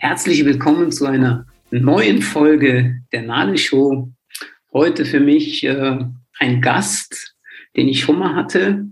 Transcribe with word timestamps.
Herzlich 0.00 0.44
willkommen 0.44 0.92
zu 0.92 1.06
einer 1.06 1.44
neuen 1.72 2.22
Folge 2.22 3.02
der 3.10 3.22
Nale 3.22 3.58
Show. 3.58 4.08
Heute 4.72 5.04
für 5.04 5.18
mich 5.18 5.64
äh, 5.64 5.98
ein 6.38 6.60
Gast, 6.60 7.34
den 7.76 7.88
ich 7.88 8.02
schon 8.02 8.20
mal 8.20 8.36
hatte, 8.36 8.86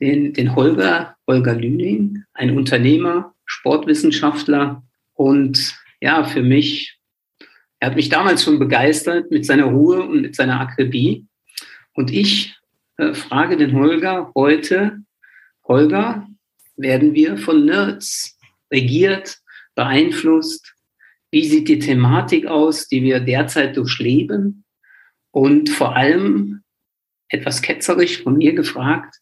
den, 0.00 0.32
den 0.32 0.56
Holger, 0.56 1.14
Holger 1.26 1.54
Lüning, 1.54 2.24
ein 2.32 2.56
Unternehmer, 2.56 3.34
Sportwissenschaftler 3.44 4.82
und 5.12 5.76
ja, 6.00 6.24
für 6.24 6.42
mich, 6.42 6.98
er 7.78 7.90
hat 7.90 7.96
mich 7.96 8.08
damals 8.08 8.42
schon 8.42 8.58
begeistert 8.58 9.30
mit 9.30 9.44
seiner 9.44 9.66
Ruhe 9.66 10.04
und 10.04 10.22
mit 10.22 10.36
seiner 10.36 10.58
Akribie. 10.58 11.26
Und 11.92 12.10
ich 12.10 12.56
äh, 12.96 13.12
frage 13.12 13.58
den 13.58 13.74
Holger 13.74 14.32
heute, 14.34 15.00
Holger, 15.68 16.26
werden 16.78 17.12
wir 17.12 17.36
von 17.36 17.66
Nerds 17.66 18.38
regiert, 18.70 19.38
beeinflusst? 19.76 20.74
Wie 21.30 21.44
sieht 21.44 21.68
die 21.68 21.78
Thematik 21.78 22.46
aus, 22.46 22.88
die 22.88 23.02
wir 23.02 23.20
derzeit 23.20 23.76
durchleben? 23.76 24.64
Und 25.30 25.70
vor 25.70 25.94
allem, 25.94 26.62
etwas 27.28 27.62
ketzerisch 27.62 28.22
von 28.22 28.36
mir 28.38 28.54
gefragt, 28.54 29.16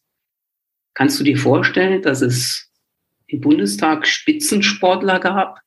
kannst 0.93 1.19
du 1.19 1.23
dir 1.23 1.37
vorstellen, 1.37 2.01
dass 2.01 2.21
es 2.21 2.71
im 3.27 3.41
Bundestag 3.41 4.07
Spitzensportler 4.07 5.19
gab, 5.19 5.59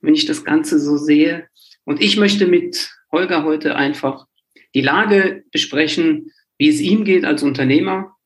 wenn 0.00 0.14
ich 0.14 0.26
das 0.26 0.44
Ganze 0.44 0.80
so 0.80 0.96
sehe? 0.96 1.46
Und 1.84 2.00
ich 2.00 2.16
möchte 2.16 2.46
mit 2.46 2.90
Holger 3.10 3.44
heute 3.44 3.76
einfach 3.76 4.26
die 4.74 4.80
Lage 4.80 5.44
besprechen, 5.52 6.32
wie 6.58 6.68
es 6.68 6.80
ihm 6.80 7.04
geht 7.04 7.24
als 7.24 7.42
Unternehmer, 7.42 8.16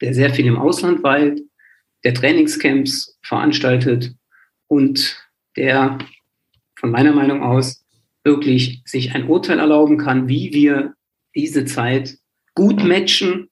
der 0.00 0.14
sehr 0.14 0.32
viel 0.32 0.46
im 0.46 0.56
Ausland 0.56 1.02
weilt, 1.02 1.42
der 2.04 2.14
Trainingscamps 2.14 3.18
veranstaltet 3.22 4.14
und 4.70 5.20
der 5.56 5.98
von 6.78 6.92
meiner 6.92 7.12
Meinung 7.12 7.42
aus 7.42 7.84
wirklich 8.22 8.82
sich 8.84 9.14
ein 9.14 9.26
Urteil 9.26 9.58
erlauben 9.58 9.98
kann, 9.98 10.28
wie 10.28 10.52
wir 10.52 10.94
diese 11.34 11.64
Zeit 11.64 12.16
gut 12.54 12.84
matchen. 12.84 13.50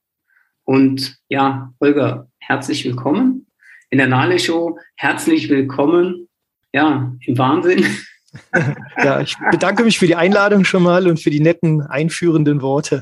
Und 0.65 1.19
ja, 1.29 1.75
Holger, 1.81 2.29
herzlich 2.39 2.85
willkommen 2.85 3.47
in 3.91 3.99
der 3.99 4.07
Nale 4.07 4.39
Show. 4.39 4.79
Herzlich 4.97 5.49
willkommen, 5.49 6.29
ja, 6.73 7.13
im 7.21 7.39
Wahnsinn. 7.39 7.85
Ja, 9.03 9.23
ich 9.23 9.35
bedanke 9.51 9.83
mich 9.85 9.99
für 9.99 10.07
die 10.07 10.15
Einladung 10.15 10.65
schon 10.65 10.83
mal 10.83 11.09
und 11.09 11.19
für 11.19 11.31
die 11.31 11.41
netten 11.41 11.81
einführenden 11.81 12.61
Worte. 12.61 13.01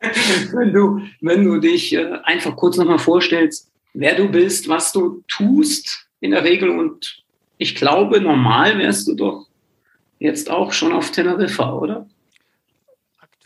Wenn 0.00 0.72
du, 0.72 1.00
wenn 1.20 1.44
du 1.44 1.58
dich 1.58 1.92
äh, 1.92 2.18
einfach 2.22 2.54
kurz 2.54 2.76
nochmal 2.76 3.00
vorstellst, 3.00 3.68
wer 3.94 4.14
du 4.14 4.28
bist, 4.28 4.68
was 4.68 4.92
du 4.92 5.24
tust 5.26 6.06
in 6.20 6.30
der 6.30 6.44
Regel 6.44 6.70
und 6.70 7.20
ich 7.60 7.74
glaube, 7.74 8.22
normal 8.22 8.78
wärst 8.78 9.06
du 9.06 9.14
doch 9.14 9.46
jetzt 10.18 10.50
auch 10.50 10.72
schon 10.72 10.92
auf 10.92 11.10
Teneriffa, 11.10 11.74
oder? 11.74 12.06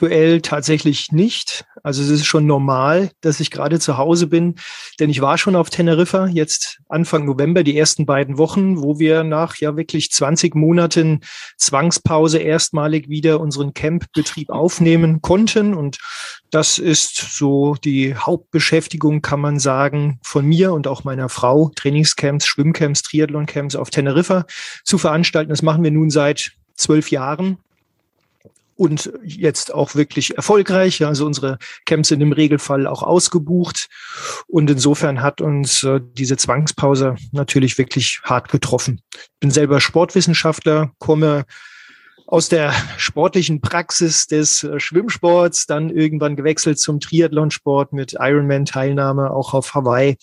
Aktuell 0.05 0.42
tatsächlich 0.42 1.12
nicht. 1.12 1.64
Also 1.83 2.02
es 2.02 2.10
ist 2.10 2.27
schon 2.27 2.44
normal, 2.44 3.10
dass 3.22 3.41
ich 3.41 3.50
gerade 3.50 3.80
zu 3.80 3.97
Hause 3.97 4.27
bin, 4.27 4.56
denn 5.00 5.08
ich 5.08 5.22
war 5.22 5.38
schon 5.38 5.56
auf 5.56 5.70
Teneriffa 5.70 6.27
jetzt 6.27 6.83
Anfang 6.91 7.24
November, 7.24 7.62
die 7.62 7.78
ersten 7.78 8.05
beiden 8.05 8.36
Wochen, 8.36 8.83
wo 8.83 8.98
wir 8.98 9.24
nach 9.24 9.56
ja 9.56 9.78
wirklich 9.78 10.12
20 10.12 10.55
Monaten 10.56 11.20
Zwangspause 11.56 12.36
erstmalig 12.36 13.08
wieder 13.08 13.41
unseren 13.41 13.72
Campbetrieb 13.72 14.50
aufnehmen 14.50 15.22
konnten. 15.22 15.72
Und 15.72 15.96
das 16.50 16.77
ist 16.77 17.16
so 17.16 17.74
die 17.83 18.14
Hauptbeschäftigung, 18.14 19.22
kann 19.22 19.41
man 19.41 19.58
sagen, 19.58 20.18
von 20.22 20.44
mir 20.44 20.74
und 20.74 20.86
auch 20.86 21.05
meiner 21.05 21.30
Frau, 21.30 21.70
Trainingscamps, 21.77 22.46
Schwimmcamps, 22.46 23.00
Triathloncamps 23.05 23.74
auf 23.74 23.89
Teneriffa 23.89 24.45
zu 24.84 24.98
veranstalten. 24.98 25.48
Das 25.48 25.62
machen 25.62 25.83
wir 25.83 25.90
nun 25.90 26.11
seit 26.11 26.52
zwölf 26.77 27.11
Jahren 27.11 27.56
und 28.77 29.12
jetzt 29.24 29.73
auch 29.73 29.95
wirklich 29.95 30.36
erfolgreich. 30.36 31.05
Also 31.05 31.27
unsere 31.27 31.58
Camps 31.86 32.08
sind 32.08 32.20
im 32.20 32.33
Regelfall 32.33 32.86
auch 32.86 33.02
ausgebucht. 33.02 33.89
Und 34.46 34.70
insofern 34.70 35.23
hat 35.23 35.40
uns 35.40 35.83
äh, 35.85 36.01
diese 36.02 36.36
Zwangspause 36.36 37.17
natürlich 37.33 37.79
wirklich 37.79 38.20
hart 38.24 38.51
getroffen. 38.51 39.01
Ich 39.14 39.40
bin 39.40 39.51
selber 39.51 39.80
Sportwissenschaftler, 39.80 40.92
komme 40.98 41.45
aus 42.27 42.48
der 42.48 42.73
sportlichen 42.96 43.61
Praxis 43.61 44.27
des 44.27 44.64
äh, 44.64 44.80
Schwimmsports, 44.80 45.67
dann 45.67 45.91
irgendwann 45.91 46.36
gewechselt 46.36 46.79
zum 46.79 47.01
Triathlonsport 47.01 47.92
mit 47.92 48.17
Ironman-Teilnahme 48.18 49.30
auch 49.30 49.55
auf 49.55 49.74
Hawaii, 49.74 50.17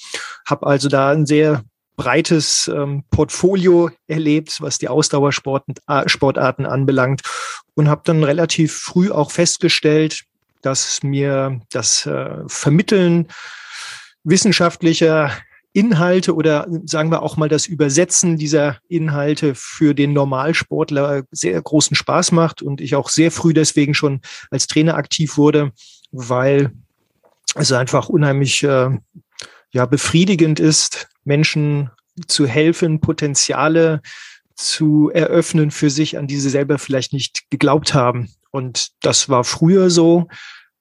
habe 0.46 0.66
also 0.66 0.90
da 0.90 1.12
ein 1.12 1.26
sehr 1.26 1.64
breites 1.96 2.70
ähm, 2.74 3.04
Portfolio 3.12 3.90
erlebt, 4.08 4.62
was 4.62 4.78
die 4.78 4.88
Ausdauersportarten 4.88 6.66
äh, 6.66 6.68
anbelangt 6.68 7.22
und 7.76 7.90
habe 7.90 8.02
dann 8.06 8.24
relativ 8.24 8.74
früh 8.74 9.12
auch 9.12 9.32
festgestellt, 9.32 10.24
dass 10.62 11.04
mir 11.04 11.62
das 11.72 12.06
äh, 12.06 12.38
Vermitteln 12.48 13.28
wissenschaftlicher 14.24 15.32
Inhalte 15.74 16.36
oder 16.36 16.68
sagen 16.86 17.12
wir 17.12 17.22
auch 17.22 17.38
mal 17.38 17.48
das 17.48 17.66
Übersetzen 17.66 18.38
dieser 18.38 18.78
Inhalte 18.90 19.56
für 19.56 19.94
den 19.94 20.12
Normalsportler 20.12 21.24
sehr 21.32 21.62
großen 21.62 21.96
Spaß 21.96 22.34
macht 22.34 22.62
und 22.62 22.82
ich 22.82 22.96
auch 22.96 23.10
sehr 23.10 23.32
früh 23.32 23.54
deswegen 23.54 23.94
schon 23.94 24.22
als 24.50 24.68
Trainer 24.68 24.96
aktiv 24.96 25.38
wurde, 25.38 25.72
weil 26.12 26.72
es 27.56 27.72
einfach 27.72 28.10
unheimlich 28.10 28.64
äh, 28.64 28.90
ja 29.72 29.86
befriedigend 29.86 30.60
ist, 30.60 31.08
Menschen 31.24 31.90
zu 32.28 32.46
helfen, 32.46 33.02
Potenziale 33.02 34.02
zu 34.56 35.10
eröffnen 35.14 35.72
für 35.72 35.90
sich, 35.90 36.18
an 36.18 36.28
die 36.28 36.38
sie 36.38 36.50
selber 36.50 36.78
vielleicht 36.78 37.14
nicht 37.14 37.50
geglaubt 37.50 37.94
haben. 37.94 38.30
Und 38.52 38.90
das 39.02 39.30
war 39.30 39.44
früher 39.44 39.90
so 39.90 40.28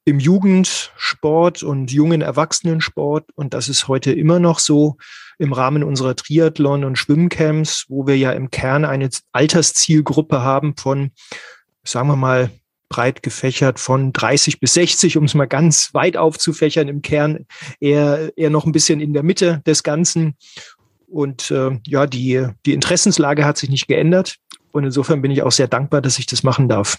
im 0.05 0.19
Jugendsport 0.19 1.63
und 1.63 1.93
jungen 1.93 2.21
Erwachsenensport. 2.21 3.27
Und 3.35 3.55
das 3.55 3.69
ist 3.69 3.89
heute 3.89 4.13
immer 4.13 4.41
noch 4.41 4.59
so 4.59 4.97
im 5.39 5.53
Rahmen 5.53 5.85
unserer 5.85 6.17
Triathlon- 6.17 6.85
und 6.85 6.97
Schwimmcamps, 6.97 7.87
wo 7.89 8.07
wir 8.07 8.17
ja 8.17 8.33
im 8.33 8.51
Kern 8.51 8.85
eine 8.85 9.09
Alterszielgruppe 9.33 10.43
haben 10.43 10.77
von, 10.77 11.13
sagen 11.85 12.09
wir 12.09 12.17
mal, 12.17 12.51
breit 12.91 13.23
gefächert 13.23 13.81
von 13.81 14.13
30 14.13 14.61
bis 14.61 14.75
60, 14.75 15.17
um 15.17 15.25
es 15.25 15.35
mal 15.35 15.47
ganz 15.47 15.95
weit 15.95 16.19
aufzufächern, 16.19 16.89
im 16.89 17.01
Kern 17.01 17.47
eher, 17.79 18.33
eher 18.37 18.51
noch 18.51 18.67
ein 18.67 18.73
bisschen 18.73 19.01
in 19.01 19.15
der 19.15 19.23
Mitte 19.23 19.63
des 19.65 19.83
Ganzen. 19.83 20.35
Und 21.07 21.51
äh, 21.51 21.79
ja, 21.87 22.07
die, 22.07 22.47
die 22.67 22.75
Interessenslage 22.75 23.47
hat 23.47 23.57
sich 23.57 23.71
nicht 23.71 23.89
geändert. 23.89 24.37
Und 24.73 24.85
insofern 24.85 25.23
bin 25.23 25.31
ich 25.31 25.43
auch 25.43 25.53
sehr 25.53 25.69
dankbar, 25.69 26.03
dass 26.03 26.19
ich 26.19 26.27
das 26.27 26.43
machen 26.43 26.69
darf. 26.69 26.99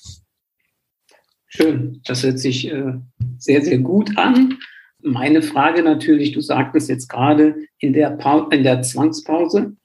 Schön, 1.48 2.02
das 2.06 2.24
hört 2.24 2.40
sich 2.40 2.72
äh, 2.72 2.94
sehr, 3.38 3.62
sehr 3.62 3.78
gut 3.80 4.18
an. 4.18 4.58
Meine 5.04 5.42
Frage 5.42 5.84
natürlich, 5.84 6.32
du 6.32 6.42
sagtest 6.42 6.88
jetzt 6.88 7.10
gerade 7.10 7.56
in 7.80 7.92
der, 7.92 8.18
in 8.52 8.64
der 8.64 8.82
Zwangspause, 8.82 9.76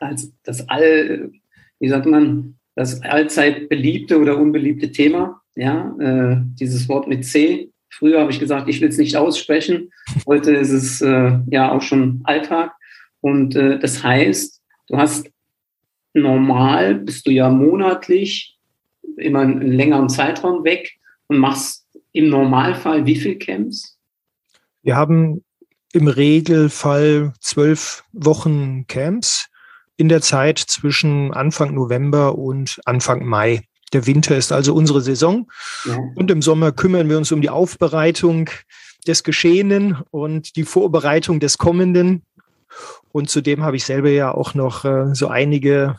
als 0.00 0.32
das 0.42 0.68
all, 0.68 1.30
wie 1.78 1.88
sagt 1.88 2.06
man, 2.06 2.58
das 2.74 3.02
allzeit 3.02 3.68
beliebte 3.68 4.18
oder 4.18 4.38
unbeliebte 4.38 4.90
Thema. 4.90 5.40
Ja, 5.54 5.94
äh, 5.98 6.36
dieses 6.58 6.88
Wort 6.88 7.08
mit 7.08 7.24
C. 7.24 7.70
Früher 7.90 8.20
habe 8.20 8.30
ich 8.30 8.40
gesagt, 8.40 8.68
ich 8.68 8.80
will 8.80 8.88
es 8.88 8.96
nicht 8.96 9.16
aussprechen. 9.16 9.90
Heute 10.26 10.52
ist 10.52 10.70
es 10.70 11.02
äh, 11.02 11.38
ja 11.50 11.70
auch 11.72 11.82
schon 11.82 12.22
Alltag. 12.24 12.72
Und 13.20 13.54
äh, 13.54 13.78
das 13.78 14.02
heißt, 14.02 14.60
du 14.88 14.96
hast 14.96 15.28
normal, 16.14 16.96
bist 16.96 17.26
du 17.26 17.30
ja 17.30 17.50
monatlich 17.50 18.58
immer 19.16 19.40
einen 19.40 19.72
längeren 19.72 20.08
Zeitraum 20.08 20.64
weg 20.64 20.92
und 21.26 21.38
machst 21.38 21.86
im 22.12 22.28
Normalfall 22.28 23.06
wie 23.06 23.16
viel 23.16 23.36
Camps? 23.36 23.98
Wir 24.82 24.96
haben 24.96 25.44
im 25.92 26.08
Regelfall 26.08 27.34
zwölf 27.40 28.04
Wochen 28.12 28.86
Camps 28.86 29.50
in 30.02 30.08
der 30.08 30.20
Zeit 30.20 30.58
zwischen 30.58 31.32
Anfang 31.32 31.74
November 31.74 32.36
und 32.36 32.80
Anfang 32.86 33.24
Mai. 33.24 33.62
Der 33.92 34.04
Winter 34.04 34.36
ist 34.36 34.50
also 34.50 34.74
unsere 34.74 35.00
Saison. 35.00 35.48
Ja. 35.84 35.96
Und 36.16 36.28
im 36.28 36.42
Sommer 36.42 36.72
kümmern 36.72 37.08
wir 37.08 37.16
uns 37.16 37.30
um 37.30 37.40
die 37.40 37.50
Aufbereitung 37.50 38.50
des 39.06 39.22
Geschehenen 39.22 39.98
und 40.10 40.56
die 40.56 40.64
Vorbereitung 40.64 41.38
des 41.38 41.56
Kommenden. 41.56 42.24
Und 43.12 43.30
zudem 43.30 43.62
habe 43.62 43.76
ich 43.76 43.84
selber 43.84 44.08
ja 44.10 44.34
auch 44.34 44.54
noch 44.54 44.84
äh, 44.84 45.14
so 45.14 45.28
einige 45.28 45.94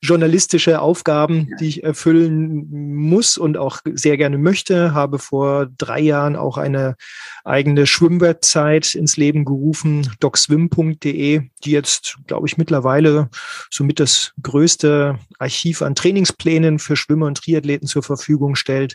journalistische 0.00 0.80
Aufgaben, 0.80 1.50
die 1.60 1.68
ich 1.68 1.84
erfüllen 1.84 2.94
muss 2.94 3.38
und 3.38 3.56
auch 3.56 3.80
sehr 3.92 4.16
gerne 4.16 4.38
möchte. 4.38 4.94
Habe 4.94 5.18
vor 5.18 5.66
drei 5.78 6.00
Jahren 6.00 6.36
auch 6.36 6.58
eine 6.58 6.96
eigene 7.44 7.86
Schwimmwebsite 7.86 8.98
ins 8.98 9.16
Leben 9.16 9.44
gerufen, 9.44 10.10
docswim.de, 10.20 11.42
die 11.64 11.70
jetzt, 11.70 12.18
glaube 12.26 12.46
ich, 12.46 12.56
mittlerweile 12.56 13.28
somit 13.70 14.00
das 14.00 14.32
größte 14.42 15.18
Archiv 15.38 15.82
an 15.82 15.94
Trainingsplänen 15.94 16.78
für 16.78 16.96
Schwimmer 16.96 17.26
und 17.26 17.38
Triathleten 17.38 17.88
zur 17.88 18.02
Verfügung 18.02 18.54
stellt. 18.54 18.94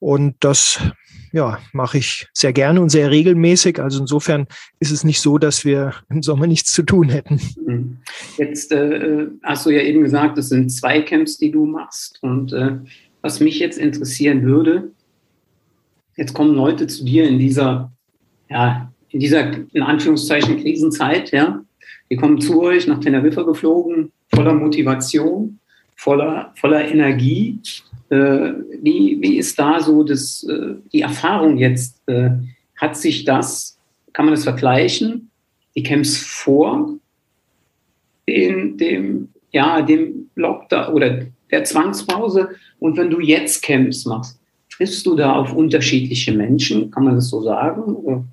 Und 0.00 0.34
das 0.40 0.80
ja, 1.32 1.58
mache 1.72 1.98
ich 1.98 2.26
sehr 2.32 2.52
gerne 2.52 2.80
und 2.80 2.88
sehr 2.88 3.10
regelmäßig. 3.10 3.80
Also 3.80 4.00
insofern 4.00 4.46
ist 4.80 4.90
es 4.90 5.04
nicht 5.04 5.20
so, 5.20 5.38
dass 5.38 5.64
wir 5.64 5.94
im 6.08 6.22
Sommer 6.22 6.46
nichts 6.46 6.72
zu 6.72 6.82
tun 6.82 7.08
hätten. 7.08 7.40
Mhm. 7.64 7.98
Jetzt 8.36 8.72
äh, 8.72 9.26
hast 9.42 9.66
du 9.66 9.70
ja 9.70 9.82
eben 9.82 10.02
gesagt, 10.02 10.38
es 10.38 10.48
sind 10.48 10.70
zwei 10.70 11.02
Camps, 11.02 11.38
die 11.38 11.50
du 11.50 11.66
machst. 11.66 12.18
Und 12.22 12.52
äh, 12.52 12.78
was 13.22 13.40
mich 13.40 13.58
jetzt 13.58 13.78
interessieren 13.78 14.42
würde, 14.42 14.90
jetzt 16.16 16.34
kommen 16.34 16.54
Leute 16.54 16.86
zu 16.86 17.04
dir 17.04 17.28
in 17.28 17.38
dieser, 17.38 17.92
ja, 18.48 18.92
in 19.10 19.20
dieser, 19.20 19.52
in 19.72 19.82
Anführungszeichen, 19.82 20.60
Krisenzeit, 20.60 21.30
ja. 21.30 21.62
Die 22.10 22.16
kommen 22.16 22.40
zu 22.40 22.60
euch 22.62 22.88
nach 22.88 22.98
Teneriffa 22.98 23.42
geflogen, 23.42 24.10
voller 24.34 24.52
Motivation, 24.52 25.60
voller, 25.94 26.52
voller 26.56 26.90
Energie 26.90 27.60
wie, 28.10 29.18
wie 29.20 29.36
ist 29.36 29.58
da 29.58 29.80
so 29.80 30.02
das, 30.02 30.44
äh, 30.44 30.74
die 30.92 31.02
Erfahrung 31.02 31.58
jetzt? 31.58 32.00
Äh, 32.06 32.30
hat 32.76 32.96
sich 32.96 33.24
das, 33.24 33.78
kann 34.12 34.24
man 34.24 34.34
das 34.34 34.44
vergleichen, 34.44 35.30
die 35.76 35.82
Camps 35.82 36.16
vor 36.16 36.94
den, 38.26 38.76
dem, 38.78 39.28
ja, 39.52 39.82
dem 39.82 40.30
Lockdown 40.34 40.94
oder 40.94 41.26
der 41.50 41.64
Zwangspause 41.64 42.50
und 42.78 42.96
wenn 42.96 43.10
du 43.10 43.20
jetzt 43.20 43.62
Camps 43.62 44.06
machst, 44.06 44.40
triffst 44.70 45.04
du 45.04 45.14
da 45.14 45.34
auf 45.34 45.52
unterschiedliche 45.52 46.32
Menschen? 46.32 46.90
Kann 46.90 47.04
man 47.04 47.16
das 47.16 47.28
so 47.28 47.42
sagen? 47.42 48.26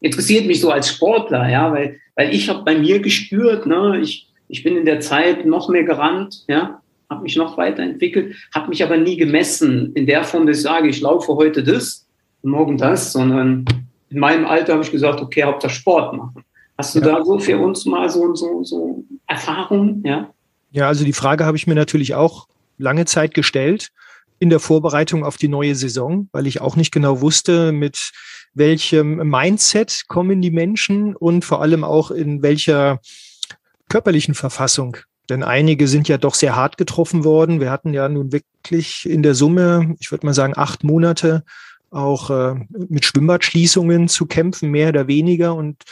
Interessiert 0.00 0.46
mich 0.46 0.60
so 0.60 0.70
als 0.70 0.88
Sportler, 0.88 1.48
ja, 1.48 1.72
weil, 1.72 1.98
weil 2.14 2.34
ich 2.34 2.48
habe 2.48 2.64
bei 2.64 2.76
mir 2.76 3.00
gespürt, 3.00 3.66
ne, 3.66 3.98
ich, 4.02 4.28
ich 4.48 4.62
bin 4.62 4.76
in 4.76 4.84
der 4.84 5.00
Zeit 5.00 5.46
noch 5.46 5.68
mehr 5.68 5.84
gerannt, 5.84 6.44
ja, 6.48 6.82
habe 7.10 7.22
mich 7.22 7.36
noch 7.36 7.56
weiterentwickelt, 7.56 8.34
habe 8.54 8.68
mich 8.68 8.82
aber 8.82 8.96
nie 8.96 9.16
gemessen 9.16 9.92
in 9.94 10.06
der 10.06 10.24
Form, 10.24 10.46
dass 10.46 10.58
ich 10.58 10.62
sage, 10.62 10.88
ich 10.88 11.00
laufe 11.00 11.34
heute 11.34 11.62
das 11.62 12.06
und 12.42 12.50
morgen 12.50 12.78
das, 12.78 13.12
sondern 13.12 13.64
in 14.10 14.18
meinem 14.18 14.46
Alter 14.46 14.74
habe 14.74 14.82
ich 14.82 14.90
gesagt, 14.90 15.20
okay, 15.20 15.42
Hauptsache 15.44 15.72
Sport 15.72 16.16
machen. 16.16 16.44
Hast 16.78 16.94
du 16.94 17.00
ja. 17.00 17.06
da 17.06 17.24
so 17.24 17.38
für 17.38 17.58
uns 17.58 17.86
mal 17.86 18.08
so, 18.10 18.34
so, 18.34 18.62
so 18.62 19.04
Erfahrungen? 19.26 20.02
Ja? 20.04 20.30
ja, 20.72 20.88
also 20.88 21.04
die 21.04 21.12
Frage 21.12 21.44
habe 21.44 21.56
ich 21.56 21.66
mir 21.66 21.74
natürlich 21.74 22.14
auch 22.14 22.48
lange 22.78 23.06
Zeit 23.06 23.34
gestellt 23.34 23.90
in 24.38 24.50
der 24.50 24.60
Vorbereitung 24.60 25.24
auf 25.24 25.38
die 25.38 25.48
neue 25.48 25.74
Saison, 25.74 26.28
weil 26.32 26.46
ich 26.46 26.60
auch 26.60 26.76
nicht 26.76 26.92
genau 26.92 27.22
wusste, 27.22 27.72
mit 27.72 28.12
welchem 28.52 29.16
Mindset 29.28 30.04
kommen 30.08 30.42
die 30.42 30.50
Menschen 30.50 31.16
und 31.16 31.44
vor 31.44 31.62
allem 31.62 31.84
auch 31.84 32.10
in 32.10 32.42
welcher 32.42 33.00
körperlichen 33.88 34.34
Verfassung 34.34 34.98
denn 35.28 35.42
einige 35.42 35.88
sind 35.88 36.08
ja 36.08 36.18
doch 36.18 36.34
sehr 36.34 36.56
hart 36.56 36.76
getroffen 36.76 37.24
worden. 37.24 37.60
Wir 37.60 37.70
hatten 37.70 37.94
ja 37.94 38.08
nun 38.08 38.32
wirklich 38.32 39.08
in 39.08 39.22
der 39.22 39.34
Summe, 39.34 39.94
ich 40.00 40.10
würde 40.10 40.26
mal 40.26 40.34
sagen, 40.34 40.54
acht 40.56 40.84
Monate 40.84 41.44
auch 41.90 42.30
äh, 42.30 42.54
mit 42.88 43.04
Schwimmbadschließungen 43.04 44.08
zu 44.08 44.26
kämpfen, 44.26 44.70
mehr 44.70 44.88
oder 44.90 45.06
weniger. 45.06 45.54
Und 45.54 45.82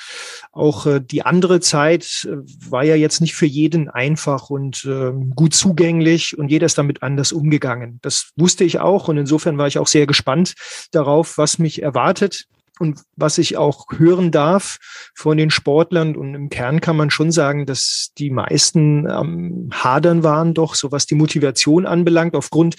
auch 0.53 0.87
äh, 0.87 1.01
die 1.01 1.25
andere 1.25 1.61
Zeit 1.61 2.27
äh, 2.29 2.37
war 2.69 2.85
ja 2.85 2.97
jetzt 2.97 3.21
nicht 3.21 3.35
für 3.35 3.47
jeden 3.47 3.89
einfach 3.89 4.51
und 4.51 4.85
äh, 4.85 5.13
gut 5.35 5.55
zugänglich 5.55 6.37
und 6.37 6.49
jeder 6.51 6.67
ist 6.67 6.79
damit 6.79 7.03
anders 7.03 7.33
umgegangen. 7.33 8.01
Das 8.03 8.33
wusste 8.37 8.65
ich 8.65 8.81
auch 8.81 9.09
und 9.09 9.19
insofern 9.19 9.57
war 9.57 9.67
ich 9.67 9.79
auch 9.79 9.87
sehr 9.87 10.07
gespannt 10.07 10.55
darauf, 10.91 11.39
was 11.39 11.59
mich 11.59 11.83
erwartet. 11.83 12.47
Und 12.81 13.03
was 13.15 13.39
ich 13.39 13.57
auch 13.57 13.87
hören 13.97 14.33
darf 14.33 14.79
von 15.15 15.37
den 15.37 15.51
Sportlern, 15.51 16.17
und 16.17 16.35
im 16.35 16.49
Kern 16.49 16.81
kann 16.81 16.97
man 16.97 17.11
schon 17.11 17.31
sagen, 17.31 17.67
dass 17.67 18.11
die 18.19 18.31
meisten 18.31 19.09
am 19.09 19.71
Hadern 19.73 20.23
waren, 20.25 20.55
doch 20.55 20.75
so 20.75 20.91
was 20.91 21.07
die 21.07 21.15
Motivation 21.15 21.87
anbelangt, 21.87 22.35
aufgrund 22.35 22.77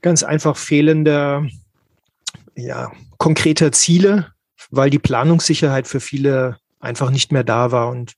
ganz 0.00 0.24
einfach 0.24 0.56
fehlender, 0.56 1.46
ja, 2.56 2.90
konkreter 3.18 3.70
Ziele, 3.70 4.32
weil 4.70 4.90
die 4.90 4.98
Planungssicherheit 4.98 5.86
für 5.86 6.00
viele 6.00 6.58
einfach 6.80 7.10
nicht 7.10 7.30
mehr 7.30 7.44
da 7.44 7.70
war. 7.70 7.88
Und 7.90 8.14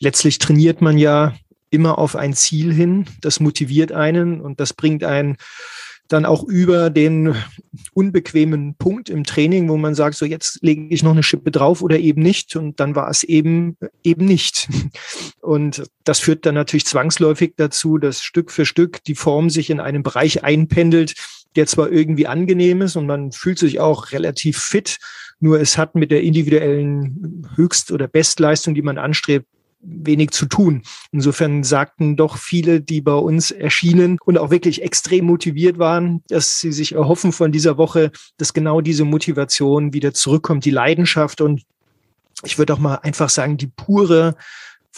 letztlich 0.00 0.38
trainiert 0.38 0.80
man 0.80 0.96
ja 0.96 1.34
immer 1.68 1.98
auf 1.98 2.16
ein 2.16 2.32
Ziel 2.32 2.72
hin. 2.72 3.06
Das 3.20 3.40
motiviert 3.40 3.92
einen 3.92 4.40
und 4.40 4.58
das 4.60 4.72
bringt 4.72 5.04
einen 5.04 5.36
dann 6.08 6.24
auch 6.24 6.44
über 6.44 6.90
den 6.90 7.34
unbequemen 7.92 8.74
Punkt 8.76 9.10
im 9.10 9.24
Training, 9.24 9.68
wo 9.68 9.76
man 9.76 9.94
sagt, 9.94 10.16
so 10.16 10.24
jetzt 10.24 10.58
lege 10.62 10.86
ich 10.88 11.02
noch 11.02 11.12
eine 11.12 11.22
Schippe 11.22 11.50
drauf 11.50 11.82
oder 11.82 11.98
eben 11.98 12.22
nicht. 12.22 12.56
Und 12.56 12.80
dann 12.80 12.94
war 12.94 13.08
es 13.10 13.22
eben, 13.22 13.76
eben 14.02 14.24
nicht. 14.24 14.68
Und 15.40 15.84
das 16.04 16.20
führt 16.20 16.46
dann 16.46 16.54
natürlich 16.54 16.86
zwangsläufig 16.86 17.54
dazu, 17.56 17.98
dass 17.98 18.22
Stück 18.22 18.50
für 18.50 18.66
Stück 18.66 19.02
die 19.04 19.14
Form 19.14 19.50
sich 19.50 19.70
in 19.70 19.80
einem 19.80 20.02
Bereich 20.02 20.44
einpendelt, 20.44 21.14
der 21.56 21.66
zwar 21.66 21.90
irgendwie 21.90 22.26
angenehm 22.26 22.82
ist 22.82 22.96
und 22.96 23.06
man 23.06 23.32
fühlt 23.32 23.58
sich 23.58 23.80
auch 23.80 24.12
relativ 24.12 24.58
fit, 24.58 24.98
nur 25.40 25.60
es 25.60 25.76
hat 25.78 25.94
mit 25.94 26.10
der 26.10 26.22
individuellen 26.22 27.48
Höchst- 27.56 27.92
oder 27.92 28.08
Bestleistung, 28.08 28.74
die 28.74 28.82
man 28.82 28.98
anstrebt, 28.98 29.46
wenig 29.86 30.30
zu 30.30 30.46
tun. 30.46 30.82
Insofern 31.12 31.62
sagten 31.62 32.16
doch 32.16 32.36
viele, 32.36 32.80
die 32.80 33.00
bei 33.00 33.14
uns 33.14 33.50
erschienen 33.50 34.18
und 34.24 34.38
auch 34.38 34.50
wirklich 34.50 34.82
extrem 34.82 35.26
motiviert 35.26 35.78
waren, 35.78 36.22
dass 36.28 36.60
sie 36.60 36.72
sich 36.72 36.92
erhoffen 36.92 37.32
von 37.32 37.52
dieser 37.52 37.78
Woche, 37.78 38.10
dass 38.36 38.52
genau 38.52 38.80
diese 38.80 39.04
Motivation 39.04 39.92
wieder 39.92 40.12
zurückkommt, 40.12 40.64
die 40.64 40.70
Leidenschaft 40.70 41.40
und 41.40 41.62
ich 42.44 42.58
würde 42.58 42.74
auch 42.74 42.78
mal 42.78 42.96
einfach 42.96 43.30
sagen, 43.30 43.56
die 43.56 43.68
pure 43.68 44.36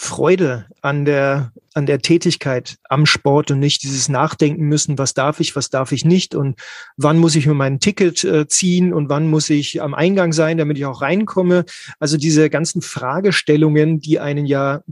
Freude 0.00 0.66
an 0.80 1.04
der, 1.04 1.50
an 1.74 1.84
der 1.84 1.98
Tätigkeit 1.98 2.76
am 2.88 3.04
Sport 3.04 3.50
und 3.50 3.58
nicht 3.58 3.82
dieses 3.82 4.08
Nachdenken 4.08 4.62
müssen, 4.62 4.96
was 4.96 5.12
darf 5.12 5.40
ich, 5.40 5.56
was 5.56 5.70
darf 5.70 5.90
ich 5.90 6.04
nicht 6.04 6.36
und 6.36 6.56
wann 6.96 7.18
muss 7.18 7.34
ich 7.34 7.48
mir 7.48 7.54
mein 7.54 7.80
Ticket 7.80 8.22
äh, 8.22 8.46
ziehen 8.46 8.94
und 8.94 9.08
wann 9.08 9.28
muss 9.28 9.50
ich 9.50 9.82
am 9.82 9.94
Eingang 9.94 10.32
sein, 10.32 10.56
damit 10.56 10.78
ich 10.78 10.86
auch 10.86 11.02
reinkomme. 11.02 11.64
Also 11.98 12.16
diese 12.16 12.48
ganzen 12.48 12.80
Fragestellungen, 12.80 13.98
die 13.98 14.20
einen 14.20 14.46
ja 14.46 14.82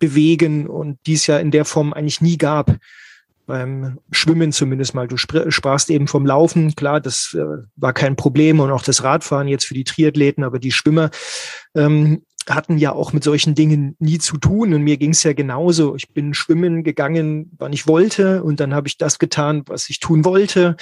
bewegen 0.00 0.66
und 0.66 0.98
die 1.06 1.14
es 1.14 1.28
ja 1.28 1.38
in 1.38 1.52
der 1.52 1.64
Form 1.64 1.92
eigentlich 1.92 2.20
nie 2.20 2.36
gab. 2.36 2.76
Beim 3.46 4.00
Schwimmen 4.10 4.50
zumindest 4.50 4.94
mal. 4.94 5.06
Du 5.06 5.16
sprachst 5.16 5.90
eben 5.90 6.08
vom 6.08 6.26
Laufen. 6.26 6.74
Klar, 6.74 7.00
das 7.00 7.36
äh, 7.38 7.62
war 7.76 7.92
kein 7.92 8.16
Problem 8.16 8.58
und 8.58 8.72
auch 8.72 8.82
das 8.82 9.04
Radfahren 9.04 9.46
jetzt 9.46 9.66
für 9.66 9.74
die 9.74 9.84
Triathleten, 9.84 10.42
aber 10.42 10.58
die 10.58 10.72
Schwimmer, 10.72 11.10
ähm, 11.76 12.24
hatten 12.48 12.78
ja 12.78 12.92
auch 12.92 13.12
mit 13.12 13.24
solchen 13.24 13.54
Dingen 13.54 13.96
nie 13.98 14.18
zu 14.18 14.36
tun. 14.36 14.72
Und 14.74 14.82
mir 14.82 14.96
ging 14.96 15.10
es 15.10 15.22
ja 15.22 15.32
genauso. 15.32 15.96
Ich 15.96 16.08
bin 16.10 16.34
schwimmen 16.34 16.84
gegangen, 16.84 17.50
wann 17.58 17.72
ich 17.72 17.86
wollte. 17.86 18.42
Und 18.42 18.60
dann 18.60 18.74
habe 18.74 18.88
ich 18.88 18.98
das 18.98 19.18
getan, 19.18 19.62
was 19.66 19.90
ich 19.90 20.00
tun 20.00 20.24
wollte. 20.24 20.76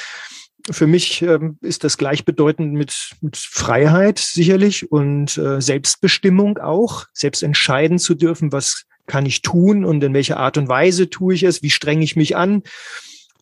Für 0.71 0.87
mich 0.87 1.23
ähm, 1.23 1.59
ist 1.61 1.85
das 1.85 1.99
gleichbedeutend 1.99 2.73
mit, 2.73 3.13
mit 3.21 3.37
Freiheit 3.37 4.19
sicherlich 4.19 4.91
und 4.91 5.37
äh, 5.37 5.61
Selbstbestimmung 5.61 6.59
auch, 6.59 7.05
selbst 7.13 7.43
entscheiden 7.43 7.99
zu 7.99 8.15
dürfen, 8.15 8.51
was 8.51 8.85
kann 9.07 9.27
ich 9.27 9.43
tun 9.43 9.85
und 9.85 10.03
in 10.03 10.15
welcher 10.15 10.39
Art 10.39 10.57
und 10.57 10.69
Weise 10.69 11.11
tue 11.11 11.35
ich 11.35 11.43
es, 11.43 11.63
wie 11.63 11.69
strenge 11.69 12.03
ich 12.03 12.17
mich 12.17 12.37
an 12.37 12.63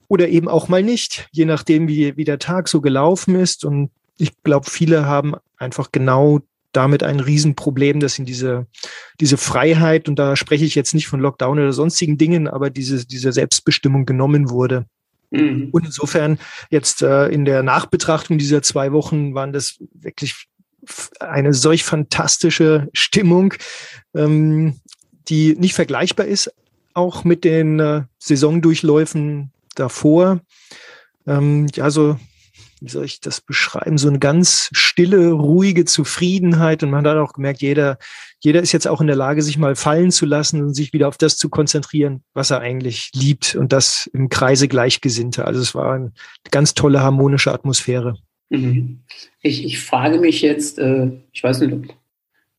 oder 0.08 0.28
eben 0.28 0.46
auch 0.46 0.68
mal 0.68 0.82
nicht, 0.82 1.28
je 1.32 1.46
nachdem, 1.46 1.88
wie, 1.88 2.16
wie 2.18 2.24
der 2.24 2.38
Tag 2.38 2.68
so 2.68 2.82
gelaufen 2.82 3.34
ist. 3.34 3.64
Und 3.64 3.90
ich 4.18 4.30
glaube, 4.42 4.68
viele 4.68 5.06
haben 5.06 5.36
einfach 5.56 5.90
genau 5.90 6.40
damit 6.72 7.02
ein 7.02 7.20
Riesenproblem, 7.20 8.00
dass 8.00 8.18
in 8.18 8.24
diese, 8.24 8.66
diese 9.20 9.36
Freiheit, 9.36 10.08
und 10.08 10.18
da 10.18 10.36
spreche 10.36 10.64
ich 10.64 10.74
jetzt 10.74 10.94
nicht 10.94 11.06
von 11.06 11.20
Lockdown 11.20 11.58
oder 11.58 11.72
sonstigen 11.72 12.18
Dingen, 12.18 12.48
aber 12.48 12.70
diese, 12.70 13.06
diese 13.06 13.32
Selbstbestimmung 13.32 14.06
genommen 14.06 14.50
wurde. 14.50 14.86
Mhm. 15.30 15.68
Und 15.72 15.86
insofern 15.86 16.38
jetzt 16.70 17.02
äh, 17.02 17.28
in 17.28 17.44
der 17.44 17.62
Nachbetrachtung 17.62 18.38
dieser 18.38 18.62
zwei 18.62 18.92
Wochen 18.92 19.34
waren 19.34 19.52
das 19.52 19.78
wirklich 19.94 20.46
eine 21.20 21.54
solch 21.54 21.84
fantastische 21.84 22.88
Stimmung, 22.92 23.54
ähm, 24.14 24.80
die 25.28 25.54
nicht 25.54 25.74
vergleichbar 25.74 26.26
ist, 26.26 26.52
auch 26.94 27.24
mit 27.24 27.44
den 27.44 27.80
äh, 27.80 28.02
Saisondurchläufen 28.18 29.52
davor. 29.74 30.40
Ähm, 31.26 31.68
ja, 31.74 31.90
so 31.90 32.18
wie 32.82 32.90
soll 32.90 33.04
ich 33.04 33.20
das 33.20 33.40
beschreiben, 33.40 33.96
so 33.96 34.08
eine 34.08 34.18
ganz 34.18 34.68
stille, 34.72 35.30
ruhige 35.30 35.84
Zufriedenheit. 35.84 36.82
Und 36.82 36.90
man 36.90 37.06
hat 37.06 37.16
auch 37.16 37.32
gemerkt, 37.32 37.62
jeder, 37.62 37.98
jeder 38.40 38.60
ist 38.60 38.72
jetzt 38.72 38.88
auch 38.88 39.00
in 39.00 39.06
der 39.06 39.16
Lage, 39.16 39.42
sich 39.42 39.56
mal 39.56 39.76
fallen 39.76 40.10
zu 40.10 40.26
lassen 40.26 40.60
und 40.62 40.74
sich 40.74 40.92
wieder 40.92 41.06
auf 41.06 41.16
das 41.16 41.36
zu 41.36 41.48
konzentrieren, 41.48 42.24
was 42.34 42.50
er 42.50 42.60
eigentlich 42.60 43.10
liebt. 43.14 43.54
Und 43.54 43.72
das 43.72 44.10
im 44.12 44.28
Kreise 44.28 44.66
Gleichgesinnte. 44.66 45.44
Also 45.44 45.60
es 45.60 45.74
war 45.74 45.94
eine 45.94 46.12
ganz 46.50 46.74
tolle, 46.74 47.00
harmonische 47.00 47.52
Atmosphäre. 47.52 48.16
Mhm. 48.50 49.00
Ich, 49.40 49.64
ich 49.64 49.80
frage 49.80 50.18
mich 50.18 50.42
jetzt, 50.42 50.78
äh, 50.78 51.10
ich 51.32 51.42
weiß 51.42 51.60
nicht, 51.60 51.72
ob, 51.72 51.84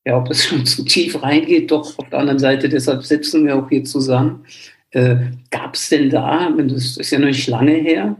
ja, 0.06 0.18
ob 0.18 0.30
das 0.30 0.46
schon 0.46 0.65
zu 0.65 0.86
tief 0.86 1.22
reingeht, 1.22 1.70
doch 1.70 2.00
auf 2.00 2.10
der 2.10 2.20
anderen 2.20 2.39
Seite, 2.39 2.70
deshalb 2.70 3.03
sitzen 3.03 3.46
wir 3.46 3.58
auch 3.58 3.68
hier 3.68 3.84
zusammen. 3.84 4.46
Äh, 4.92 5.18
Gab 5.51 5.75
es 5.75 5.89
denn 5.89 6.10
da, 6.10 6.50
das 6.50 6.98
ist 6.98 7.12
ja 7.12 7.20
noch 7.20 7.27
nicht 7.27 7.48
lange 7.48 7.74
her, 7.74 8.15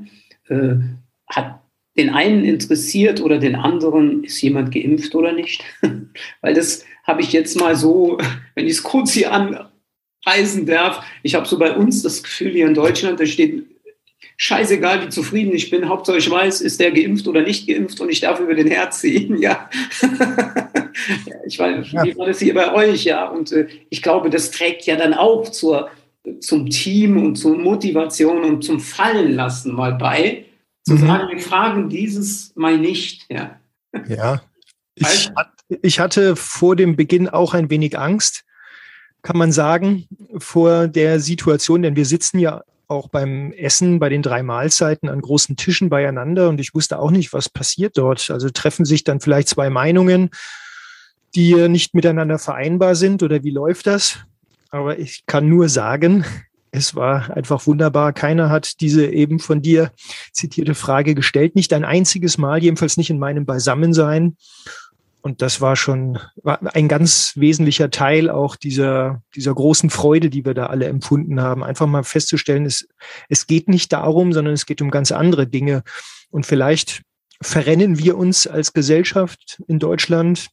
äh, 0.50 0.76
hat 1.28 1.63
den 1.98 2.10
einen 2.10 2.44
interessiert 2.44 3.22
oder 3.22 3.38
den 3.38 3.56
anderen, 3.56 4.24
ist 4.24 4.42
jemand 4.42 4.74
geimpft 4.74 5.14
oder 5.16 5.32
nicht? 5.32 5.64
Weil 6.42 6.54
das 6.54 6.86
habe 7.04 7.22
ich 7.22 7.32
jetzt 7.34 7.60
mal 7.60 7.76
so, 7.76 8.18
wenn 8.56 8.66
ich 8.66 8.74
es 8.74 8.84
kurz 8.84 9.12
hier 9.12 9.32
anreisen 9.32 10.66
darf, 10.66 11.06
ich 11.22 11.36
habe 11.36 11.48
so 11.48 11.58
bei 11.60 11.76
uns 11.76 12.02
das 12.02 12.24
Gefühl 12.24 12.52
hier 12.52 12.68
in 12.68 12.74
Deutschland, 12.74 13.20
da 13.20 13.26
steht 13.26 13.66
scheißegal, 14.38 15.06
wie 15.06 15.10
zufrieden 15.10 15.54
ich 15.54 15.70
bin. 15.70 15.88
Hauptsache 15.88 16.18
ich 16.18 16.30
weiß, 16.30 16.62
ist 16.62 16.80
der 16.80 16.92
geimpft 16.92 17.28
oder 17.28 17.42
nicht 17.42 17.68
geimpft 17.68 18.00
und 18.02 18.10
ich 18.10 18.22
darf 18.22 18.40
über 18.40 18.56
den 18.56 18.68
Herz 18.68 19.00
ziehen. 19.00 19.38
Ja. 19.44 19.70
ich 21.46 21.60
weiß, 21.60 21.92
wie 22.04 22.18
war 22.18 22.28
das 22.28 22.40
hier 22.40 22.54
bei 22.54 22.74
euch? 22.74 23.04
Ja. 23.04 23.28
Und 23.28 23.52
äh, 23.52 23.68
ich 23.90 24.02
glaube, 24.02 24.30
das 24.30 24.52
trägt 24.52 24.86
ja 24.86 24.96
dann 24.96 25.14
auch 25.14 25.50
zur, 25.50 25.90
zum 26.40 26.70
Team 26.70 27.18
und 27.18 27.36
zur 27.36 27.58
Motivation 27.58 28.44
und 28.44 28.64
zum 28.64 28.80
Fallenlassen 28.80 29.74
mal 29.74 29.94
bei. 29.94 30.46
Zu 30.84 30.94
mhm. 30.94 31.08
sagen, 31.08 31.30
wir 31.30 31.40
fragen 31.40 31.90
dieses 31.90 32.56
mal 32.56 32.78
nicht. 32.78 33.26
Ja. 33.30 33.60
Ja. 34.08 34.42
Ich, 34.96 35.32
ich 35.82 36.00
hatte 36.00 36.36
vor 36.36 36.76
dem 36.76 36.96
Beginn 36.96 37.30
auch 37.30 37.54
ein 37.54 37.70
wenig 37.70 37.98
Angst, 37.98 38.44
kann 39.22 39.38
man 39.38 39.52
sagen, 39.52 40.08
vor 40.38 40.88
der 40.88 41.20
Situation, 41.20 41.82
denn 41.82 41.96
wir 41.96 42.06
sitzen 42.06 42.40
ja 42.40 42.64
auch 42.88 43.08
beim 43.08 43.54
Essen 43.54 44.00
bei 44.00 44.10
den 44.10 44.22
drei 44.22 44.44
Mahlzeiten 44.44 45.10
an 45.10 45.22
großen 45.22 45.56
Tischen 45.56 45.90
beieinander 45.90 46.50
und 46.50 46.60
ich 46.60 46.76
wusste 46.76 47.00
auch 47.00 47.12
nicht, 47.12 47.34
was 47.34 47.50
passiert 47.50 47.98
dort. 47.98 48.30
Also 48.30 48.50
treffen 48.50 48.86
sich 48.86 49.04
dann 49.04 49.22
vielleicht 49.22 49.48
zwei 49.48 49.70
Meinungen, 49.70 50.30
die 51.34 51.56
nicht 51.70 51.96
miteinander 51.96 52.38
vereinbar 52.38 52.96
sind 52.96 53.24
oder 53.24 53.44
wie 53.44 53.52
läuft 53.52 53.88
das? 53.88 54.20
Aber 54.70 55.00
ich 55.00 55.26
kann 55.26 55.48
nur 55.48 55.70
sagen, 55.70 56.26
es 56.74 56.96
war 56.96 57.30
einfach 57.38 57.68
wunderbar. 57.68 58.14
Keiner 58.14 58.50
hat 58.50 58.82
diese 58.82 59.06
eben 59.06 59.38
von 59.38 59.62
dir 59.62 59.92
zitierte 60.32 60.74
Frage 60.74 61.14
gestellt. 61.14 61.56
Nicht 61.56 61.72
ein 61.72 61.86
einziges 61.86 62.40
Mal, 62.40 62.64
jedenfalls 62.64 62.98
nicht 62.98 63.12
in 63.12 63.20
meinem 63.20 63.46
Beisammensein. 63.46 64.38
Und 65.22 65.44
das 65.44 65.62
war 65.62 65.76
schon 65.76 66.18
war 66.42 66.60
ein 66.76 66.88
ganz 66.88 67.34
wesentlicher 67.36 67.92
Teil 67.92 68.28
auch 68.28 68.56
dieser, 68.56 69.22
dieser 69.36 69.54
großen 69.54 69.92
Freude, 69.92 70.32
die 70.32 70.46
wir 70.46 70.56
da 70.56 70.66
alle 70.66 70.88
empfunden 70.88 71.40
haben. 71.40 71.64
Einfach 71.64 71.86
mal 71.86 72.04
festzustellen, 72.04 72.66
es, 72.66 72.88
es 73.30 73.46
geht 73.46 73.70
nicht 73.70 73.94
darum, 73.94 74.34
sondern 74.34 74.56
es 74.56 74.66
geht 74.66 74.82
um 74.82 74.90
ganz 74.90 75.12
andere 75.12 75.46
Dinge. 75.46 75.84
Und 76.32 76.48
vielleicht 76.48 77.04
verrennen 77.40 78.00
wir 78.00 78.18
uns 78.18 78.48
als 78.48 78.74
Gesellschaft 78.74 79.62
in 79.68 79.78
Deutschland 79.78 80.48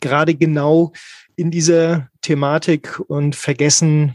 gerade 0.00 0.34
genau 0.34 0.92
in 1.36 1.50
dieser 1.50 2.08
Thematik 2.22 3.00
und 3.06 3.36
vergessen 3.36 4.14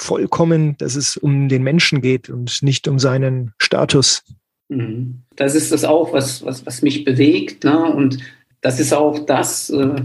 vollkommen, 0.00 0.76
dass 0.78 0.96
es 0.96 1.16
um 1.16 1.48
den 1.48 1.62
Menschen 1.62 2.00
geht 2.00 2.30
und 2.30 2.62
nicht 2.62 2.88
um 2.88 2.98
seinen 2.98 3.52
Status. 3.58 4.24
Mhm. 4.68 5.22
Das 5.36 5.54
ist 5.54 5.72
das 5.72 5.84
auch, 5.84 6.12
was, 6.12 6.44
was, 6.44 6.64
was 6.66 6.82
mich 6.82 7.04
bewegt. 7.04 7.64
Ne? 7.64 7.78
Und 7.78 8.18
das 8.60 8.80
ist 8.80 8.92
auch 8.92 9.18
das, 9.26 9.70
äh, 9.70 9.96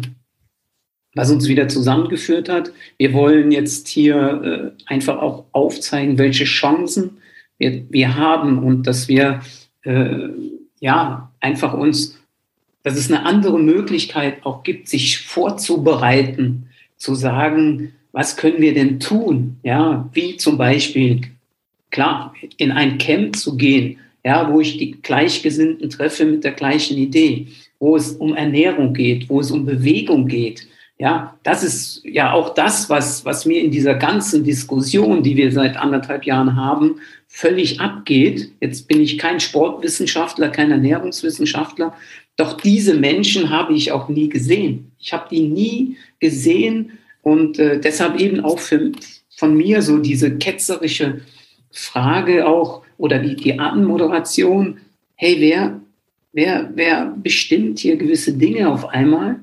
was 1.16 1.32
uns 1.32 1.48
wieder 1.48 1.68
zusammengeführt 1.68 2.50
hat. 2.50 2.72
Wir 2.98 3.14
wollen 3.14 3.52
jetzt 3.52 3.88
hier 3.88 4.74
äh, 4.88 4.92
einfach 4.92 5.18
auch 5.18 5.46
aufzeigen, 5.52 6.18
welche 6.18 6.46
Chancen 6.46 7.18
wir, 7.58 7.84
wir 7.90 8.16
haben 8.16 8.60
und 8.60 8.88
dass 8.88 9.08
wir 9.08 9.42
äh, 9.84 10.30
ja 10.80 11.32
einfach 11.40 11.74
uns, 11.74 12.18
dass 12.82 12.98
es 12.98 13.12
eine 13.12 13.26
andere 13.26 13.60
Möglichkeit 13.60 14.46
auch 14.46 14.64
gibt, 14.64 14.90
sich 14.90 15.20
vorzubereiten, 15.20 16.70
zu 16.98 17.16
sagen, 17.16 17.94
was 18.14 18.38
können 18.38 18.62
wir 18.62 18.74
denn 18.74 19.02
tun? 19.02 19.58
Ja, 19.64 20.10
wie 20.14 20.38
zum 20.38 20.58
Beispiel, 20.58 21.22
klar, 21.92 22.34
in 22.56 22.72
ein 22.72 22.98
Camp 22.98 23.36
zu 23.36 23.58
gehen, 23.58 23.98
ja, 24.24 24.50
wo 24.50 24.62
ich 24.62 24.78
die 24.78 24.92
Gleichgesinnten 25.02 25.90
treffe 25.90 26.26
mit 26.26 26.46
der 26.46 26.54
gleichen 26.54 26.98
Idee 26.98 27.48
wo 27.84 27.98
es 27.98 28.14
um 28.14 28.34
Ernährung 28.34 28.94
geht, 28.94 29.30
wo 29.30 29.42
es 29.42 29.52
um 29.52 29.66
Bewegung 29.66 30.28
geht. 30.28 30.66
Ja, 30.98 31.38
das 31.44 31.64
ist 31.64 32.02
ja 32.06 32.32
auch 32.32 32.54
das, 32.54 32.90
was, 32.90 33.26
was 33.26 33.46
mir 33.46 33.60
in 33.60 33.72
dieser 33.72 33.96
ganzen 33.96 34.46
Diskussion, 34.46 35.22
die 35.22 35.36
wir 35.36 35.52
seit 35.52 35.76
anderthalb 35.76 36.24
Jahren 36.26 36.56
haben, 36.56 37.02
völlig 37.28 37.82
abgeht. 37.82 38.54
Jetzt 38.62 38.88
bin 38.88 39.02
ich 39.02 39.18
kein 39.18 39.42
Sportwissenschaftler, 39.42 40.48
kein 40.48 40.72
Ernährungswissenschaftler, 40.72 41.94
doch 42.38 42.54
diese 42.54 42.94
Menschen 42.94 43.50
habe 43.50 43.74
ich 43.74 43.92
auch 43.92 44.08
nie 44.08 44.30
gesehen. 44.30 44.94
Ich 44.98 45.12
habe 45.12 45.28
die 45.30 45.42
nie 45.42 45.98
gesehen 46.22 46.98
und 47.24 47.58
äh, 47.58 47.80
deshalb 47.80 48.20
eben 48.20 48.42
auch 48.42 48.60
für, 48.60 48.92
von 49.36 49.58
mir 49.58 49.82
so 49.82 49.98
diese 49.98 50.38
ketzerische 50.38 51.22
Frage 51.72 52.48
auch 52.48 52.84
oder 52.98 53.18
die, 53.18 53.36
die 53.36 53.60
Anmoderation, 53.60 54.78
hey, 55.16 55.38
wer 55.40 55.82
Wer, 56.36 56.72
wer 56.74 57.16
bestimmt 57.16 57.78
hier 57.78 57.96
gewisse 57.96 58.34
Dinge 58.34 58.68
auf 58.68 58.90
einmal? 58.90 59.40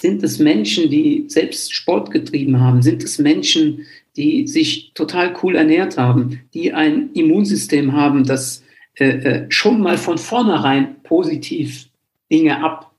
Sind 0.00 0.22
es 0.22 0.38
Menschen, 0.38 0.88
die 0.88 1.24
selbst 1.26 1.74
Sport 1.74 2.12
getrieben 2.12 2.60
haben? 2.60 2.82
Sind 2.82 3.02
es 3.02 3.18
Menschen, 3.18 3.84
die 4.16 4.46
sich 4.46 4.92
total 4.94 5.34
cool 5.42 5.56
ernährt 5.56 5.98
haben, 5.98 6.40
die 6.54 6.72
ein 6.72 7.12
Immunsystem 7.14 7.92
haben, 7.92 8.24
das 8.24 8.62
äh, 8.94 9.08
äh, 9.08 9.46
schon 9.50 9.80
mal 9.80 9.98
von 9.98 10.18
vornherein 10.18 11.02
positiv 11.02 11.88
Dinge 12.30 12.62
ab, 12.62 12.92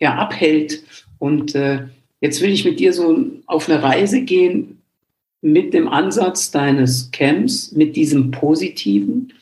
ja, 0.00 0.16
abhält? 0.16 0.82
Und 1.20 1.54
äh, 1.54 1.84
jetzt 2.22 2.40
will 2.40 2.50
ich 2.50 2.64
mit 2.64 2.80
dir 2.80 2.94
so 2.94 3.26
auf 3.44 3.68
eine 3.68 3.82
Reise 3.82 4.22
gehen 4.22 4.78
mit 5.42 5.74
dem 5.74 5.88
Ansatz 5.88 6.50
deines 6.50 7.10
Camps, 7.10 7.72
mit 7.72 7.96
diesem 7.96 8.30
Positiven 8.30 9.34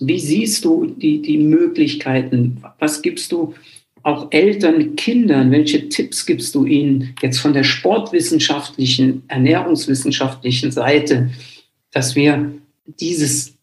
wie 0.00 0.18
siehst 0.18 0.64
du 0.64 0.86
die, 0.86 1.22
die 1.22 1.38
Möglichkeiten? 1.38 2.62
Was 2.78 3.00
gibst 3.00 3.30
du 3.32 3.54
auch 4.02 4.28
Eltern 4.32 4.78
mit 4.78 4.96
Kindern? 4.96 5.50
Welche 5.50 5.88
Tipps 5.88 6.26
gibst 6.26 6.54
du 6.54 6.66
ihnen 6.66 7.14
jetzt 7.22 7.38
von 7.38 7.52
der 7.52 7.64
sportwissenschaftlichen, 7.64 9.22
ernährungswissenschaftlichen 9.28 10.72
Seite, 10.72 11.30
dass 11.92 12.16
wir 12.16 12.52
dieses, 13.00 13.54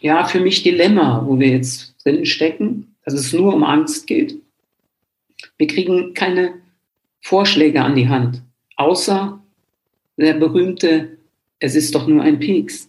ja, 0.00 0.26
für 0.26 0.40
mich 0.40 0.62
Dilemma, 0.62 1.24
wo 1.26 1.38
wir 1.38 1.48
jetzt 1.48 1.94
drin 2.04 2.26
stecken, 2.26 2.94
dass 3.04 3.14
es 3.14 3.32
nur 3.32 3.54
um 3.54 3.64
Angst 3.64 4.06
geht? 4.06 4.36
Wir 5.56 5.68
kriegen 5.68 6.12
keine 6.12 6.52
Vorschläge 7.20 7.82
an 7.82 7.94
die 7.94 8.08
Hand, 8.08 8.42
außer 8.76 9.38
der 10.16 10.34
berühmte, 10.34 11.18
es 11.58 11.74
ist 11.74 11.94
doch 11.94 12.06
nur 12.06 12.22
ein 12.22 12.38
Pieks. 12.38 12.88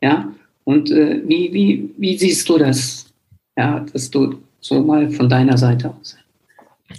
Ja, 0.00 0.32
und 0.64 0.90
äh, 0.90 1.22
wie, 1.26 1.52
wie, 1.52 1.90
wie 1.96 2.18
siehst 2.18 2.48
du 2.48 2.58
das? 2.58 3.06
Ja, 3.56 3.84
dass 3.92 4.10
du 4.10 4.40
so 4.60 4.82
mal 4.82 5.10
von 5.10 5.28
deiner 5.28 5.58
Seite 5.58 5.94
aus. 5.98 6.16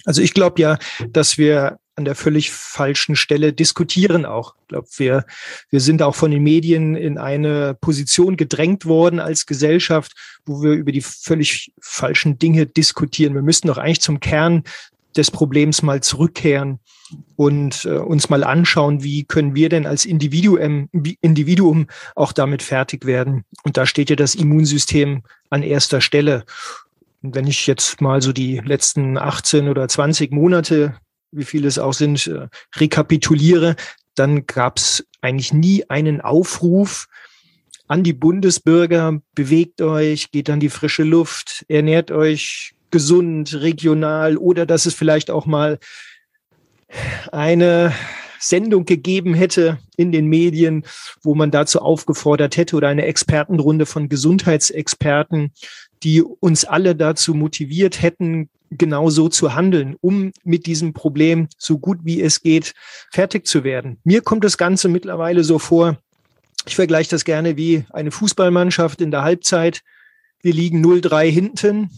Also 0.06 0.22
ich 0.22 0.34
glaube 0.34 0.62
ja, 0.62 0.78
dass 1.12 1.38
wir 1.38 1.80
an 1.96 2.06
der 2.06 2.16
völlig 2.16 2.52
falschen 2.52 3.16
Stelle 3.16 3.52
diskutieren 3.52 4.26
auch. 4.26 4.56
Ich 4.62 4.68
glaube, 4.70 4.88
wir, 4.98 5.26
wir 5.70 5.82
sind 5.82 6.02
auch 6.02 6.16
von 6.16 6.32
den 6.32 6.44
Medien 6.44 6.96
in 6.96 7.18
eine 7.18 7.76
Position 7.80 8.38
gedrängt 8.38 8.86
worden 8.86 9.20
als 9.20 9.46
Gesellschaft, 9.46 10.14
wo 10.46 10.64
wir 10.64 10.72
über 10.72 10.94
die 10.94 11.02
völlig 11.02 11.74
falschen 11.82 12.40
Dinge 12.40 12.66
diskutieren. 12.66 13.34
Wir 13.36 13.42
müssten 13.42 13.68
doch 13.68 13.78
eigentlich 13.78 14.02
zum 14.02 14.22
Kern 14.22 14.64
des 15.16 15.32
Problems 15.32 15.82
mal 15.82 16.02
zurückkehren 16.02 16.80
und 17.36 17.86
äh, 17.86 17.98
uns 17.98 18.30
mal 18.30 18.44
anschauen, 18.44 19.04
wie 19.04 19.24
können 19.24 19.56
wir 19.56 19.70
denn 19.70 19.86
als 19.86 20.06
Individuum, 20.06 20.90
Individuum 21.22 21.88
auch 22.16 22.32
damit 22.32 22.62
fertig 22.62 23.06
werden. 23.06 23.44
Und 23.64 23.78
da 23.78 23.86
steht 23.86 24.10
ja 24.10 24.16
das 24.16 24.36
Immunsystem 24.36 25.24
an 25.50 25.64
erster 25.64 26.02
Stelle. 26.02 26.46
Und 27.22 27.36
wenn 27.36 27.48
ich 27.48 27.68
jetzt 27.68 28.02
mal 28.02 28.22
so 28.22 28.32
die 28.32 28.60
letzten 28.60 29.18
18 29.18 29.68
oder 29.68 29.88
20 29.88 30.32
Monate, 30.32 30.96
wie 31.32 31.46
viele 31.46 31.68
es 31.68 31.80
auch 31.80 31.94
sind, 31.94 32.28
äh, 32.28 32.48
rekapituliere, 32.76 33.76
dann 34.16 34.46
gab 34.46 34.78
es 34.78 35.06
eigentlich 35.22 35.54
nie 35.54 35.90
einen 35.90 36.22
Aufruf 36.22 37.08
an 37.88 38.04
die 38.04 38.14
Bundesbürger, 38.14 39.20
bewegt 39.34 39.82
euch, 39.82 40.32
geht 40.32 40.50
an 40.50 40.60
die 40.60 40.70
frische 40.70 41.04
Luft, 41.04 41.66
ernährt 41.68 42.12
euch 42.12 42.74
gesund, 42.92 43.62
regional 43.62 44.38
oder 44.38 44.66
dass 44.66 44.86
es 44.86 44.94
vielleicht 44.94 45.32
auch 45.32 45.46
mal 45.46 45.80
eine 47.32 47.94
Sendung 48.40 48.86
gegeben 48.86 49.34
hätte 49.34 49.80
in 49.98 50.12
den 50.12 50.28
Medien, 50.28 50.86
wo 51.22 51.36
man 51.36 51.52
dazu 51.52 51.80
aufgefordert 51.80 52.58
hätte 52.58 52.76
oder 52.76 52.88
eine 52.88 53.06
Expertenrunde 53.06 53.86
von 53.86 54.10
Gesundheitsexperten, 54.10 55.52
die 56.04 56.22
uns 56.22 56.66
alle 56.66 56.96
dazu 56.96 57.34
motiviert 57.34 58.02
hätten, 58.02 58.50
genau 58.72 59.10
so 59.10 59.30
zu 59.30 59.56
handeln, 59.56 59.96
um 60.00 60.32
mit 60.44 60.66
diesem 60.66 60.94
Problem 60.94 61.48
so 61.58 61.80
gut 61.80 62.00
wie 62.04 62.22
es 62.22 62.42
geht 62.42 62.74
fertig 63.12 63.46
zu 63.48 63.64
werden. 63.64 63.98
Mir 64.04 64.22
kommt 64.22 64.44
das 64.44 64.58
Ganze 64.58 64.90
mittlerweile 64.90 65.44
so 65.44 65.60
vor, 65.60 65.98
ich 66.68 66.76
vergleiche 66.76 67.10
das 67.10 67.26
gerne 67.26 67.58
wie 67.58 67.86
eine 67.90 68.12
Fußballmannschaft 68.12 69.02
in 69.02 69.12
der 69.12 69.24
Halbzeit. 69.24 69.82
Wir 70.42 70.54
liegen 70.54 70.86
0-3 70.86 71.30
hinten 71.30 71.90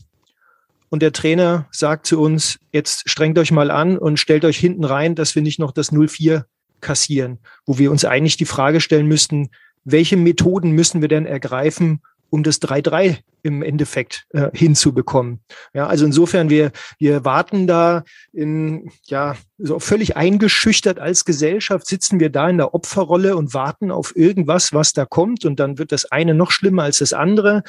und 0.92 1.02
der 1.02 1.14
Trainer 1.14 1.68
sagt 1.72 2.06
zu 2.06 2.20
uns, 2.20 2.60
jetzt 2.74 3.10
strengt 3.10 3.40
euch 3.40 3.52
mal 3.52 3.72
an 3.72 3.98
und 3.98 4.20
stellt 4.20 4.44
euch 4.44 4.58
hinten 4.58 4.84
rein, 4.84 5.16
dass 5.16 5.36
wir 5.36 5.42
nicht 5.42 5.58
noch 5.58 5.72
das 5.72 5.94
0-4 5.94 6.44
kassieren, 6.82 7.40
wo 7.66 7.78
wir 7.78 7.92
uns 7.92 8.04
eigentlich 8.04 8.36
die 8.36 8.46
Frage 8.46 8.82
stellen 8.82 9.08
müssten, 9.08 9.52
welche 9.86 10.18
Methoden 10.18 10.72
müssen 10.72 11.00
wir 11.00 11.08
denn 11.08 11.26
ergreifen, 11.26 12.02
um 12.30 12.44
das 12.44 12.62
3-3 12.62 13.20
im 13.44 13.64
Endeffekt 13.64 14.26
äh, 14.32 14.50
hinzubekommen. 14.54 15.40
Ja, 15.74 15.88
also 15.88 16.06
insofern, 16.06 16.50
wir, 16.50 16.72
wir 17.00 17.24
warten 17.26 17.68
da 17.68 18.04
in, 18.34 18.92
ja, 19.06 19.36
so 19.58 19.80
völlig 19.80 20.18
eingeschüchtert 20.18 21.00
als 21.00 21.26
Gesellschaft 21.26 21.88
sitzen 21.88 22.20
wir 22.20 22.30
da 22.30 22.50
in 22.50 22.58
der 22.58 22.74
Opferrolle 22.74 23.38
und 23.38 23.54
warten 23.54 23.92
auf 23.92 24.16
irgendwas, 24.16 24.74
was 24.74 24.94
da 24.94 25.06
kommt. 25.06 25.46
Und 25.46 25.60
dann 25.60 25.78
wird 25.78 25.92
das 25.92 26.12
eine 26.12 26.34
noch 26.34 26.52
schlimmer 26.52 26.84
als 26.84 27.00
das 27.00 27.14
andere. 27.14 27.64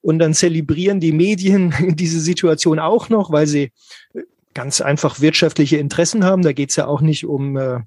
Und 0.00 0.18
dann 0.18 0.34
zelebrieren 0.34 1.00
die 1.00 1.12
Medien 1.12 1.74
diese 1.96 2.20
Situation 2.20 2.78
auch 2.78 3.08
noch, 3.08 3.30
weil 3.30 3.46
sie 3.46 3.72
äh, 4.14 4.22
ganz 4.54 4.80
einfach 4.80 5.20
wirtschaftliche 5.20 5.76
Interessen 5.76 6.24
haben. 6.24 6.42
Da 6.42 6.52
geht 6.52 6.70
es 6.70 6.76
ja 6.76 6.86
auch 6.86 7.00
nicht 7.00 7.26
um, 7.26 7.56
äh, 7.56 7.80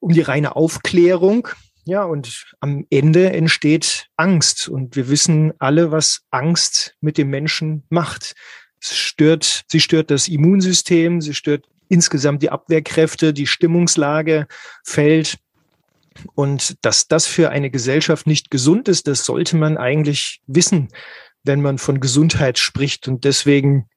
um 0.00 0.12
die 0.12 0.20
reine 0.20 0.56
Aufklärung, 0.56 1.48
ja, 1.84 2.04
und 2.04 2.46
am 2.60 2.86
Ende 2.90 3.32
entsteht 3.32 4.06
Angst. 4.16 4.68
Und 4.68 4.94
wir 4.94 5.08
wissen 5.08 5.52
alle, 5.58 5.90
was 5.90 6.22
Angst 6.30 6.94
mit 7.00 7.18
dem 7.18 7.28
Menschen 7.28 7.82
macht. 7.88 8.34
Es 8.80 8.96
stört, 8.96 9.64
sie 9.68 9.80
stört 9.80 10.10
das 10.10 10.28
Immunsystem, 10.28 11.20
sie 11.20 11.34
stört 11.34 11.66
insgesamt 11.88 12.42
die 12.42 12.50
Abwehrkräfte, 12.50 13.32
die 13.32 13.46
Stimmungslage 13.46 14.46
fällt. 14.84 15.38
Und 16.34 16.84
dass 16.84 17.08
das 17.08 17.26
für 17.26 17.50
eine 17.50 17.70
Gesellschaft 17.70 18.26
nicht 18.26 18.50
gesund 18.50 18.88
ist, 18.88 19.06
das 19.06 19.24
sollte 19.24 19.56
man 19.56 19.76
eigentlich 19.76 20.40
wissen, 20.46 20.88
wenn 21.44 21.60
man 21.60 21.78
von 21.78 22.00
Gesundheit 22.00 22.58
spricht. 22.58 23.08
Und 23.08 23.24
deswegen, 23.24 23.88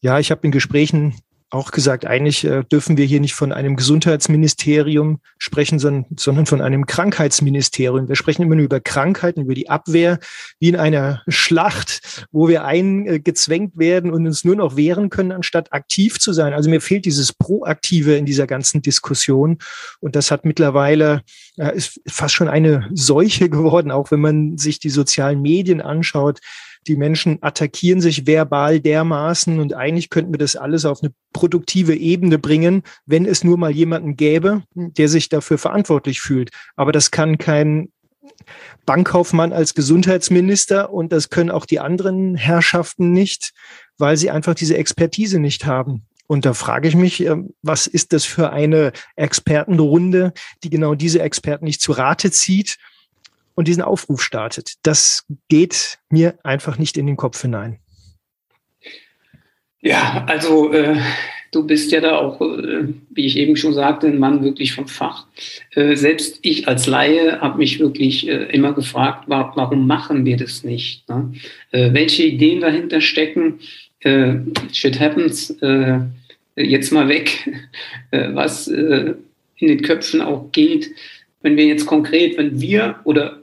ja, 0.00 0.18
ich 0.18 0.30
habe 0.30 0.42
in 0.44 0.52
Gesprächen 0.52 1.20
auch 1.50 1.70
gesagt, 1.70 2.04
eigentlich 2.04 2.44
äh, 2.44 2.64
dürfen 2.64 2.96
wir 2.96 3.04
hier 3.04 3.20
nicht 3.20 3.34
von 3.34 3.52
einem 3.52 3.76
Gesundheitsministerium 3.76 5.20
sprechen, 5.38 5.78
sondern, 5.78 6.06
sondern 6.16 6.46
von 6.46 6.60
einem 6.60 6.86
Krankheitsministerium. 6.86 8.08
Wir 8.08 8.16
sprechen 8.16 8.42
immer 8.42 8.56
nur 8.56 8.64
über 8.64 8.80
Krankheiten, 8.80 9.42
über 9.42 9.54
die 9.54 9.70
Abwehr, 9.70 10.18
wie 10.58 10.68
in 10.68 10.76
einer 10.76 11.22
Schlacht, 11.28 12.26
wo 12.32 12.48
wir 12.48 12.64
eingezwängt 12.64 13.78
werden 13.78 14.10
und 14.10 14.26
uns 14.26 14.44
nur 14.44 14.56
noch 14.56 14.76
wehren 14.76 15.10
können, 15.10 15.32
anstatt 15.32 15.72
aktiv 15.72 16.18
zu 16.18 16.32
sein. 16.32 16.52
Also 16.52 16.70
mir 16.70 16.80
fehlt 16.80 17.04
dieses 17.04 17.32
Proaktive 17.32 18.16
in 18.16 18.26
dieser 18.26 18.46
ganzen 18.46 18.82
Diskussion. 18.82 19.58
Und 20.00 20.16
das 20.16 20.30
hat 20.30 20.44
mittlerweile, 20.44 21.22
äh, 21.56 21.76
ist 21.76 22.00
fast 22.06 22.34
schon 22.34 22.48
eine 22.48 22.88
Seuche 22.92 23.48
geworden, 23.48 23.90
auch 23.92 24.10
wenn 24.10 24.20
man 24.20 24.58
sich 24.58 24.80
die 24.80 24.90
sozialen 24.90 25.40
Medien 25.40 25.80
anschaut 25.80 26.40
die 26.86 26.96
Menschen 26.96 27.38
attackieren 27.40 28.00
sich 28.00 28.26
verbal 28.26 28.80
dermaßen 28.80 29.58
und 29.60 29.74
eigentlich 29.74 30.10
könnten 30.10 30.32
wir 30.32 30.38
das 30.38 30.56
alles 30.56 30.84
auf 30.84 31.02
eine 31.02 31.12
produktive 31.32 31.94
Ebene 31.94 32.38
bringen, 32.38 32.82
wenn 33.06 33.26
es 33.26 33.44
nur 33.44 33.56
mal 33.56 33.70
jemanden 33.70 34.16
gäbe, 34.16 34.62
der 34.74 35.08
sich 35.08 35.28
dafür 35.28 35.58
verantwortlich 35.58 36.20
fühlt. 36.20 36.50
Aber 36.76 36.92
das 36.92 37.10
kann 37.10 37.38
kein 37.38 37.88
Bankkaufmann 38.86 39.52
als 39.52 39.74
Gesundheitsminister 39.74 40.92
und 40.92 41.12
das 41.12 41.30
können 41.30 41.50
auch 41.50 41.66
die 41.66 41.80
anderen 41.80 42.34
Herrschaften 42.34 43.12
nicht, 43.12 43.52
weil 43.98 44.16
sie 44.16 44.30
einfach 44.30 44.54
diese 44.54 44.76
Expertise 44.76 45.38
nicht 45.38 45.66
haben. 45.66 46.06
Und 46.26 46.46
da 46.46 46.54
frage 46.54 46.88
ich 46.88 46.94
mich, 46.94 47.24
ähm, 47.24 47.50
was 47.62 47.86
ist 47.86 48.12
das 48.12 48.24
für 48.24 48.50
eine 48.50 48.92
Expertenrunde, 49.16 50.32
die 50.62 50.70
genau 50.70 50.94
diese 50.94 51.20
Experten 51.20 51.66
nicht 51.66 51.82
zu 51.82 51.92
Rate 51.92 52.30
zieht 52.30 52.78
und 53.54 53.68
diesen 53.68 53.82
Aufruf 53.82 54.22
startet. 54.22 54.74
Das 54.82 55.24
geht 55.48 55.98
mir 56.10 56.38
einfach 56.42 56.78
nicht 56.78 56.96
in 56.96 57.06
den 57.06 57.16
Kopf 57.16 57.40
hinein. 57.40 57.78
Ja, 59.80 60.24
also 60.26 60.72
äh, 60.72 60.96
du 61.54 61.66
bist 61.66 61.92
ja 61.92 62.00
da 62.00 62.16
auch, 62.16 62.40
äh, 62.40 62.88
wie 63.10 63.26
ich 63.26 63.36
eben 63.36 63.56
schon 63.56 63.74
sagte, 63.74 64.06
ein 64.06 64.18
Mann 64.18 64.42
wirklich 64.42 64.72
vom 64.72 64.88
Fach. 64.88 65.26
Äh, 65.74 65.94
selbst 65.96 66.38
ich 66.42 66.66
als 66.68 66.86
Laie 66.86 67.40
habe 67.40 67.58
mich 67.58 67.78
wirklich 67.78 68.26
äh, 68.26 68.44
immer 68.46 68.72
gefragt, 68.72 69.28
wa 69.28 69.52
warum 69.54 69.86
machen 69.86 70.24
wir 70.24 70.36
das 70.36 70.64
nicht? 70.64 71.08
Ne? 71.08 71.32
Äh, 71.70 71.92
welche 71.92 72.24
Ideen 72.24 72.60
dahinter 72.60 73.00
stecken? 73.00 73.60
Äh, 74.00 74.36
shit 74.72 75.00
happens, 75.00 75.56
jetzt 76.56 76.92
mal 76.92 77.08
weg, 77.08 77.50
was 78.10 78.68
in 78.68 79.16
den 79.58 79.82
Köpfen 79.82 80.20
auch 80.20 80.52
geht. 80.52 80.90
Wenn 81.42 81.56
wir 81.56 81.64
jetzt 81.64 81.86
konkret, 81.86 82.36
wenn 82.36 82.60
wir 82.60 83.00
oder 83.04 83.40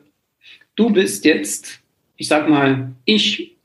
du 0.76 0.90
bist 0.90 1.26
jetzt, 1.26 1.80
ich 2.18 2.28
sag 2.28 2.50
mal, 2.50 2.92
ich 3.06 3.56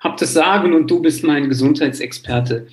habe 0.00 0.16
das 0.18 0.32
Sagen 0.32 0.74
und 0.74 0.90
du 0.90 1.00
bist 1.00 1.24
mein 1.24 1.48
Gesundheitsexperte. 1.48 2.66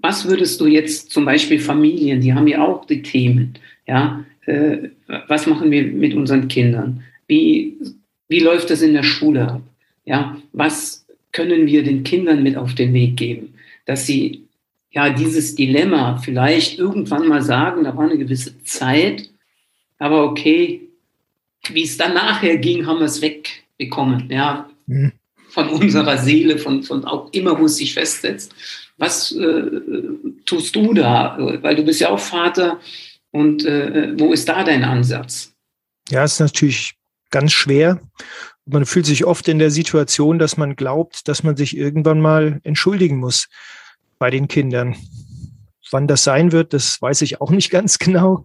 Was 0.00 0.28
würdest 0.28 0.60
du 0.60 0.66
jetzt 0.66 1.10
zum 1.10 1.24
Beispiel 1.24 1.58
Familien, 1.58 2.20
die 2.20 2.34
haben 2.34 2.46
ja 2.46 2.62
auch 2.62 2.84
die 2.84 3.02
Themen, 3.02 3.54
ja, 3.86 4.24
äh, 4.46 4.90
was 5.28 5.46
machen 5.46 5.70
wir 5.70 5.84
mit 5.84 6.14
unseren 6.14 6.48
Kindern? 6.48 7.02
Wie, 7.26 7.76
wie 8.28 8.40
läuft 8.40 8.70
das 8.70 8.82
in 8.82 8.92
der 8.92 9.02
Schule 9.02 9.48
ab? 9.48 9.62
Ja, 10.04 10.36
was 10.52 11.06
können 11.32 11.66
wir 11.66 11.82
den 11.82 12.04
Kindern 12.04 12.42
mit 12.42 12.56
auf 12.56 12.74
den 12.74 12.92
Weg 12.94 13.16
geben, 13.16 13.54
dass 13.86 14.06
sie 14.06 14.44
ja 14.90 15.10
dieses 15.10 15.54
Dilemma 15.54 16.16
vielleicht 16.18 16.78
irgendwann 16.78 17.28
mal 17.28 17.42
sagen, 17.42 17.84
da 17.84 17.96
war 17.96 18.04
eine 18.04 18.18
gewisse 18.18 18.62
Zeit, 18.64 19.30
aber 19.98 20.24
okay, 20.24 20.87
wie 21.74 21.84
es 21.84 21.96
dann 21.96 22.14
nachher 22.14 22.56
ging, 22.58 22.86
haben 22.86 22.98
wir 22.98 23.06
es 23.06 23.20
wegbekommen, 23.20 24.30
ja, 24.30 24.68
mhm. 24.86 25.12
von 25.48 25.68
unserer 25.68 26.18
Seele, 26.18 26.58
von, 26.58 26.82
von 26.82 27.04
auch 27.04 27.32
immer, 27.32 27.58
wo 27.58 27.66
es 27.66 27.76
sich 27.76 27.94
festsetzt. 27.94 28.54
Was 28.96 29.32
äh, 29.32 29.70
tust 30.44 30.74
du 30.74 30.92
da? 30.92 31.36
Weil 31.62 31.76
du 31.76 31.84
bist 31.84 32.00
ja 32.00 32.10
auch 32.10 32.18
Vater 32.18 32.80
und 33.30 33.64
äh, 33.64 34.18
wo 34.18 34.32
ist 34.32 34.48
da 34.48 34.64
dein 34.64 34.84
Ansatz? 34.84 35.54
Ja, 36.10 36.24
es 36.24 36.34
ist 36.34 36.40
natürlich 36.40 36.94
ganz 37.30 37.52
schwer. 37.52 38.00
Man 38.64 38.86
fühlt 38.86 39.06
sich 39.06 39.24
oft 39.24 39.48
in 39.48 39.58
der 39.58 39.70
Situation, 39.70 40.38
dass 40.38 40.56
man 40.56 40.76
glaubt, 40.76 41.28
dass 41.28 41.42
man 41.42 41.56
sich 41.56 41.76
irgendwann 41.76 42.20
mal 42.20 42.60
entschuldigen 42.64 43.18
muss 43.18 43.48
bei 44.18 44.30
den 44.30 44.48
Kindern. 44.48 44.96
Wann 45.90 46.06
das 46.06 46.24
sein 46.24 46.52
wird, 46.52 46.72
das 46.74 47.00
weiß 47.00 47.22
ich 47.22 47.40
auch 47.40 47.50
nicht 47.50 47.70
ganz 47.70 47.98
genau. 47.98 48.44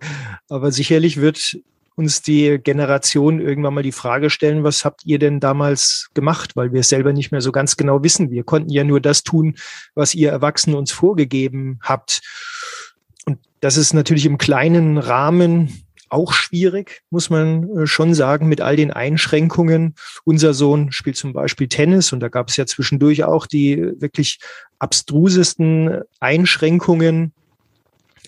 Aber 0.49 0.71
sicherlich 0.71 1.17
wird 1.17 1.57
uns 1.95 2.21
die 2.21 2.59
Generation 2.63 3.39
irgendwann 3.39 3.73
mal 3.73 3.83
die 3.83 3.91
Frage 3.91 4.29
stellen, 4.29 4.63
was 4.63 4.85
habt 4.85 5.01
ihr 5.05 5.19
denn 5.19 5.39
damals 5.39 6.09
gemacht? 6.13 6.55
Weil 6.55 6.73
wir 6.73 6.81
es 6.81 6.89
selber 6.89 7.13
nicht 7.13 7.31
mehr 7.31 7.41
so 7.41 7.51
ganz 7.51 7.77
genau 7.77 8.03
wissen. 8.03 8.31
Wir 8.31 8.43
konnten 8.43 8.71
ja 8.71 8.83
nur 8.83 8.99
das 8.99 9.23
tun, 9.23 9.55
was 9.95 10.15
ihr 10.15 10.29
Erwachsenen 10.29 10.77
uns 10.77 10.91
vorgegeben 10.91 11.79
habt. 11.81 12.21
Und 13.25 13.39
das 13.61 13.77
ist 13.77 13.93
natürlich 13.93 14.25
im 14.25 14.37
kleinen 14.37 14.97
Rahmen 14.97 15.83
auch 16.13 16.33
schwierig, 16.33 17.01
muss 17.09 17.29
man 17.29 17.69
äh, 17.77 17.87
schon 17.87 18.13
sagen, 18.13 18.47
mit 18.47 18.61
all 18.61 18.75
den 18.75 18.91
Einschränkungen. 18.91 19.95
Unser 20.23 20.53
Sohn 20.53 20.91
spielt 20.91 21.17
zum 21.17 21.33
Beispiel 21.33 21.67
Tennis 21.67 22.13
und 22.13 22.19
da 22.19 22.29
gab 22.29 22.49
es 22.49 22.57
ja 22.57 22.65
zwischendurch 22.65 23.23
auch 23.23 23.47
die 23.47 23.77
wirklich 23.99 24.39
abstrusesten 24.79 26.01
Einschränkungen 26.19 27.33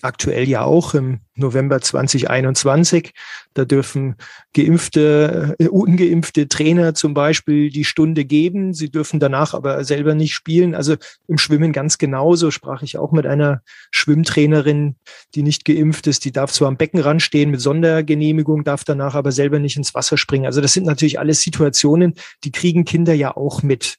aktuell 0.06 0.48
ja 0.48 0.62
auch 0.62 0.94
im 0.94 1.20
November 1.34 1.80
2021. 1.80 3.12
Da 3.54 3.64
dürfen 3.64 4.16
geimpfte, 4.54 5.54
äh, 5.58 5.68
ungeimpfte 5.68 6.48
Trainer 6.48 6.94
zum 6.94 7.14
Beispiel 7.14 7.70
die 7.70 7.84
Stunde 7.84 8.24
geben. 8.24 8.72
Sie 8.72 8.90
dürfen 8.90 9.20
danach 9.20 9.54
aber 9.54 9.84
selber 9.84 10.14
nicht 10.14 10.34
spielen. 10.34 10.74
Also 10.74 10.96
im 11.28 11.38
Schwimmen 11.38 11.72
ganz 11.72 11.98
genauso 11.98 12.50
sprach 12.50 12.82
ich 12.82 12.96
auch 12.96 13.12
mit 13.12 13.26
einer 13.26 13.62
Schwimmtrainerin, 13.90 14.96
die 15.34 15.42
nicht 15.42 15.64
geimpft 15.64 16.06
ist. 16.06 16.24
Die 16.24 16.32
darf 16.32 16.52
zwar 16.52 16.68
am 16.68 16.76
Beckenrand 16.76 17.22
stehen 17.22 17.50
mit 17.50 17.60
Sondergenehmigung, 17.60 18.64
darf 18.64 18.84
danach 18.84 19.14
aber 19.14 19.32
selber 19.32 19.58
nicht 19.58 19.76
ins 19.76 19.94
Wasser 19.94 20.16
springen. 20.16 20.46
Also 20.46 20.60
das 20.60 20.72
sind 20.72 20.86
natürlich 20.86 21.18
alles 21.18 21.42
Situationen, 21.42 22.14
die 22.44 22.52
kriegen 22.52 22.84
Kinder 22.84 23.12
ja 23.12 23.36
auch 23.36 23.62
mit. 23.62 23.98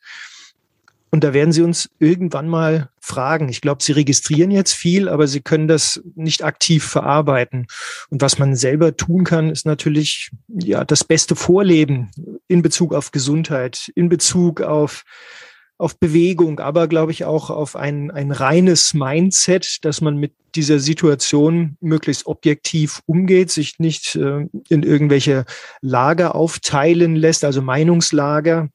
Und 1.10 1.24
da 1.24 1.34
werden 1.34 1.52
Sie 1.52 1.62
uns 1.62 1.90
irgendwann 2.00 2.50
mal 2.50 2.90
fragen. 3.00 3.48
Ich 3.50 3.62
glaube, 3.62 3.82
Sie 3.82 3.94
registrieren 3.94 4.52
jetzt 4.52 4.74
viel, 4.74 5.08
aber 5.08 5.28
Sie 5.28 5.42
können 5.42 5.68
das 5.68 6.02
nicht 6.16 6.44
aktiv 6.44 6.84
verarbeiten. 6.84 7.68
Und 8.10 8.22
was 8.22 8.40
man 8.40 8.56
selber 8.56 8.96
tun 8.98 9.24
kann, 9.24 9.50
ist 9.50 9.66
natürlich 9.66 10.32
ja 10.48 10.84
das 10.84 11.04
beste 11.04 11.36
Vorleben 11.36 12.12
in 12.48 12.62
Bezug 12.62 12.94
auf 12.94 13.12
Gesundheit, 13.12 13.92
in 13.96 14.10
Bezug 14.10 14.62
auf 14.62 15.04
auf 15.80 16.00
Bewegung, 16.00 16.60
aber 16.60 16.88
glaube 16.88 17.12
ich 17.12 17.26
auch 17.26 17.50
auf 17.50 17.76
ein, 17.76 18.10
ein 18.10 18.32
reines 18.32 18.94
Mindset, 18.94 19.86
dass 19.86 20.02
man 20.02 20.18
mit 20.18 20.34
dieser 20.56 20.80
Situation 20.80 21.78
möglichst 21.82 22.26
objektiv 22.26 23.02
umgeht, 23.06 23.52
sich 23.52 23.78
nicht 23.78 24.16
äh, 24.16 24.48
in 24.70 24.84
irgendwelche 24.84 25.46
Lager 25.82 26.34
aufteilen 26.34 27.16
lässt, 27.16 27.46
also 27.46 27.62
Meinungslager, 27.62 28.70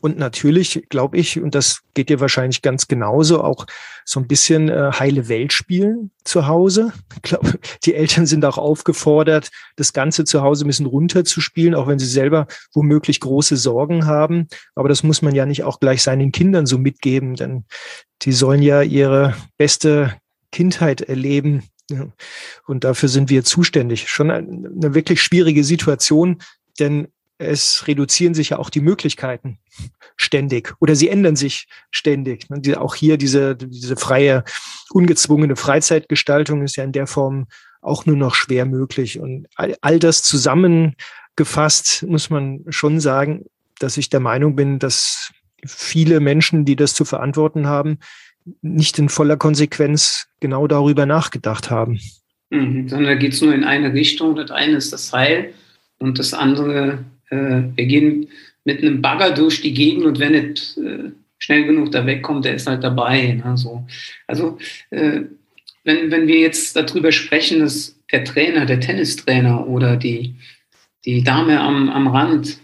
und 0.00 0.18
natürlich, 0.18 0.86
glaube 0.88 1.18
ich, 1.18 1.40
und 1.40 1.54
das 1.54 1.82
geht 1.94 2.08
dir 2.08 2.20
wahrscheinlich 2.20 2.62
ganz 2.62 2.88
genauso, 2.88 3.42
auch 3.44 3.66
so 4.04 4.18
ein 4.18 4.26
bisschen 4.26 4.68
äh, 4.68 4.92
heile 4.98 5.28
Welt 5.28 5.52
spielen 5.52 6.10
zu 6.24 6.46
Hause. 6.46 6.92
Ich 7.16 7.22
glaube, 7.22 7.58
die 7.84 7.94
Eltern 7.94 8.26
sind 8.26 8.44
auch 8.44 8.56
aufgefordert, 8.56 9.50
das 9.76 9.92
Ganze 9.92 10.24
zu 10.24 10.42
Hause 10.42 10.64
ein 10.64 10.68
bisschen 10.68 10.86
runterzuspielen, 10.86 11.74
auch 11.74 11.86
wenn 11.86 11.98
sie 11.98 12.06
selber 12.06 12.46
womöglich 12.72 13.20
große 13.20 13.56
Sorgen 13.56 14.06
haben. 14.06 14.48
Aber 14.74 14.88
das 14.88 15.02
muss 15.02 15.20
man 15.20 15.34
ja 15.34 15.44
nicht 15.44 15.64
auch 15.64 15.80
gleich 15.80 16.02
seinen 16.02 16.32
Kindern 16.32 16.66
so 16.66 16.78
mitgeben, 16.78 17.34
denn 17.34 17.64
die 18.22 18.32
sollen 18.32 18.62
ja 18.62 18.82
ihre 18.82 19.34
beste 19.58 20.16
Kindheit 20.50 21.02
erleben. 21.02 21.64
Und 22.66 22.84
dafür 22.84 23.08
sind 23.08 23.30
wir 23.30 23.44
zuständig. 23.44 24.08
Schon 24.08 24.30
eine 24.30 24.94
wirklich 24.94 25.22
schwierige 25.22 25.64
Situation, 25.64 26.38
denn 26.78 27.08
es 27.40 27.86
reduzieren 27.86 28.34
sich 28.34 28.50
ja 28.50 28.58
auch 28.58 28.70
die 28.70 28.80
Möglichkeiten 28.80 29.58
ständig 30.16 30.74
oder 30.78 30.94
sie 30.94 31.08
ändern 31.08 31.36
sich 31.36 31.66
ständig. 31.90 32.46
Auch 32.76 32.94
hier 32.94 33.16
diese, 33.16 33.56
diese 33.56 33.96
freie, 33.96 34.44
ungezwungene 34.90 35.56
Freizeitgestaltung 35.56 36.62
ist 36.62 36.76
ja 36.76 36.84
in 36.84 36.92
der 36.92 37.06
Form 37.06 37.46
auch 37.80 38.04
nur 38.04 38.16
noch 38.16 38.34
schwer 38.34 38.66
möglich. 38.66 39.18
Und 39.18 39.46
all, 39.54 39.74
all 39.80 39.98
das 39.98 40.22
zusammengefasst 40.22 42.04
muss 42.06 42.28
man 42.28 42.64
schon 42.68 43.00
sagen, 43.00 43.46
dass 43.78 43.96
ich 43.96 44.10
der 44.10 44.20
Meinung 44.20 44.54
bin, 44.54 44.78
dass 44.78 45.32
viele 45.66 46.20
Menschen, 46.20 46.66
die 46.66 46.76
das 46.76 46.92
zu 46.92 47.06
verantworten 47.06 47.66
haben, 47.66 47.98
nicht 48.60 48.98
in 48.98 49.08
voller 49.08 49.38
Konsequenz 49.38 50.26
genau 50.40 50.66
darüber 50.66 51.06
nachgedacht 51.06 51.70
haben. 51.70 51.98
Mhm, 52.50 52.88
sondern 52.88 53.12
da 53.12 53.14
geht 53.14 53.32
es 53.32 53.40
nur 53.40 53.54
in 53.54 53.64
eine 53.64 53.94
Richtung. 53.94 54.36
Das 54.36 54.50
eine 54.50 54.76
ist 54.76 54.92
das 54.92 55.12
Heil 55.12 55.54
und 55.98 56.18
das 56.18 56.34
andere, 56.34 57.04
äh, 57.30 57.62
wir 57.74 57.86
gehen 57.86 58.28
mit 58.64 58.82
einem 58.82 59.00
Bagger 59.00 59.32
durch 59.32 59.62
die 59.62 59.74
Gegend 59.74 60.04
und 60.04 60.18
wenn 60.18 60.32
nicht 60.32 60.76
äh, 60.78 61.10
schnell 61.38 61.64
genug 61.64 61.90
da 61.92 62.04
wegkommt, 62.06 62.44
der 62.44 62.54
ist 62.54 62.66
halt 62.66 62.84
dabei. 62.84 63.32
Ne, 63.32 63.56
so. 63.56 63.86
Also 64.26 64.58
äh, 64.90 65.22
wenn, 65.84 66.10
wenn 66.10 66.26
wir 66.26 66.38
jetzt 66.38 66.76
darüber 66.76 67.10
sprechen, 67.10 67.60
dass 67.60 67.96
der 68.12 68.24
Trainer, 68.24 68.66
der 68.66 68.80
Tennistrainer 68.80 69.66
oder 69.66 69.96
die, 69.96 70.36
die 71.04 71.24
Dame 71.24 71.60
am, 71.60 71.88
am 71.88 72.08
Rand, 72.08 72.58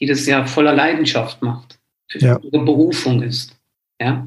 die 0.00 0.06
das 0.06 0.26
ja 0.26 0.44
voller 0.44 0.74
Leidenschaft 0.74 1.42
macht, 1.42 1.78
für 2.08 2.18
ja. 2.18 2.40
ihre 2.42 2.64
Berufung 2.64 3.22
ist. 3.22 3.56
Ja? 4.00 4.26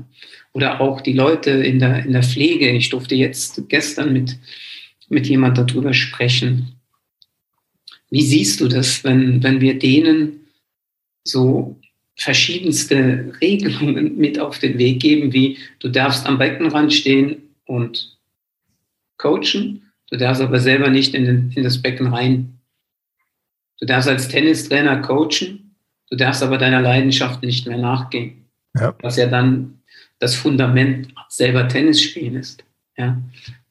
Oder 0.54 0.80
auch 0.80 1.02
die 1.02 1.14
Leute 1.14 1.52
in 1.52 1.80
der, 1.80 2.06
in 2.06 2.14
der 2.14 2.24
Pflege. 2.24 2.70
Ich 2.70 2.90
durfte 2.90 3.16
jetzt 3.16 3.68
gestern 3.68 4.14
mit, 4.14 4.38
mit 5.10 5.28
jemand 5.28 5.58
darüber 5.58 5.94
sprechen. 5.94 6.75
Wie 8.10 8.22
siehst 8.22 8.62
du 8.62 8.68
das, 8.68 9.04
wenn, 9.04 9.44
wenn 9.44 9.62
wir 9.62 9.80
denen 9.80 10.48
so 11.24 11.80
verschiedenste 12.16 13.34
Regelungen 13.42 14.18
mit 14.18 14.40
auf 14.40 14.60
den 14.60 14.78
Weg 14.78 15.02
geben, 15.02 15.34
wie 15.34 15.58
du 15.80 15.90
darfst 15.90 16.26
am 16.26 16.38
Beckenrand 16.38 16.94
stehen 16.94 17.38
und 17.66 18.18
coachen, 19.18 19.92
du 20.10 20.18
darfst 20.18 20.42
aber 20.42 20.60
selber 20.60 20.90
nicht 20.90 21.14
in, 21.14 21.26
den, 21.26 21.52
in 21.56 21.64
das 21.64 21.82
Becken 21.82 22.08
rein. 22.08 22.60
Du 23.80 23.86
darfst 23.86 24.08
als 24.08 24.28
Tennistrainer 24.30 25.02
coachen, 25.02 25.76
du 26.10 26.16
darfst 26.16 26.42
aber 26.42 26.58
deiner 26.58 26.82
Leidenschaft 26.82 27.44
nicht 27.44 27.68
mehr 27.68 27.78
nachgehen. 27.78 28.46
Ja. 28.78 28.96
Was 29.02 29.18
ja 29.18 29.28
dann 29.28 29.80
das 30.20 30.36
Fundament 30.36 31.14
selber 31.30 31.68
Tennis 31.68 32.02
spielen 32.02 32.36
ist. 32.36 32.64
Ja. 32.98 33.22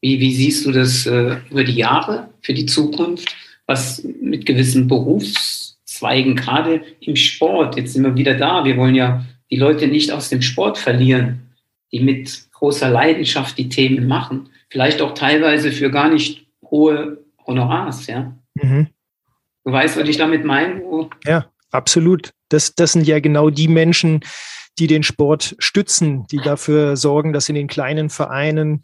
Wie, 0.01 0.19
wie 0.19 0.35
siehst 0.35 0.65
du 0.65 0.71
das 0.71 1.05
äh, 1.07 1.37
über 1.49 1.63
die 1.63 1.75
Jahre 1.75 2.29
für 2.41 2.53
die 2.53 2.67
Zukunft, 2.67 3.35
was 3.67 4.03
mit 4.21 4.45
gewissen 4.45 4.87
Berufszweigen, 4.87 6.35
gerade 6.35 6.83
im 6.99 7.15
Sport, 7.15 7.77
jetzt 7.77 7.93
sind 7.93 8.03
wir 8.03 8.15
wieder 8.15 8.35
da, 8.35 8.63
wir 8.63 8.77
wollen 8.77 8.95
ja 8.95 9.25
die 9.49 9.57
Leute 9.57 9.87
nicht 9.87 10.11
aus 10.11 10.29
dem 10.29 10.41
Sport 10.41 10.77
verlieren, 10.77 11.51
die 11.91 11.99
mit 11.99 12.45
großer 12.53 12.89
Leidenschaft 12.89 13.57
die 13.57 13.69
Themen 13.69 14.07
machen, 14.07 14.49
vielleicht 14.69 15.01
auch 15.01 15.13
teilweise 15.13 15.71
für 15.71 15.89
gar 15.91 16.09
nicht 16.09 16.45
hohe 16.63 17.19
Honorars, 17.45 18.07
ja. 18.07 18.35
Mhm. 18.55 18.87
Du 19.63 19.71
weißt, 19.71 19.97
was 19.97 20.07
ich 20.07 20.17
damit 20.17 20.45
meine? 20.45 20.81
Ja, 21.25 21.45
absolut. 21.71 22.31
Das, 22.49 22.75
das 22.75 22.93
sind 22.93 23.07
ja 23.07 23.19
genau 23.19 23.49
die 23.49 23.67
Menschen, 23.67 24.21
die 24.77 24.87
den 24.87 25.03
Sport 25.03 25.55
stützen, 25.59 26.25
die 26.27 26.37
dafür 26.37 26.97
sorgen, 26.97 27.33
dass 27.33 27.49
in 27.49 27.55
den 27.55 27.67
kleinen 27.67 28.09
Vereinen 28.09 28.83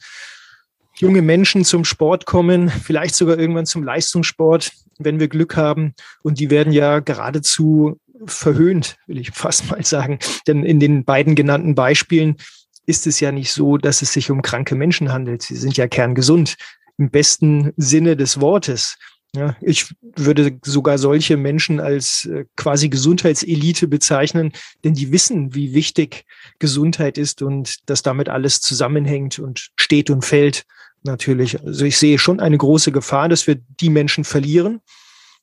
junge 1.02 1.22
Menschen 1.22 1.66
zum 1.66 1.84
Sport 1.84 2.26
kommen, 2.26 2.70
vielleicht 2.70 3.16
sogar 3.16 3.38
irgendwann 3.38 3.66
zum 3.66 3.84
Leistungssport, 3.84 4.72
wenn 5.00 5.20
wir 5.20 5.28
Glück 5.28 5.58
haben. 5.58 5.94
Und 6.22 6.40
die 6.40 6.50
werden 6.50 6.72
ja 6.72 7.00
geradezu 7.00 8.00
verhöhnt, 8.26 8.98
will 9.08 9.20
ich 9.20 9.32
fast 9.34 9.70
mal 9.70 9.84
sagen. 9.84 10.20
Denn 10.48 10.64
in 10.64 10.80
den 10.80 11.04
beiden 11.04 11.36
genannten 11.36 11.76
Beispielen 11.76 12.38
ist 12.86 13.08
es 13.08 13.20
ja 13.20 13.32
nicht 13.32 13.52
so, 13.52 13.78
dass 13.78 14.02
es 14.02 14.14
sich 14.14 14.32
um 14.32 14.42
kranke 14.42 14.76
Menschen 14.76 15.12
handelt. 15.12 15.42
Sie 15.42 15.56
sind 15.56 15.76
ja 15.78 15.88
kerngesund 15.88 16.56
im 16.98 17.10
besten 17.10 17.74
Sinne 17.78 18.16
des 18.16 18.40
Wortes. 18.40 18.98
Ja, 19.34 19.56
ich 19.62 19.94
würde 20.02 20.60
sogar 20.66 20.98
solche 20.98 21.38
Menschen 21.38 21.80
als 21.80 22.26
äh, 22.26 22.44
quasi 22.58 22.90
Gesundheitselite 22.90 23.88
bezeichnen, 23.88 24.52
denn 24.84 24.94
die 24.94 25.14
wissen, 25.14 25.56
wie 25.56 25.74
wichtig 25.74 26.26
Gesundheit 26.60 27.18
ist 27.18 27.42
und 27.42 27.90
dass 27.90 28.02
damit 28.02 28.28
alles 28.28 28.60
zusammenhängt 28.60 29.40
und 29.40 29.70
steht 29.78 30.10
und 30.10 30.26
fällt 30.26 30.66
natürlich. 31.04 31.62
Also 31.64 31.86
ich 31.86 31.98
sehe 31.98 32.20
schon 32.20 32.40
eine 32.40 32.58
große 32.58 32.92
Gefahr, 32.92 33.30
dass 33.30 33.48
wir 33.48 33.56
die 33.80 33.90
Menschen 33.90 34.24
verlieren. 34.24 34.82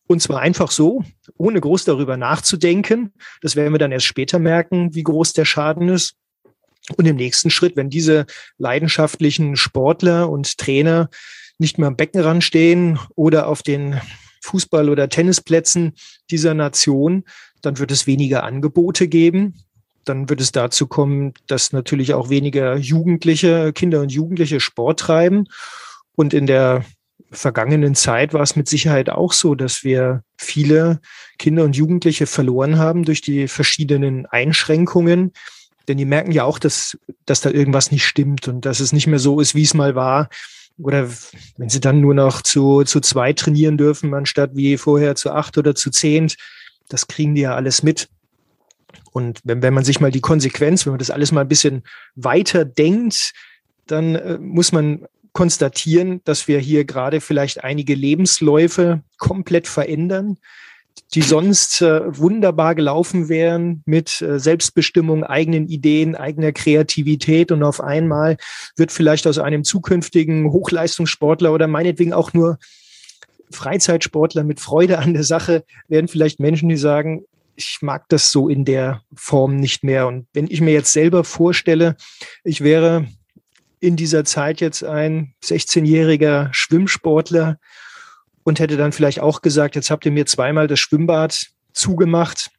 Und 0.07 0.23
zwar 0.23 0.41
einfach 0.41 0.71
so, 0.71 1.05
ohne 1.37 1.61
groß 1.61 1.85
darüber 1.85 2.17
nachzudenken. 2.17 3.13
Das 3.43 3.57
werden 3.57 3.75
wir 3.75 3.79
dann 3.79 3.93
erst 3.93 4.07
später 4.07 4.39
merken, 4.39 4.95
wie 4.95 5.03
groß 5.03 5.35
der 5.35 5.45
Schaden 5.45 5.89
ist. 5.89 6.15
Und 6.97 7.07
im 7.07 7.17
nächsten 7.17 7.51
Schritt, 7.51 7.77
wenn 7.77 7.91
diese 7.91 8.25
leidenschaftlichen 8.57 9.57
Sportler 9.57 10.31
und 10.31 10.57
Trainer 10.57 11.11
nicht 11.59 11.77
mehr 11.77 11.89
am 11.89 11.97
Beckenrand 11.97 12.43
stehen 12.43 12.99
oder 13.15 13.49
auf 13.49 13.63
den 13.63 14.01
Fußball- 14.43 14.89
oder 14.89 15.11
Tennisplätzen 15.11 15.93
dieser 16.31 16.55
Nation, 16.55 17.25
dann 17.61 17.79
wird 17.79 17.91
es 17.91 18.07
weniger 18.07 18.45
Angebote 18.45 19.09
geben. 19.09 19.55
Dann 20.09 20.29
wird 20.29 20.41
es 20.41 20.53
dazu 20.53 20.87
kommen, 20.87 21.35
dass 21.47 21.73
natürlich 21.73 22.15
auch 22.15 22.31
weniger 22.31 22.77
Jugendliche, 22.77 23.73
Kinder 23.73 24.01
und 24.01 24.11
Jugendliche 24.11 24.61
Sport 24.61 25.01
treiben. 25.01 25.49
Und 26.15 26.35
in 26.35 26.47
der 26.47 26.85
vergangenen 27.31 27.95
Zeit 27.95 28.33
war 28.33 28.43
es 28.43 28.57
mit 28.57 28.69
Sicherheit 28.69 29.11
auch 29.11 29.33
so, 29.33 29.55
dass 29.55 29.85
wir 29.85 30.23
viele 30.39 31.01
Kinder 31.39 31.65
und 31.65 31.77
Jugendliche 31.77 32.27
verloren 32.27 32.79
haben 32.79 33.05
durch 33.05 33.21
die 33.21 33.49
verschiedenen 33.49 34.27
Einschränkungen. 34.27 35.33
Denn 35.89 35.99
die 35.99 36.05
merken 36.05 36.33
ja 36.33 36.45
auch, 36.45 36.59
dass, 36.59 36.99
dass 37.27 37.41
da 37.41 37.51
irgendwas 37.51 37.91
nicht 37.91 38.07
stimmt 38.07 38.49
und 38.49 38.65
dass 38.65 38.81
es 38.81 38.93
nicht 38.93 39.07
mehr 39.07 39.19
so 39.19 39.41
ist, 39.41 39.55
wie 39.55 39.63
es 39.63 39.75
mal 39.75 39.95
war 39.95 40.29
oder 40.79 41.09
wenn 41.57 41.69
sie 41.69 41.81
dann 41.81 42.01
nur 42.01 42.15
noch 42.15 42.41
zu, 42.43 42.85
zu 42.85 43.01
zwei 43.01 43.33
trainieren 43.33 43.77
dürfen, 43.77 44.15
anstatt 44.15 44.53
wie 44.55 44.77
vorher 44.77 45.17
zu 45.17 45.33
acht 45.33 45.59
oder 45.59 45.75
zu 45.75 45.91
zehn, 45.91 46.31
das 46.89 47.09
kriegen 47.09 47.35
die 47.35 47.43
ja 47.43 47.55
alles 47.55 47.83
mit. 47.83 48.09
Und 49.19 49.41
wenn, 49.43 49.63
wenn 49.63 49.75
man 49.75 49.85
sich 49.85 49.99
mal 49.99 50.13
die 50.13 50.21
Konsequenz, 50.21 50.87
wenn 50.87 50.93
man 50.93 51.01
das 51.01 51.11
alles 51.11 51.33
mal 51.33 51.41
ein 51.41 51.49
bisschen 51.49 51.83
weiter 52.15 52.65
denkt, 52.65 53.33
dann 53.89 54.15
äh, 54.15 54.39
muss 54.39 54.71
man 54.71 55.07
konstatieren, 55.33 56.21
dass 56.23 56.47
wir 56.47 56.61
hier 56.61 56.85
gerade 56.85 57.21
vielleicht 57.21 57.65
einige 57.65 57.97
Lebensläufe 57.97 59.03
komplett 59.17 59.67
verändern, 59.67 60.39
die 61.15 61.23
sonst 61.23 61.83
äh, 61.83 62.17
wunderbar 62.17 62.77
gelaufen 62.77 63.29
wären 63.29 63.83
mit 63.87 64.23
äh, 64.23 64.39
Selbstbestimmung, 64.39 65.25
eigenen 65.25 65.67
Ideen, 65.67 66.15
eigener 66.15 66.53
Kreativität. 66.53 67.51
Und 67.51 67.65
auf 67.65 67.81
einmal 67.81 68.37
wird 68.77 68.93
vielleicht 68.93 69.27
aus 69.27 69.39
einem 69.39 69.65
zukünftigen 69.65 70.53
Hochleistungssportler 70.53 71.53
oder 71.53 71.67
meinetwegen 71.67 72.13
auch 72.13 72.35
nur 72.35 72.59
Freizeitsportler 73.51 74.45
mit 74.45 74.61
Freude 74.61 74.99
an 74.99 75.13
der 75.13 75.25
Sache 75.25 75.65
werden 75.89 76.07
vielleicht 76.07 76.39
Menschen, 76.39 76.69
die 76.69 76.77
sagen, 76.77 77.25
ich 77.59 77.79
mag 77.83 78.09
das 78.09 78.31
so 78.31 78.49
in 78.49 78.65
der 78.65 79.03
Form 79.15 79.57
nicht 79.57 79.83
mehr. 79.83 80.07
Und 80.07 80.29
wenn 80.33 80.47
ich 80.47 80.61
mir 80.61 80.73
jetzt 80.73 80.93
selber 80.93 81.25
vorstelle, 81.25 81.97
ich 82.45 82.63
wäre 82.63 83.07
in 83.81 83.97
dieser 83.97 84.25
Zeit 84.25 84.61
jetzt 84.61 84.85
ein 84.85 85.35
16-jähriger 85.45 86.49
Schwimmsportler 86.53 87.59
und 88.45 88.61
hätte 88.61 88.77
dann 88.77 88.93
vielleicht 88.93 89.21
auch 89.21 89.43
gesagt, 89.43 89.75
jetzt 89.75 89.91
habt 89.91 90.07
ihr 90.07 90.13
mir 90.13 90.25
zweimal 90.27 90.69
das 90.69 90.79
Schwimmbad 90.79 91.49
zugemacht, 91.73 92.51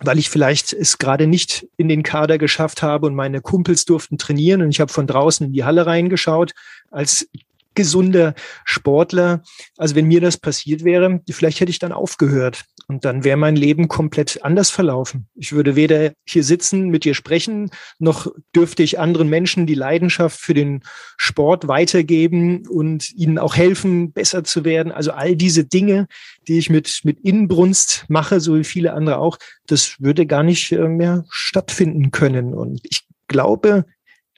weil 0.00 0.18
ich 0.18 0.28
vielleicht 0.28 0.74
es 0.74 0.98
gerade 0.98 1.26
nicht 1.26 1.66
in 1.78 1.88
den 1.88 2.02
Kader 2.02 2.36
geschafft 2.36 2.82
habe 2.82 3.06
und 3.06 3.14
meine 3.14 3.40
Kumpels 3.40 3.86
durften 3.86 4.18
trainieren 4.18 4.60
und 4.60 4.68
ich 4.68 4.80
habe 4.80 4.92
von 4.92 5.06
draußen 5.06 5.46
in 5.46 5.52
die 5.54 5.64
Halle 5.64 5.86
reingeschaut 5.86 6.52
als 6.90 7.26
gesunder 7.76 8.34
Sportler. 8.64 9.42
Also 9.76 9.94
wenn 9.94 10.06
mir 10.06 10.20
das 10.20 10.36
passiert 10.36 10.82
wäre, 10.84 11.20
vielleicht 11.30 11.60
hätte 11.60 11.70
ich 11.70 11.78
dann 11.78 11.92
aufgehört 11.92 12.64
und 12.88 13.04
dann 13.04 13.24
wäre 13.24 13.36
mein 13.36 13.56
Leben 13.56 13.88
komplett 13.88 14.42
anders 14.42 14.70
verlaufen. 14.70 15.28
Ich 15.34 15.52
würde 15.52 15.76
weder 15.76 16.12
hier 16.26 16.42
sitzen, 16.42 16.88
mit 16.88 17.04
dir 17.04 17.14
sprechen, 17.14 17.70
noch 17.98 18.26
dürfte 18.54 18.82
ich 18.82 18.98
anderen 18.98 19.28
Menschen 19.28 19.66
die 19.66 19.74
Leidenschaft 19.74 20.38
für 20.38 20.54
den 20.54 20.82
Sport 21.16 21.68
weitergeben 21.68 22.66
und 22.66 23.12
ihnen 23.12 23.38
auch 23.38 23.56
helfen, 23.56 24.12
besser 24.12 24.44
zu 24.44 24.64
werden. 24.64 24.92
Also 24.92 25.12
all 25.12 25.36
diese 25.36 25.64
Dinge, 25.64 26.06
die 26.48 26.58
ich 26.58 26.70
mit, 26.70 27.00
mit 27.04 27.20
Inbrunst 27.20 28.04
mache, 28.08 28.40
so 28.40 28.56
wie 28.56 28.64
viele 28.64 28.92
andere 28.94 29.18
auch, 29.18 29.38
das 29.66 29.96
würde 30.00 30.26
gar 30.26 30.42
nicht 30.42 30.72
äh, 30.72 30.88
mehr 30.88 31.24
stattfinden 31.28 32.10
können. 32.10 32.54
Und 32.54 32.80
ich 32.84 33.06
glaube, 33.28 33.84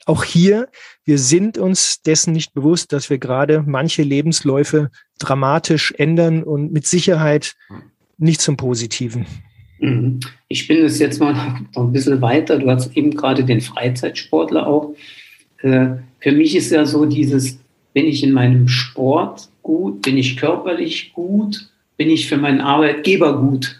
auch 0.09 0.23
hier, 0.23 0.67
wir 1.05 1.19
sind 1.19 1.57
uns 1.57 2.01
dessen 2.01 2.33
nicht 2.33 2.53
bewusst, 2.53 2.91
dass 2.91 3.09
wir 3.09 3.19
gerade 3.19 3.63
manche 3.65 4.01
Lebensläufe 4.01 4.89
dramatisch 5.19 5.93
ändern 5.97 6.43
und 6.43 6.71
mit 6.71 6.87
Sicherheit 6.87 7.55
nicht 8.17 8.41
zum 8.41 8.57
Positiven. 8.57 9.27
Mhm. 9.79 10.19
Ich 10.47 10.61
spinne 10.61 10.81
es 10.81 10.99
jetzt 10.99 11.19
mal 11.19 11.33
noch 11.75 11.83
ein 11.83 11.93
bisschen 11.93 12.21
weiter. 12.21 12.57
Du 12.57 12.69
hast 12.69 12.97
eben 12.97 13.11
gerade 13.11 13.43
den 13.43 13.61
Freizeitsportler 13.61 14.65
auch. 14.67 14.95
Äh, 15.61 15.89
für 16.19 16.31
mich 16.31 16.55
ist 16.55 16.71
ja 16.71 16.85
so 16.85 17.05
dieses, 17.05 17.59
bin 17.93 18.05
ich 18.05 18.23
in 18.23 18.31
meinem 18.31 18.67
Sport 18.67 19.49
gut, 19.61 20.01
bin 20.01 20.17
ich 20.17 20.37
körperlich 20.37 21.13
gut, 21.13 21.69
bin 21.97 22.09
ich 22.09 22.27
für 22.27 22.37
meinen 22.37 22.61
Arbeitgeber 22.61 23.39
gut. 23.39 23.79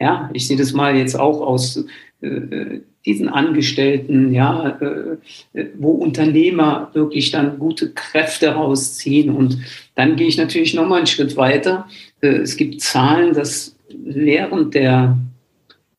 Ja, 0.00 0.30
ich 0.32 0.46
sehe 0.46 0.56
das 0.56 0.72
mal 0.72 0.96
jetzt 0.96 1.18
auch 1.18 1.40
aus 1.40 1.84
äh, 2.20 2.80
diesen 3.08 3.28
Angestellten, 3.30 4.32
ja, 4.34 4.78
äh, 4.80 5.64
wo 5.78 5.92
Unternehmer 5.92 6.90
wirklich 6.92 7.30
dann 7.30 7.58
gute 7.58 7.90
Kräfte 7.92 8.50
rausziehen. 8.50 9.30
Und 9.30 9.58
dann 9.94 10.16
gehe 10.16 10.28
ich 10.28 10.36
natürlich 10.36 10.74
nochmal 10.74 10.98
einen 10.98 11.06
Schritt 11.06 11.36
weiter. 11.36 11.88
Äh, 12.20 12.36
es 12.36 12.56
gibt 12.56 12.82
Zahlen, 12.82 13.32
dass 13.32 13.74
während 13.88 14.74
der 14.74 15.16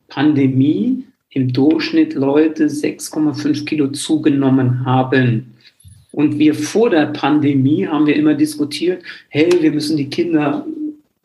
Pandemie 0.07 1.03
im 1.31 1.51
Durchschnitt 1.51 2.13
Leute 2.13 2.67
6,5 2.67 3.65
Kilo 3.65 3.87
zugenommen 3.87 4.85
haben. 4.85 5.55
Und 6.11 6.37
wir 6.37 6.53
vor 6.53 6.91
der 6.91 7.07
Pandemie 7.07 7.87
haben 7.87 8.05
wir 8.05 8.15
immer 8.15 8.35
diskutiert, 8.35 9.03
hey, 9.29 9.49
wir 9.61 9.71
müssen 9.71 9.97
die 9.97 10.09
Kinder 10.09 10.65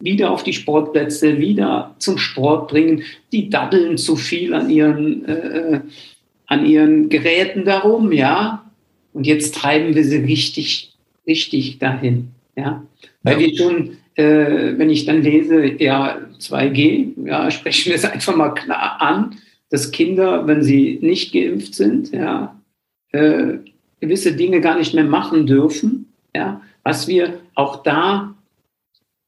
wieder 0.00 0.30
auf 0.30 0.42
die 0.42 0.52
Sportplätze, 0.52 1.38
wieder 1.38 1.94
zum 1.98 2.18
Sport 2.18 2.68
bringen. 2.68 3.02
Die 3.32 3.48
daddeln 3.48 3.96
zu 3.96 4.16
viel 4.16 4.54
an 4.54 4.70
ihren, 4.70 5.24
äh, 5.26 5.80
an 6.46 6.66
ihren 6.66 7.08
Geräten 7.08 7.64
darum, 7.64 8.12
ja. 8.12 8.70
Und 9.12 9.26
jetzt 9.26 9.54
treiben 9.54 9.94
wir 9.94 10.04
sie 10.04 10.18
richtig, 10.18 10.94
richtig 11.26 11.78
dahin, 11.78 12.28
ja. 12.56 12.84
Weil 13.22 13.40
ja. 13.40 13.46
wir 13.46 13.56
schon, 13.56 13.96
äh, 14.16 14.76
wenn 14.76 14.90
ich 14.90 15.06
dann 15.06 15.22
lese, 15.22 15.64
ja, 15.82 16.18
2G, 16.38 17.26
ja, 17.26 17.50
sprechen 17.52 17.90
wir 17.90 17.96
es 17.96 18.04
einfach 18.04 18.36
mal 18.36 18.50
klar 18.50 19.00
an, 19.00 19.36
dass 19.70 19.90
Kinder, 19.90 20.46
wenn 20.46 20.62
sie 20.62 20.98
nicht 21.00 21.32
geimpft 21.32 21.74
sind, 21.74 22.12
ja, 22.12 22.60
äh, 23.12 23.58
gewisse 24.00 24.32
Dinge 24.32 24.60
gar 24.60 24.76
nicht 24.78 24.94
mehr 24.94 25.04
machen 25.04 25.46
dürfen, 25.46 26.12
ja, 26.34 26.60
was 26.82 27.08
wir 27.08 27.40
auch 27.54 27.82
da 27.82 28.33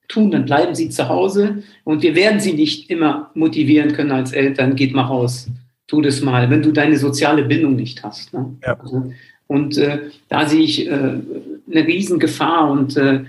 tun, 0.09 0.31
dann 0.31 0.45
bleiben 0.45 0.75
sie 0.75 0.89
zu 0.89 1.09
Hause 1.09 1.63
und 1.85 2.03
wir 2.03 2.15
werden 2.15 2.41
sie 2.41 2.53
nicht 2.53 2.91
immer 2.91 3.31
motivieren 3.35 3.93
können 3.93 4.13
als 4.13 4.33
Eltern, 4.33 4.77
geht 4.77 4.95
mal 4.95 5.03
raus, 5.03 5.49
tu 5.87 6.01
das 6.01 6.21
mal, 6.21 6.51
wenn 6.51 6.63
du 6.63 6.73
deine 6.73 6.97
soziale 6.97 7.45
Bindung 7.45 7.77
nicht 7.77 8.03
hast. 8.03 8.33
Ne? 8.33 8.57
Ja. 8.65 8.79
Und 9.47 9.79
äh, 9.79 10.11
da 10.29 10.49
sehe 10.49 10.63
ich 10.63 10.87
äh, 10.87 10.91
eine 10.91 11.87
Riesengefahr 11.87 12.71
und, 12.71 12.97
äh, 12.97 13.25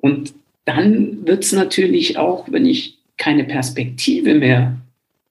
und 0.00 0.34
dann 0.64 1.26
wird 1.26 1.44
es 1.44 1.52
natürlich 1.52 2.18
auch, 2.18 2.50
wenn 2.50 2.66
ich 2.66 2.98
keine 3.16 3.44
Perspektive 3.44 4.34
mehr 4.34 4.76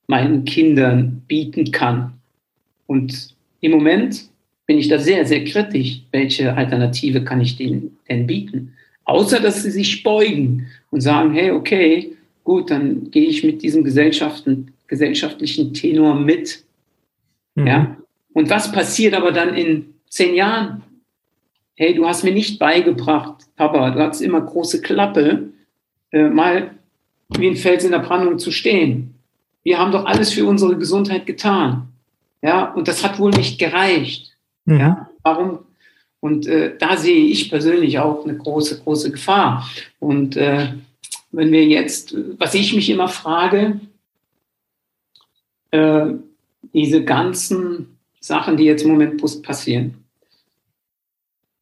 meinen 0.07 0.45
Kindern 0.45 1.23
bieten 1.27 1.71
kann. 1.71 2.13
Und 2.85 3.35
im 3.61 3.71
Moment 3.71 4.25
bin 4.67 4.77
ich 4.77 4.87
da 4.87 4.99
sehr, 4.99 5.25
sehr 5.25 5.43
kritisch, 5.45 6.01
welche 6.11 6.55
Alternative 6.55 7.23
kann 7.23 7.41
ich 7.41 7.57
denen 7.57 7.97
denn 8.09 8.27
bieten. 8.27 8.73
Außer 9.05 9.39
dass 9.39 9.63
sie 9.63 9.71
sich 9.71 10.03
beugen 10.03 10.67
und 10.91 11.01
sagen, 11.01 11.33
hey, 11.33 11.51
okay, 11.51 12.15
gut, 12.43 12.69
dann 12.71 13.11
gehe 13.11 13.27
ich 13.27 13.43
mit 13.43 13.61
diesem 13.61 13.83
gesellschaftlichen 13.83 15.73
Tenor 15.73 16.15
mit. 16.15 16.63
Mhm. 17.55 17.67
Ja? 17.67 17.97
Und 18.33 18.49
was 18.49 18.71
passiert 18.71 19.13
aber 19.13 19.31
dann 19.31 19.53
in 19.55 19.93
zehn 20.09 20.35
Jahren? 20.35 20.83
Hey, 21.75 21.93
du 21.95 22.07
hast 22.07 22.23
mir 22.23 22.33
nicht 22.33 22.59
beigebracht, 22.59 23.45
Papa, 23.55 23.91
du 23.91 23.99
hast 23.99 24.21
immer 24.21 24.41
große 24.41 24.81
Klappe, 24.81 25.49
äh, 26.11 26.29
mal 26.29 26.71
wie 27.29 27.47
ein 27.47 27.55
Fels 27.55 27.83
in 27.83 27.91
der 27.91 27.99
Brandung 27.99 28.37
zu 28.39 28.51
stehen. 28.51 29.15
Wir 29.63 29.79
haben 29.79 29.91
doch 29.91 30.05
alles 30.05 30.33
für 30.33 30.45
unsere 30.45 30.77
Gesundheit 30.77 31.25
getan. 31.25 31.87
Ja, 32.41 32.73
und 32.73 32.87
das 32.87 33.03
hat 33.03 33.19
wohl 33.19 33.31
nicht 33.31 33.59
gereicht. 33.59 34.35
Mhm. 34.65 34.79
Ja, 34.79 35.09
warum 35.23 35.59
und 36.21 36.45
äh, 36.47 36.77
da 36.77 36.95
sehe 36.95 37.25
ich 37.25 37.49
persönlich 37.49 37.99
auch 37.99 38.23
eine 38.23 38.37
große, 38.37 38.81
große 38.81 39.11
Gefahr. 39.11 39.69
Und 39.99 40.37
äh, 40.37 40.73
wenn 41.31 41.51
wir 41.51 41.65
jetzt, 41.65 42.15
was 42.37 42.53
ich 42.53 42.73
mich 42.73 42.89
immer 42.89 43.07
frage, 43.07 43.81
äh, 45.71 46.05
diese 46.73 47.03
ganzen 47.03 47.97
Sachen, 48.19 48.55
die 48.55 48.65
jetzt 48.65 48.83
im 48.83 48.91
Moment 48.91 49.21
passieren. 49.41 49.95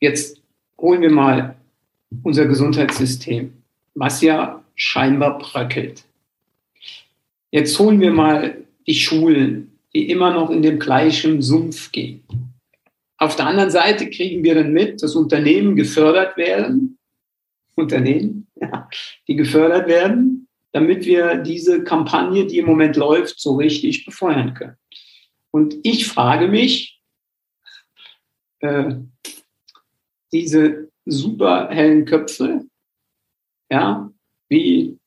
Jetzt 0.02 0.42
holen 0.78 1.02
wir 1.02 1.12
mal 1.12 1.56
unser 2.24 2.46
Gesundheitssystem, 2.46 3.54
was 3.96 4.22
ja 4.22 4.62
scheinbar 4.76 5.40
bröckelt. 5.40 6.04
Jetzt 7.52 7.80
holen 7.80 8.02
wir 8.02 8.12
mal 8.12 8.58
die 8.86 8.96
Schulen, 8.96 9.72
die 9.94 10.10
immer 10.10 10.34
noch 10.34 10.50
in 10.50 10.62
dem 10.62 10.80
gleichen 10.80 11.42
Sumpf 11.42 11.92
gehen. 11.92 12.24
Auf 13.20 13.36
der 13.36 13.48
anderen 13.48 13.70
Seite 13.70 14.10
kriegen 14.10 14.44
wir 14.46 14.56
dann 14.56 14.72
mit, 14.72 15.04
dass 15.04 15.16
Unternehmen 15.16 15.76
gefördert 15.76 16.38
werden, 16.38 16.98
Unternehmen, 17.76 18.48
ja, 18.56 18.90
die 19.28 19.36
gefördert 19.36 19.88
werden, 19.88 20.48
damit 20.72 21.06
wir 21.06 21.36
diese 21.36 21.84
Kampagne, 21.84 22.48
die 22.48 22.60
im 22.60 22.66
Moment 22.66 22.96
läuft, 22.96 23.40
so 23.40 23.56
richtig 23.56 24.06
befeuern 24.06 24.54
können. 24.54 24.78
Und 25.52 25.76
ich 25.84 26.08
frage 26.08 26.48
mich, 26.48 27.02
äh, 28.60 28.96
diese 30.32 30.90
super 31.06 31.70
hellen 31.70 32.06
Köpfe, 32.06 32.66
ja, 33.70 34.12
wie 34.48 34.98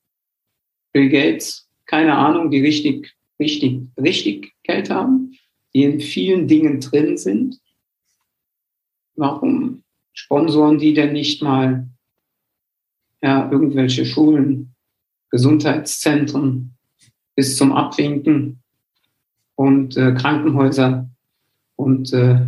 Bill 0.91 1.09
Gates, 1.09 1.67
keine 1.85 2.15
Ahnung, 2.15 2.51
die 2.51 2.61
richtig, 2.61 3.15
richtig, 3.39 3.81
richtig 3.97 4.53
Geld 4.63 4.91
haben, 4.91 5.37
die 5.73 5.83
in 5.83 5.99
vielen 5.99 6.47
Dingen 6.47 6.79
drin 6.79 7.17
sind, 7.17 7.59
Warum 9.15 9.83
sponsoren 10.13 10.77
die 10.77 10.93
denn 10.93 11.13
nicht 11.13 11.41
mal 11.41 11.87
ja, 13.21 13.49
irgendwelche 13.51 14.05
Schulen, 14.05 14.73
Gesundheitszentren 15.29 16.75
bis 17.35 17.57
zum 17.57 17.73
Abwinken 17.73 18.61
und 19.55 19.97
äh, 19.97 20.13
Krankenhäuser? 20.13 21.09
Und 21.75 22.13
äh, 22.13 22.45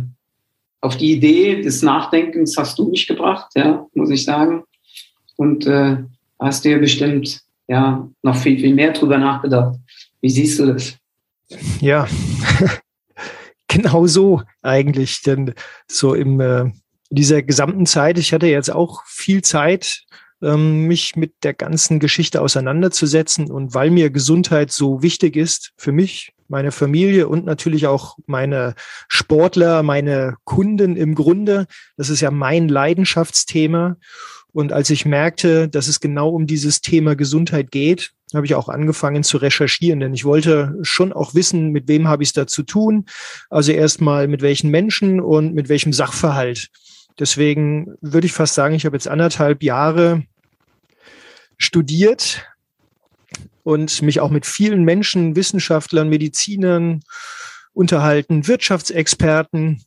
auf 0.80 0.96
die 0.96 1.12
Idee 1.12 1.62
des 1.62 1.82
Nachdenkens 1.82 2.56
hast 2.56 2.78
du 2.78 2.88
mich 2.88 3.06
gebracht, 3.06 3.50
ja, 3.56 3.86
muss 3.94 4.10
ich 4.10 4.24
sagen. 4.24 4.64
Und 5.36 5.66
äh, 5.66 5.98
hast 6.38 6.64
dir 6.64 6.78
bestimmt 6.78 7.42
ja 7.68 8.08
noch 8.22 8.36
viel, 8.36 8.58
viel 8.58 8.74
mehr 8.74 8.92
drüber 8.92 9.18
nachgedacht. 9.18 9.78
Wie 10.20 10.30
siehst 10.30 10.58
du 10.58 10.66
das? 10.66 10.96
Ja, 11.80 12.06
genau 13.76 14.06
so 14.06 14.42
eigentlich. 14.62 15.22
Denn 15.22 15.54
so 15.88 16.14
im 16.14 16.40
äh, 16.40 16.70
dieser 17.10 17.42
gesamten 17.42 17.86
Zeit, 17.86 18.18
ich 18.18 18.32
hatte 18.32 18.46
jetzt 18.46 18.70
auch 18.70 19.02
viel 19.06 19.42
Zeit, 19.42 20.02
ähm, 20.42 20.86
mich 20.86 21.16
mit 21.16 21.44
der 21.44 21.54
ganzen 21.54 21.98
Geschichte 21.98 22.40
auseinanderzusetzen. 22.40 23.50
Und 23.50 23.74
weil 23.74 23.90
mir 23.90 24.10
Gesundheit 24.10 24.70
so 24.72 25.02
wichtig 25.02 25.36
ist 25.36 25.72
für 25.76 25.92
mich, 25.92 26.32
meine 26.48 26.70
Familie 26.70 27.26
und 27.26 27.44
natürlich 27.44 27.86
auch 27.86 28.16
meine 28.26 28.74
Sportler, 29.08 29.82
meine 29.82 30.36
Kunden 30.44 30.96
im 30.96 31.16
Grunde, 31.16 31.66
das 31.96 32.08
ist 32.08 32.20
ja 32.20 32.30
mein 32.30 32.68
Leidenschaftsthema. 32.68 33.96
Und 34.56 34.72
als 34.72 34.88
ich 34.88 35.04
merkte, 35.04 35.68
dass 35.68 35.86
es 35.86 36.00
genau 36.00 36.30
um 36.30 36.46
dieses 36.46 36.80
Thema 36.80 37.14
Gesundheit 37.14 37.70
geht, 37.70 38.12
habe 38.32 38.46
ich 38.46 38.54
auch 38.54 38.70
angefangen 38.70 39.22
zu 39.22 39.36
recherchieren, 39.36 40.00
denn 40.00 40.14
ich 40.14 40.24
wollte 40.24 40.78
schon 40.80 41.12
auch 41.12 41.34
wissen, 41.34 41.72
mit 41.72 41.88
wem 41.88 42.08
habe 42.08 42.22
ich 42.22 42.30
es 42.30 42.32
da 42.32 42.46
zu 42.46 42.62
tun. 42.62 43.04
Also 43.50 43.72
erstmal 43.72 44.28
mit 44.28 44.40
welchen 44.40 44.70
Menschen 44.70 45.20
und 45.20 45.52
mit 45.52 45.68
welchem 45.68 45.92
Sachverhalt. 45.92 46.70
Deswegen 47.18 47.96
würde 48.00 48.26
ich 48.26 48.32
fast 48.32 48.54
sagen, 48.54 48.74
ich 48.74 48.86
habe 48.86 48.96
jetzt 48.96 49.08
anderthalb 49.08 49.62
Jahre 49.62 50.22
studiert 51.58 52.42
und 53.62 54.00
mich 54.00 54.20
auch 54.20 54.30
mit 54.30 54.46
vielen 54.46 54.84
Menschen, 54.84 55.36
Wissenschaftlern, 55.36 56.08
Medizinern 56.08 57.02
unterhalten, 57.74 58.46
Wirtschaftsexperten. 58.46 59.82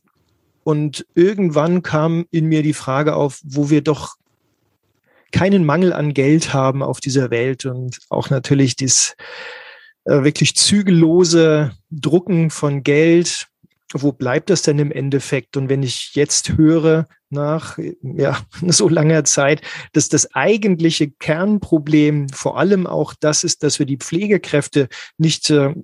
Und 0.62 1.06
irgendwann 1.16 1.82
kam 1.82 2.26
in 2.30 2.46
mir 2.46 2.62
die 2.62 2.72
Frage 2.72 3.16
auf, 3.16 3.40
wo 3.42 3.68
wir 3.68 3.80
doch 3.80 4.19
keinen 5.30 5.64
Mangel 5.64 5.92
an 5.92 6.14
Geld 6.14 6.52
haben 6.52 6.82
auf 6.82 7.00
dieser 7.00 7.30
Welt 7.30 7.64
und 7.64 7.98
auch 8.08 8.30
natürlich 8.30 8.76
das 8.76 9.16
äh, 10.04 10.22
wirklich 10.22 10.56
zügellose 10.56 11.72
Drucken 11.90 12.50
von 12.50 12.82
Geld. 12.82 13.46
Wo 13.92 14.12
bleibt 14.12 14.50
das 14.50 14.62
denn 14.62 14.78
im 14.78 14.92
Endeffekt? 14.92 15.56
Und 15.56 15.68
wenn 15.68 15.82
ich 15.82 16.14
jetzt 16.14 16.56
höre, 16.56 17.06
nach 17.28 17.78
ja, 18.02 18.40
so 18.66 18.88
langer 18.88 19.24
Zeit, 19.24 19.62
dass 19.92 20.08
das 20.08 20.34
eigentliche 20.34 21.10
Kernproblem 21.10 22.28
vor 22.28 22.58
allem 22.58 22.86
auch 22.86 23.14
das 23.18 23.44
ist, 23.44 23.62
dass 23.62 23.78
wir 23.78 23.86
die 23.86 23.98
Pflegekräfte 23.98 24.88
nicht 25.18 25.50
äh, 25.50 25.74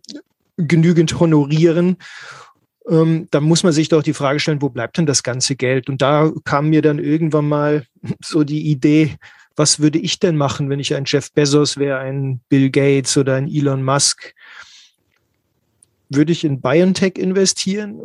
genügend 0.57 1.21
honorieren 1.21 1.99
ähm, 2.89 3.27
da 3.31 3.41
muss 3.41 3.63
man 3.63 3.73
sich 3.73 3.89
doch 3.89 4.03
die 4.03 4.13
Frage 4.13 4.41
stellen, 4.41 4.63
wo 4.63 4.69
bleibt 4.69 4.97
denn 4.97 5.07
das 5.07 5.23
ganze 5.23 5.57
Geld? 5.57 5.89
Und 5.89 6.03
da 6.03 6.31
kam 6.45 6.69
mir 6.69 6.83
dann 6.83 6.99
irgendwann 6.99 7.49
mal 7.49 7.85
so 8.25 8.45
die 8.45 8.71
Idee, 8.71 9.17
was 9.57 9.81
würde 9.81 9.99
ich 9.99 10.19
denn 10.19 10.37
machen, 10.37 10.71
wenn 10.71 10.81
ich 10.81 10.95
ein 10.95 11.05
Jeff 11.07 11.33
Bezos 11.33 11.77
wäre, 11.77 11.99
ein 11.99 12.41
Bill 12.49 12.71
Gates 12.71 13.17
oder 13.17 13.35
ein 13.35 13.49
Elon 13.49 13.83
Musk? 13.83 14.35
Würde 16.09 16.33
ich 16.33 16.45
in 16.45 16.61
BioNTech 16.61 17.17
investieren 17.17 18.03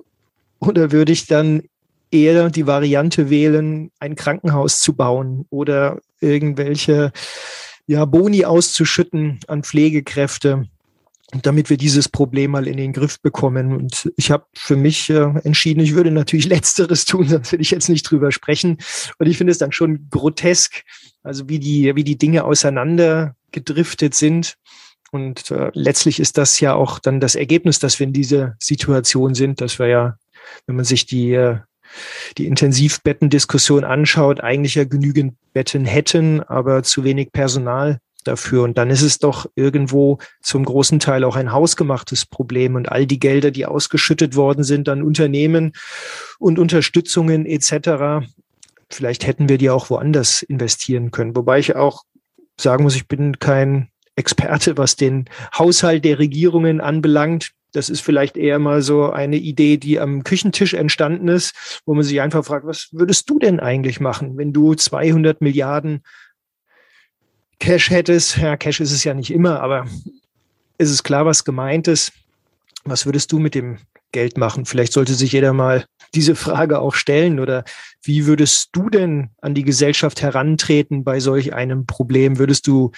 oder 0.59 0.91
würde 0.91 1.11
ich 1.11 1.27
dann 1.27 1.63
eher 2.09 2.49
die 2.49 2.67
Variante 2.67 3.29
wählen, 3.29 3.91
ein 3.99 4.15
Krankenhaus 4.15 4.79
zu 4.79 4.93
bauen 4.93 5.45
oder 5.49 5.99
irgendwelche 6.19 7.11
ja, 7.87 8.05
Boni 8.05 8.45
auszuschütten 8.45 9.39
an 9.47 9.63
Pflegekräfte, 9.63 10.67
damit 11.41 11.69
wir 11.69 11.77
dieses 11.77 12.09
Problem 12.09 12.51
mal 12.51 12.67
in 12.67 12.77
den 12.77 12.93
Griff 12.93 13.19
bekommen. 13.21 13.75
Und 13.75 14.11
ich 14.17 14.31
habe 14.31 14.45
für 14.53 14.75
mich 14.75 15.09
äh, 15.09 15.31
entschieden, 15.43 15.79
ich 15.79 15.95
würde 15.95 16.11
natürlich 16.11 16.45
Letzteres 16.49 17.05
tun, 17.05 17.27
sonst 17.27 17.51
will 17.51 17.61
ich 17.61 17.71
jetzt 17.71 17.89
nicht 17.89 18.03
drüber 18.03 18.31
sprechen. 18.31 18.77
Und 19.17 19.27
ich 19.27 19.37
finde 19.37 19.51
es 19.51 19.57
dann 19.57 19.71
schon 19.71 20.07
grotesk, 20.09 20.83
also 21.23 21.47
wie 21.47 21.59
die, 21.59 21.95
wie 21.95 22.03
die 22.03 22.17
Dinge 22.17 22.43
auseinander 22.43 23.35
gedriftet 23.51 24.13
sind. 24.13 24.57
Und 25.11 25.51
äh, 25.51 25.71
letztlich 25.73 26.19
ist 26.19 26.37
das 26.37 26.59
ja 26.59 26.73
auch 26.73 26.99
dann 26.99 27.19
das 27.19 27.35
Ergebnis, 27.35 27.79
dass 27.79 27.99
wir 27.99 28.07
in 28.07 28.13
dieser 28.13 28.55
Situation 28.59 29.35
sind, 29.35 29.61
dass 29.61 29.79
wir 29.79 29.87
ja, 29.87 30.17
wenn 30.67 30.75
man 30.75 30.85
sich 30.85 31.05
die, 31.05 31.33
äh, 31.33 31.59
die 32.37 32.47
Intensivbettendiskussion 32.47 33.83
anschaut, 33.83 34.39
eigentlich 34.41 34.75
ja 34.75 34.85
genügend 34.85 35.35
Betten 35.53 35.85
hätten, 35.85 36.41
aber 36.41 36.83
zu 36.83 37.03
wenig 37.03 37.31
Personal 37.33 37.99
dafür. 38.23 38.63
Und 38.63 38.77
dann 38.77 38.89
ist 38.89 39.01
es 39.01 39.19
doch 39.19 39.45
irgendwo 39.55 40.19
zum 40.41 40.65
großen 40.65 40.99
Teil 40.99 41.23
auch 41.23 41.35
ein 41.35 41.51
hausgemachtes 41.51 42.25
Problem. 42.25 42.75
Und 42.75 42.91
all 42.91 43.05
die 43.05 43.19
Gelder, 43.19 43.51
die 43.51 43.65
ausgeschüttet 43.65 44.35
worden 44.35 44.63
sind 44.63 44.89
an 44.89 45.03
Unternehmen 45.03 45.73
und 46.39 46.59
Unterstützungen 46.59 47.45
etc., 47.45 48.25
vielleicht 48.89 49.25
hätten 49.25 49.49
wir 49.49 49.57
die 49.57 49.69
auch 49.69 49.89
woanders 49.89 50.41
investieren 50.41 51.11
können. 51.11 51.35
Wobei 51.35 51.59
ich 51.59 51.75
auch 51.75 52.03
sagen 52.59 52.83
muss, 52.83 52.95
ich 52.95 53.07
bin 53.07 53.39
kein 53.39 53.89
Experte, 54.15 54.77
was 54.77 54.95
den 54.95 55.25
Haushalt 55.57 56.05
der 56.05 56.19
Regierungen 56.19 56.81
anbelangt. 56.81 57.51
Das 57.73 57.89
ist 57.89 58.01
vielleicht 58.01 58.35
eher 58.35 58.59
mal 58.59 58.81
so 58.81 59.09
eine 59.09 59.37
Idee, 59.37 59.77
die 59.77 59.99
am 59.99 60.23
Küchentisch 60.23 60.73
entstanden 60.73 61.29
ist, 61.29 61.81
wo 61.85 61.93
man 61.93 62.03
sich 62.03 62.19
einfach 62.19 62.43
fragt, 62.43 62.65
was 62.65 62.89
würdest 62.91 63.29
du 63.29 63.39
denn 63.39 63.61
eigentlich 63.61 64.01
machen, 64.01 64.37
wenn 64.37 64.51
du 64.51 64.75
200 64.75 65.39
Milliarden 65.39 66.03
Cash 67.61 67.91
hättest? 67.91 68.37
Ja, 68.37 68.57
Cash 68.57 68.79
ist 68.79 68.91
es 68.91 69.03
ja 69.03 69.13
nicht 69.13 69.31
immer, 69.31 69.61
aber 69.61 69.85
ist 70.79 70.89
es 70.89 71.03
klar, 71.03 71.27
was 71.27 71.45
gemeint 71.45 71.87
ist? 71.87 72.11
Was 72.83 73.05
würdest 73.05 73.31
du 73.31 73.37
mit 73.37 73.53
dem 73.53 73.77
Geld 74.11 74.35
machen? 74.35 74.65
Vielleicht 74.65 74.93
sollte 74.93 75.13
sich 75.13 75.31
jeder 75.31 75.53
mal 75.53 75.85
diese 76.15 76.35
Frage 76.35 76.79
auch 76.79 76.95
stellen 76.95 77.39
oder 77.39 77.63
wie 78.03 78.25
würdest 78.25 78.69
du 78.73 78.89
denn 78.89 79.29
an 79.41 79.53
die 79.53 79.63
Gesellschaft 79.63 80.21
herantreten 80.21 81.03
bei 81.03 81.19
solch 81.19 81.53
einem 81.53 81.85
Problem? 81.85 82.39
Würdest 82.39 82.67
du 82.67 82.91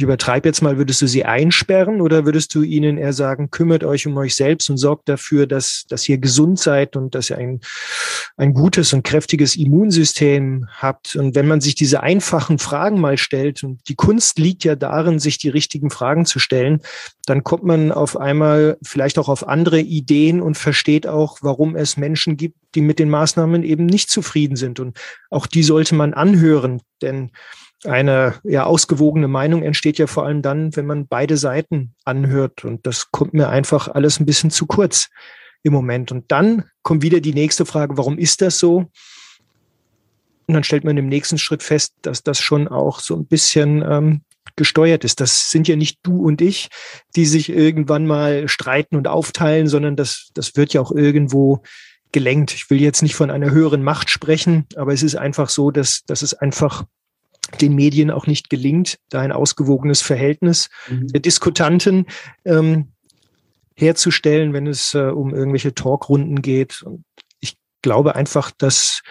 ich 0.00 0.04
übertreibe 0.04 0.48
jetzt 0.48 0.62
mal, 0.62 0.78
würdest 0.78 1.02
du 1.02 1.06
sie 1.06 1.26
einsperren 1.26 2.00
oder 2.00 2.24
würdest 2.24 2.54
du 2.54 2.62
ihnen 2.62 2.96
eher 2.96 3.12
sagen, 3.12 3.50
kümmert 3.50 3.84
euch 3.84 4.06
um 4.06 4.16
euch 4.16 4.34
selbst 4.34 4.70
und 4.70 4.78
sorgt 4.78 5.10
dafür, 5.10 5.46
dass, 5.46 5.84
dass 5.90 6.08
ihr 6.08 6.16
gesund 6.16 6.58
seid 6.58 6.96
und 6.96 7.14
dass 7.14 7.28
ihr 7.28 7.36
ein, 7.36 7.60
ein 8.38 8.54
gutes 8.54 8.94
und 8.94 9.02
kräftiges 9.02 9.56
Immunsystem 9.56 10.66
habt? 10.74 11.16
Und 11.16 11.34
wenn 11.34 11.46
man 11.46 11.60
sich 11.60 11.74
diese 11.74 12.02
einfachen 12.02 12.58
Fragen 12.58 12.98
mal 12.98 13.18
stellt, 13.18 13.62
und 13.62 13.86
die 13.90 13.94
Kunst 13.94 14.38
liegt 14.38 14.64
ja 14.64 14.74
darin, 14.74 15.18
sich 15.18 15.36
die 15.36 15.50
richtigen 15.50 15.90
Fragen 15.90 16.24
zu 16.24 16.38
stellen, 16.38 16.80
dann 17.26 17.44
kommt 17.44 17.64
man 17.64 17.92
auf 17.92 18.16
einmal 18.16 18.78
vielleicht 18.82 19.18
auch 19.18 19.28
auf 19.28 19.46
andere 19.46 19.80
Ideen 19.80 20.40
und 20.40 20.56
versteht 20.56 21.06
auch, 21.06 21.40
warum 21.42 21.76
es 21.76 21.98
Menschen 21.98 22.38
gibt, 22.38 22.56
die 22.74 22.80
mit 22.80 22.98
den 22.98 23.10
Maßnahmen 23.10 23.62
eben 23.62 23.86
nicht 23.86 24.10
zufrieden 24.10 24.56
sind. 24.56 24.80
Und 24.80 24.98
auch 25.30 25.46
die 25.46 25.62
sollte 25.62 25.94
man 25.94 26.14
anhören, 26.14 26.80
denn 27.02 27.30
eine 27.84 28.34
ja 28.44 28.64
ausgewogene 28.64 29.28
Meinung 29.28 29.62
entsteht 29.62 29.98
ja 29.98 30.06
vor 30.06 30.26
allem 30.26 30.42
dann, 30.42 30.76
wenn 30.76 30.86
man 30.86 31.06
beide 31.06 31.36
Seiten 31.36 31.94
anhört. 32.04 32.64
Und 32.64 32.86
das 32.86 33.10
kommt 33.10 33.32
mir 33.32 33.48
einfach 33.48 33.88
alles 33.88 34.20
ein 34.20 34.26
bisschen 34.26 34.50
zu 34.50 34.66
kurz 34.66 35.08
im 35.62 35.72
Moment. 35.72 36.12
Und 36.12 36.30
dann 36.30 36.64
kommt 36.82 37.02
wieder 37.02 37.20
die 37.20 37.34
nächste 37.34 37.64
Frage, 37.64 37.96
warum 37.96 38.18
ist 38.18 38.42
das 38.42 38.58
so? 38.58 38.90
Und 40.46 40.54
dann 40.54 40.64
stellt 40.64 40.84
man 40.84 40.96
im 40.96 41.08
nächsten 41.08 41.38
Schritt 41.38 41.62
fest, 41.62 41.94
dass 42.02 42.22
das 42.22 42.40
schon 42.40 42.68
auch 42.68 43.00
so 43.00 43.14
ein 43.14 43.26
bisschen 43.26 43.84
ähm, 43.88 44.22
gesteuert 44.56 45.04
ist. 45.04 45.20
Das 45.20 45.50
sind 45.50 45.68
ja 45.68 45.76
nicht 45.76 46.00
du 46.02 46.22
und 46.26 46.42
ich, 46.42 46.68
die 47.16 47.24
sich 47.24 47.50
irgendwann 47.50 48.06
mal 48.06 48.48
streiten 48.48 48.96
und 48.96 49.06
aufteilen, 49.06 49.68
sondern 49.68 49.96
das, 49.96 50.30
das 50.34 50.56
wird 50.56 50.72
ja 50.72 50.80
auch 50.80 50.92
irgendwo 50.92 51.62
gelenkt. 52.12 52.52
Ich 52.54 52.70
will 52.70 52.80
jetzt 52.80 53.02
nicht 53.02 53.14
von 53.14 53.30
einer 53.30 53.50
höheren 53.50 53.82
Macht 53.82 54.10
sprechen, 54.10 54.66
aber 54.76 54.92
es 54.92 55.02
ist 55.02 55.16
einfach 55.16 55.48
so, 55.48 55.70
dass, 55.70 56.04
dass 56.04 56.22
es 56.22 56.34
einfach 56.34 56.84
den 57.60 57.74
Medien 57.74 58.10
auch 58.10 58.26
nicht 58.26 58.50
gelingt, 58.50 58.98
da 59.08 59.20
ein 59.20 59.32
ausgewogenes 59.32 60.02
Verhältnis 60.02 60.68
mhm. 60.88 61.08
der 61.08 61.20
Diskutanten 61.20 62.06
ähm, 62.44 62.92
herzustellen, 63.74 64.52
wenn 64.52 64.66
es 64.66 64.94
äh, 64.94 64.98
um 64.98 65.34
irgendwelche 65.34 65.74
Talkrunden 65.74 66.42
geht. 66.42 66.82
Und 66.82 67.04
ich 67.40 67.56
glaube 67.82 68.14
einfach, 68.14 68.50
dass 68.50 69.02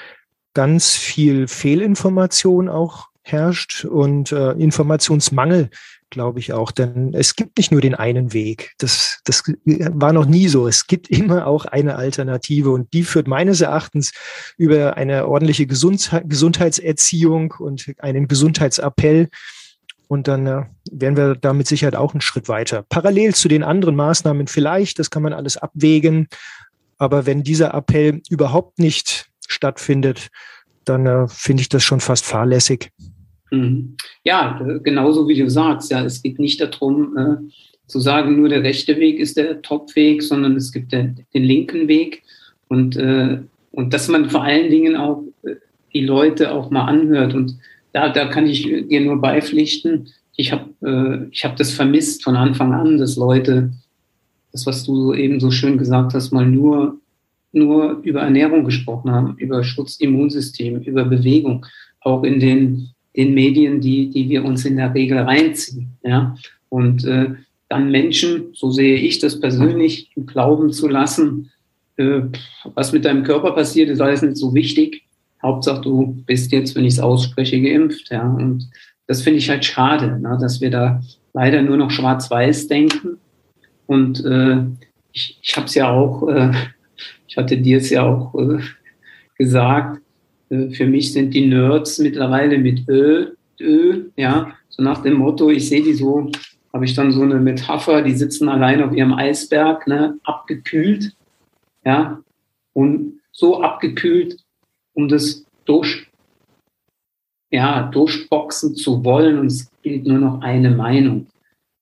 ganz 0.53 0.95
viel 0.95 1.47
Fehlinformation 1.47 2.69
auch 2.69 3.07
herrscht 3.23 3.85
und 3.85 4.31
äh, 4.31 4.51
Informationsmangel 4.51 5.69
glaube 6.09 6.39
ich 6.39 6.53
auch. 6.53 6.71
Denn 6.71 7.13
es 7.13 7.35
gibt 7.35 7.57
nicht 7.57 7.71
nur 7.71 7.81
den 7.81 7.95
einen 7.95 8.33
Weg. 8.33 8.73
Das, 8.77 9.19
das 9.25 9.43
war 9.65 10.13
noch 10.13 10.25
nie 10.25 10.47
so. 10.47 10.67
Es 10.67 10.87
gibt 10.87 11.09
immer 11.09 11.47
auch 11.47 11.65
eine 11.65 11.95
Alternative 11.95 12.71
und 12.71 12.93
die 12.93 13.03
führt 13.03 13.27
meines 13.27 13.61
Erachtens 13.61 14.11
über 14.57 14.97
eine 14.97 15.27
ordentliche 15.27 15.67
Gesundheit, 15.67 16.23
Gesundheitserziehung 16.27 17.53
und 17.59 17.93
einen 17.99 18.27
Gesundheitsappell. 18.27 19.29
Und 20.07 20.27
dann 20.27 20.47
äh, 20.47 20.63
wären 20.91 21.15
wir 21.15 21.35
da 21.35 21.53
mit 21.53 21.67
Sicherheit 21.67 21.95
auch 21.95 22.13
einen 22.13 22.21
Schritt 22.21 22.49
weiter. 22.49 22.83
Parallel 22.89 23.35
zu 23.35 23.47
den 23.47 23.63
anderen 23.63 23.95
Maßnahmen 23.95 24.47
vielleicht, 24.47 24.97
das 24.97 25.11
kann 25.11 25.21
man 25.21 25.33
alles 25.33 25.57
abwägen. 25.57 26.27
Aber 26.97 27.25
wenn 27.25 27.43
dieser 27.43 27.73
Appell 27.73 28.21
überhaupt 28.29 28.79
nicht 28.79 29.29
stattfindet, 29.47 30.29
dann 30.83 31.05
äh, 31.05 31.27
finde 31.27 31.61
ich 31.61 31.69
das 31.69 31.83
schon 31.83 31.99
fast 31.99 32.25
fahrlässig. 32.25 32.91
Mhm. 33.51 33.95
Ja, 34.23 34.59
genauso 34.83 35.27
wie 35.27 35.35
du 35.35 35.49
sagst, 35.49 35.91
ja, 35.91 36.03
es 36.03 36.21
geht 36.21 36.39
nicht 36.39 36.61
darum, 36.61 37.17
äh, 37.17 37.35
zu 37.87 37.99
sagen, 37.99 38.35
nur 38.35 38.49
der 38.49 38.63
rechte 38.63 38.97
Weg 38.97 39.19
ist 39.19 39.37
der 39.37 39.61
Top-Weg, 39.61 40.21
sondern 40.21 40.55
es 40.55 40.71
gibt 40.71 40.91
den, 40.91 41.25
den 41.33 41.43
linken 41.43 41.87
Weg 41.87 42.23
und, 42.67 42.95
äh, 42.97 43.39
und 43.71 43.93
dass 43.93 44.07
man 44.07 44.29
vor 44.29 44.43
allen 44.43 44.69
Dingen 44.69 44.95
auch 44.95 45.23
äh, 45.43 45.55
die 45.93 46.05
Leute 46.05 46.51
auch 46.51 46.69
mal 46.69 46.85
anhört 46.85 47.33
und 47.33 47.57
da, 47.91 48.09
da 48.09 48.27
kann 48.27 48.45
ich 48.45 48.63
dir 48.63 49.01
nur 49.01 49.19
beipflichten. 49.19 50.09
Ich 50.35 50.51
habe 50.51 50.69
äh, 50.83 51.27
ich 51.31 51.43
hab 51.43 51.55
das 51.55 51.71
vermisst 51.71 52.23
von 52.23 52.35
Anfang 52.35 52.73
an, 52.73 52.99
dass 52.99 53.15
Leute, 53.15 53.71
das, 54.51 54.67
was 54.67 54.83
du 54.83 55.13
eben 55.13 55.39
so 55.39 55.49
schön 55.49 55.79
gesagt 55.79 56.13
hast, 56.13 56.31
mal 56.31 56.45
nur, 56.45 56.99
nur 57.51 57.99
über 58.03 58.21
Ernährung 58.21 58.63
gesprochen 58.63 59.11
haben, 59.11 59.35
über 59.37 59.63
Schutzimmunsystem, 59.63 60.81
über 60.83 61.05
Bewegung, 61.05 61.65
auch 62.01 62.23
in 62.23 62.39
den 62.39 62.91
den 63.19 63.33
Medien, 63.33 63.81
die, 63.81 64.09
die 64.09 64.29
wir 64.29 64.45
uns 64.45 64.63
in 64.63 64.77
der 64.77 64.93
Regel 64.93 65.17
reinziehen. 65.19 65.89
Ja? 66.03 66.35
Und 66.69 67.03
äh, 67.03 67.31
dann 67.67 67.91
Menschen, 67.91 68.53
so 68.53 68.71
sehe 68.71 68.95
ich 68.95 69.19
das 69.19 69.41
persönlich, 69.41 70.09
glauben 70.25 70.71
zu 70.71 70.87
lassen, 70.87 71.51
äh, 71.97 72.21
was 72.75 72.93
mit 72.93 73.03
deinem 73.03 73.23
Körper 73.23 73.51
passiert, 73.51 73.89
ist 73.89 73.99
alles 73.99 74.21
nicht 74.21 74.37
so 74.37 74.53
wichtig. 74.53 75.03
Hauptsache, 75.43 75.81
du 75.81 76.23
bist 76.25 76.53
jetzt, 76.53 76.77
wenn 76.77 76.85
ich 76.85 76.93
es 76.93 76.99
ausspreche, 77.01 77.59
geimpft. 77.61 78.09
Ja? 78.09 78.25
Und 78.25 78.69
das 79.05 79.21
finde 79.21 79.39
ich 79.39 79.49
halt 79.49 79.65
schade, 79.65 80.17
ne? 80.17 80.37
dass 80.39 80.61
wir 80.61 80.71
da 80.71 81.01
leider 81.33 81.61
nur 81.61 81.75
noch 81.75 81.91
schwarz-weiß 81.91 82.67
denken. 82.67 83.17
Und 83.85 84.23
äh, 84.23 84.59
ich, 85.11 85.37
ich 85.41 85.57
habe 85.57 85.65
es 85.65 85.75
ja 85.75 85.91
auch, 85.91 86.25
äh, 86.29 86.51
ich 87.27 87.35
hatte 87.35 87.57
dir 87.57 87.79
es 87.79 87.89
ja 87.89 88.03
auch 88.05 88.33
äh, 88.39 88.59
gesagt, 89.37 90.01
für 90.49 90.87
mich 90.87 91.13
sind 91.13 91.33
die 91.33 91.45
Nerds 91.45 91.99
mittlerweile 91.99 92.57
mit 92.57 92.87
Ö, 92.87 93.31
Ö, 93.59 94.05
ja, 94.15 94.55
so 94.69 94.81
nach 94.81 95.01
dem 95.03 95.15
Motto, 95.15 95.49
ich 95.49 95.69
sehe 95.69 95.83
die 95.83 95.93
so, 95.93 96.31
habe 96.73 96.85
ich 96.85 96.95
dann 96.95 97.11
so 97.11 97.21
eine 97.21 97.39
Metapher, 97.39 98.01
die 98.01 98.15
sitzen 98.15 98.49
allein 98.49 98.81
auf 98.81 98.93
ihrem 98.93 99.13
Eisberg, 99.13 99.87
ne, 99.87 100.17
abgekühlt, 100.23 101.15
ja, 101.85 102.21
und 102.73 103.19
so 103.31 103.61
abgekühlt, 103.61 104.37
um 104.93 105.07
das 105.07 105.45
durch, 105.65 106.07
ja, 107.51 107.83
durchboxen 107.83 108.75
zu 108.75 109.03
wollen 109.03 109.39
und 109.39 109.47
es 109.47 109.71
gilt 109.81 110.05
nur 110.05 110.19
noch 110.19 110.41
eine 110.41 110.71
Meinung. 110.71 111.27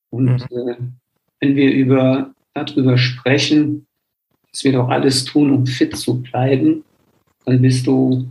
Und 0.10 0.46
mhm. 0.52 0.70
äh, 0.70 0.78
wenn 1.40 1.56
wir 1.56 1.72
über, 1.74 2.34
darüber 2.54 2.98
sprechen, 2.98 3.86
dass 4.52 4.64
wir 4.64 4.74
doch 4.74 4.90
alles 4.90 5.26
tun, 5.26 5.52
um 5.52 5.66
fit 5.66 5.96
zu 5.96 6.22
bleiben, 6.22 6.84
dann 7.46 7.62
bist 7.62 7.88
du 7.88 8.28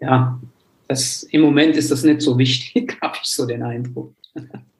ja, 0.00 0.40
das, 0.88 1.22
im 1.24 1.42
Moment 1.42 1.76
ist 1.76 1.90
das 1.90 2.02
nicht 2.02 2.22
so 2.22 2.38
wichtig, 2.38 2.98
habe 3.02 3.16
ich 3.22 3.28
so 3.28 3.46
den 3.46 3.62
Eindruck. 3.62 4.14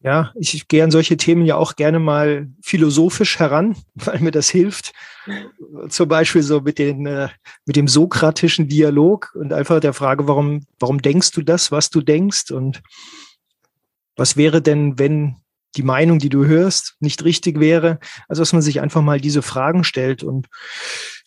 Ja, 0.02 0.32
ich, 0.36 0.68
gehe 0.68 0.84
an 0.84 0.92
solche 0.92 1.16
Themen 1.16 1.44
ja 1.44 1.56
auch 1.56 1.74
gerne 1.74 1.98
mal 1.98 2.48
philosophisch 2.62 3.38
heran, 3.38 3.76
weil 3.94 4.20
mir 4.20 4.30
das 4.30 4.48
hilft. 4.48 4.92
Zum 5.88 6.08
Beispiel 6.08 6.42
so 6.42 6.60
mit, 6.60 6.78
den, 6.78 7.06
äh, 7.06 7.28
mit 7.66 7.76
dem 7.76 7.88
sokratischen 7.88 8.68
Dialog 8.68 9.34
und 9.34 9.52
einfach 9.52 9.80
der 9.80 9.92
Frage, 9.92 10.28
warum, 10.28 10.64
warum 10.78 11.02
denkst 11.02 11.32
du 11.32 11.42
das, 11.42 11.72
was 11.72 11.90
du 11.90 12.00
denkst? 12.00 12.50
Und 12.50 12.80
was 14.16 14.36
wäre 14.36 14.62
denn, 14.62 14.98
wenn 14.98 15.36
die 15.76 15.82
Meinung, 15.82 16.18
die 16.18 16.30
du 16.30 16.46
hörst, 16.46 16.96
nicht 17.00 17.24
richtig 17.24 17.60
wäre? 17.60 17.98
Also, 18.28 18.40
dass 18.42 18.52
man 18.52 18.62
sich 18.62 18.80
einfach 18.80 19.02
mal 19.02 19.20
diese 19.20 19.42
Fragen 19.42 19.84
stellt. 19.84 20.22
Und 20.22 20.46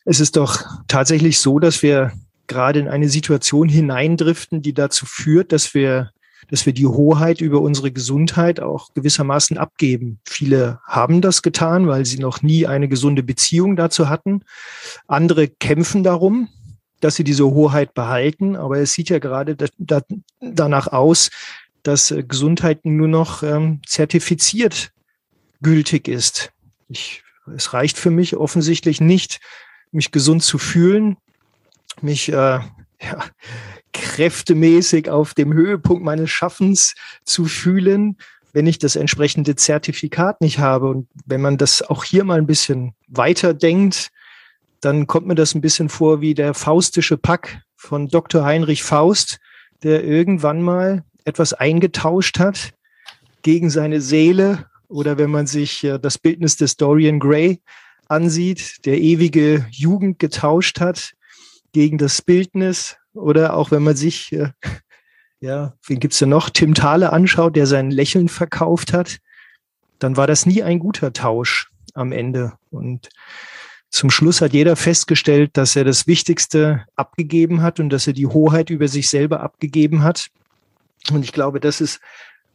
es 0.06 0.20
ist 0.20 0.38
doch 0.38 0.62
tatsächlich 0.88 1.40
so, 1.40 1.60
dass 1.60 1.84
wir 1.84 2.14
gerade 2.52 2.80
in 2.80 2.88
eine 2.88 3.10
Situation 3.10 3.70
hineindriften, 3.70 4.62
die 4.62 4.74
dazu 4.74 5.06
führt, 5.06 5.52
dass 5.52 5.74
wir 5.74 6.12
dass 6.50 6.66
wir 6.66 6.74
die 6.74 6.88
Hoheit 6.88 7.40
über 7.40 7.62
unsere 7.62 7.92
Gesundheit 7.92 8.60
auch 8.60 8.94
gewissermaßen 8.94 9.58
abgeben. 9.58 10.20
Viele 10.28 10.80
haben 10.86 11.22
das 11.22 11.44
getan, 11.44 11.88
weil 11.88 12.06
sie 12.06 12.20
noch 12.20 12.42
nie 12.42 12.68
eine 12.68 12.90
gesunde 12.90 13.24
Beziehung 13.24 13.78
dazu 13.78 14.10
hatten. 14.10 14.44
Andere 15.08 15.48
kämpfen 15.48 16.04
darum, 16.04 16.50
dass 17.00 17.16
sie 17.16 17.24
diese 17.24 17.46
Hoheit 17.46 17.94
behalten. 17.94 18.56
Aber 18.56 18.80
es 18.80 18.92
sieht 18.92 19.10
ja 19.10 19.20
gerade 19.20 19.56
da, 19.56 19.68
da, 19.78 20.02
danach 20.42 20.88
aus, 20.88 21.30
dass 21.84 22.12
äh, 22.12 22.24
Gesundheit 22.24 22.86
nur 22.86 23.08
noch 23.08 23.44
ähm, 23.44 23.82
zertifiziert 23.86 24.92
gültig 25.62 26.08
ist. 26.08 26.52
Ich, 26.90 27.24
es 27.56 27.74
reicht 27.74 27.98
für 27.98 28.12
mich 28.12 28.36
offensichtlich 28.36 29.00
nicht, 29.00 29.40
mich 29.92 30.12
gesund 30.12 30.44
zu 30.44 30.58
fühlen, 30.58 31.18
mich 32.02 32.30
äh, 32.30 32.34
ja, 33.02 33.24
kräftemäßig 33.94 35.10
auf 35.10 35.34
dem 35.34 35.54
Höhepunkt 35.54 36.04
meines 36.04 36.30
Schaffens 36.30 36.96
zu 37.26 37.46
fühlen, 37.46 38.18
wenn 38.54 38.68
ich 38.68 38.80
das 38.80 38.96
entsprechende 38.96 39.56
Zertifikat 39.56 40.42
nicht 40.42 40.60
habe. 40.60 40.90
Und 40.90 41.08
wenn 41.26 41.42
man 41.42 41.58
das 41.58 41.82
auch 41.82 42.04
hier 42.04 42.24
mal 42.24 42.38
ein 42.38 42.48
bisschen 42.48 42.94
weiter 43.08 43.54
denkt, 43.54 44.10
dann 44.82 45.08
kommt 45.08 45.28
mir 45.28 45.36
das 45.36 45.54
ein 45.54 45.62
bisschen 45.62 45.90
vor 45.90 46.22
wie 46.22 46.34
der 46.34 46.54
faustische 46.54 47.18
Pack 47.18 47.62
von 47.76 48.08
Dr. 48.08 48.44
Heinrich 48.44 48.84
Faust, 48.84 49.40
der 49.84 50.04
irgendwann 50.04 50.62
mal 50.62 51.04
etwas 51.24 51.54
eingetauscht 51.54 52.40
hat 52.40 52.74
gegen 53.44 53.70
seine 53.70 54.02
Seele 54.02 54.66
oder 54.88 55.18
wenn 55.18 55.32
man 55.32 55.48
sich 55.48 55.84
äh, 55.84 56.00
das 56.00 56.18
Bildnis 56.18 56.58
des 56.58 56.78
Dorian 56.78 57.20
Gray 57.20 57.62
ansieht, 58.08 58.86
der 58.86 59.00
ewige 59.00 59.66
Jugend 59.72 60.20
getauscht 60.20 60.80
hat 60.80 61.14
gegen 61.72 61.98
das 61.98 62.22
Bildnis 62.22 62.98
oder 63.14 63.56
auch 63.56 63.72
wenn 63.72 63.84
man 63.84 63.96
sich, 63.96 64.32
äh, 64.34 64.50
ja, 65.40 65.74
wen 65.88 66.00
gibt's 66.00 66.20
denn 66.20 66.30
noch, 66.30 66.50
Tim 66.50 66.74
Thaler 66.74 67.14
anschaut, 67.14 67.56
der 67.56 67.68
sein 67.68 67.92
Lächeln 67.92 68.30
verkauft 68.30 68.94
hat, 68.94 69.18
dann 70.00 70.18
war 70.18 70.28
das 70.28 70.46
nie 70.46 70.64
ein 70.64 70.80
guter 70.80 71.14
Tausch 71.14 71.70
am 71.94 72.12
Ende. 72.12 72.54
Und 72.70 73.10
zum 73.90 74.10
Schluss 74.10 74.42
hat 74.42 74.54
jeder 74.54 74.76
festgestellt, 74.76 75.52
dass 75.58 75.76
er 75.76 75.84
das 75.84 76.08
Wichtigste 76.08 76.86
abgegeben 76.96 77.62
hat 77.62 77.80
und 77.80 77.90
dass 77.90 78.08
er 78.08 78.14
die 78.14 78.28
Hoheit 78.28 78.70
über 78.70 78.88
sich 78.88 79.10
selber 79.10 79.42
abgegeben 79.42 80.04
hat. 80.04 80.28
Und 81.12 81.24
ich 81.24 81.34
glaube, 81.34 81.60
das 81.60 81.82
ist 81.82 82.00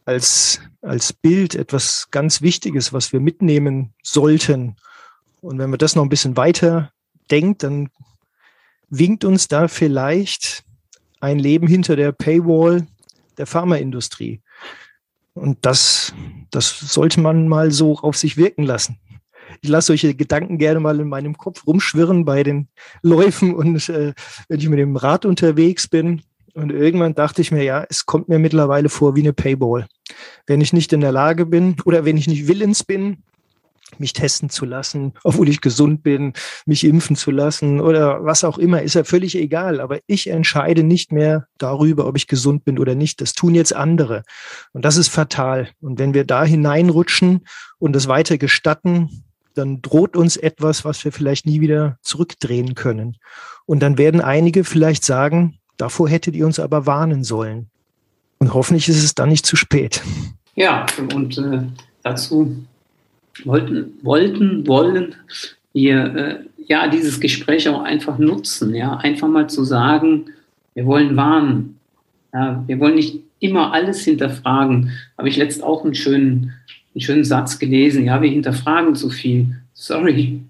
als, 0.06 0.60
als 0.82 1.12
Bild 1.12 1.54
etwas 1.54 2.08
ganz 2.10 2.40
Wichtiges, 2.40 2.92
was 2.92 3.12
wir 3.12 3.20
mitnehmen 3.20 3.92
sollten. 4.02 4.76
Und 5.40 5.58
wenn 5.58 5.70
man 5.70 5.78
das 5.78 5.94
noch 5.94 6.04
ein 6.04 6.08
bisschen 6.08 6.36
weiter 6.36 6.92
denkt, 7.30 7.64
dann 7.64 7.90
winkt 8.88 9.24
uns 9.24 9.48
da 9.48 9.68
vielleicht 9.68 10.64
ein 11.20 11.38
Leben 11.38 11.66
hinter 11.66 11.96
der 11.96 12.12
Paywall 12.12 12.86
der 13.38 13.46
Pharmaindustrie. 13.46 14.40
Und 15.34 15.58
das, 15.62 16.14
das 16.50 16.78
sollte 16.78 17.20
man 17.20 17.48
mal 17.48 17.70
so 17.70 17.98
auf 17.98 18.16
sich 18.16 18.36
wirken 18.36 18.62
lassen 18.62 18.98
ich 19.60 19.68
lasse 19.68 19.88
solche 19.88 20.14
Gedanken 20.14 20.58
gerne 20.58 20.80
mal 20.80 20.98
in 21.00 21.08
meinem 21.08 21.36
Kopf 21.36 21.66
rumschwirren 21.66 22.24
bei 22.24 22.42
den 22.42 22.68
Läufen 23.02 23.54
und 23.54 23.88
äh, 23.88 24.12
wenn 24.48 24.60
ich 24.60 24.68
mit 24.68 24.78
dem 24.78 24.96
Rad 24.96 25.24
unterwegs 25.24 25.88
bin. 25.88 26.22
Und 26.54 26.72
irgendwann 26.72 27.14
dachte 27.14 27.42
ich 27.42 27.52
mir, 27.52 27.62
ja, 27.62 27.84
es 27.90 28.06
kommt 28.06 28.28
mir 28.28 28.38
mittlerweile 28.38 28.88
vor 28.88 29.14
wie 29.14 29.20
eine 29.20 29.34
Payball. 29.34 29.86
Wenn 30.46 30.62
ich 30.62 30.72
nicht 30.72 30.92
in 30.92 31.02
der 31.02 31.12
Lage 31.12 31.44
bin 31.44 31.76
oder 31.84 32.04
wenn 32.04 32.16
ich 32.16 32.28
nicht 32.28 32.48
willens 32.48 32.82
bin, 32.82 33.18
mich 33.98 34.12
testen 34.12 34.50
zu 34.50 34.64
lassen, 34.64 35.12
obwohl 35.24 35.48
ich 35.48 35.60
gesund 35.60 36.02
bin, 36.02 36.32
mich 36.66 36.84
impfen 36.84 37.16
zu 37.16 37.30
lassen 37.30 37.80
oder 37.80 38.24
was 38.24 38.44
auch 38.44 38.58
immer, 38.58 38.82
ist 38.82 38.94
ja 38.94 39.04
völlig 39.04 39.36
egal. 39.36 39.80
Aber 39.80 40.00
ich 40.06 40.28
entscheide 40.28 40.82
nicht 40.82 41.12
mehr 41.12 41.46
darüber, 41.58 42.06
ob 42.06 42.16
ich 42.16 42.26
gesund 42.26 42.64
bin 42.64 42.78
oder 42.78 42.94
nicht. 42.94 43.20
Das 43.20 43.32
tun 43.32 43.54
jetzt 43.54 43.74
andere. 43.74 44.22
Und 44.72 44.84
das 44.84 44.96
ist 44.96 45.08
fatal. 45.08 45.68
Und 45.80 45.98
wenn 45.98 46.14
wir 46.14 46.24
da 46.24 46.44
hineinrutschen 46.44 47.46
und 47.78 47.94
das 47.94 48.08
weiter 48.08 48.38
gestatten, 48.38 49.24
dann 49.54 49.80
droht 49.80 50.16
uns 50.16 50.36
etwas, 50.36 50.84
was 50.84 51.04
wir 51.04 51.12
vielleicht 51.12 51.46
nie 51.46 51.60
wieder 51.60 51.98
zurückdrehen 52.02 52.74
können. 52.74 53.16
Und 53.64 53.80
dann 53.80 53.98
werden 53.98 54.20
einige 54.20 54.64
vielleicht 54.64 55.04
sagen, 55.04 55.58
davor 55.76 56.08
hättet 56.08 56.34
ihr 56.34 56.46
uns 56.46 56.58
aber 56.58 56.86
warnen 56.86 57.24
sollen. 57.24 57.70
Und 58.38 58.52
hoffentlich 58.52 58.88
ist 58.88 59.02
es 59.02 59.14
dann 59.14 59.30
nicht 59.30 59.46
zu 59.46 59.56
spät. 59.56 60.02
Ja, 60.54 60.84
und 61.14 61.38
äh, 61.38 61.62
dazu 62.02 62.66
wollten, 63.44 63.94
wollten, 64.02 64.66
wollen 64.66 65.14
wir 65.72 66.16
äh, 66.16 66.36
ja 66.66 66.88
dieses 66.88 67.20
Gespräch 67.20 67.68
auch 67.68 67.82
einfach 67.82 68.18
nutzen, 68.18 68.74
ja, 68.74 68.96
einfach 68.96 69.28
mal 69.28 69.48
zu 69.48 69.64
sagen, 69.64 70.26
wir 70.74 70.86
wollen 70.86 71.16
warnen. 71.16 71.78
Ja, 72.32 72.62
wir 72.66 72.80
wollen 72.80 72.96
nicht 72.96 73.20
immer 73.40 73.72
alles 73.72 74.04
hinterfragen. 74.04 74.92
Habe 75.16 75.28
ich 75.28 75.36
letzt 75.36 75.62
auch 75.62 75.84
einen 75.84 75.94
schönen 75.94 76.52
einen 76.96 77.02
schönen 77.02 77.24
Satz 77.24 77.58
gelesen, 77.58 78.06
ja, 78.06 78.22
wir 78.22 78.30
hinterfragen 78.30 78.94
zu 78.94 79.10
viel. 79.10 79.54
Sorry, 79.74 80.40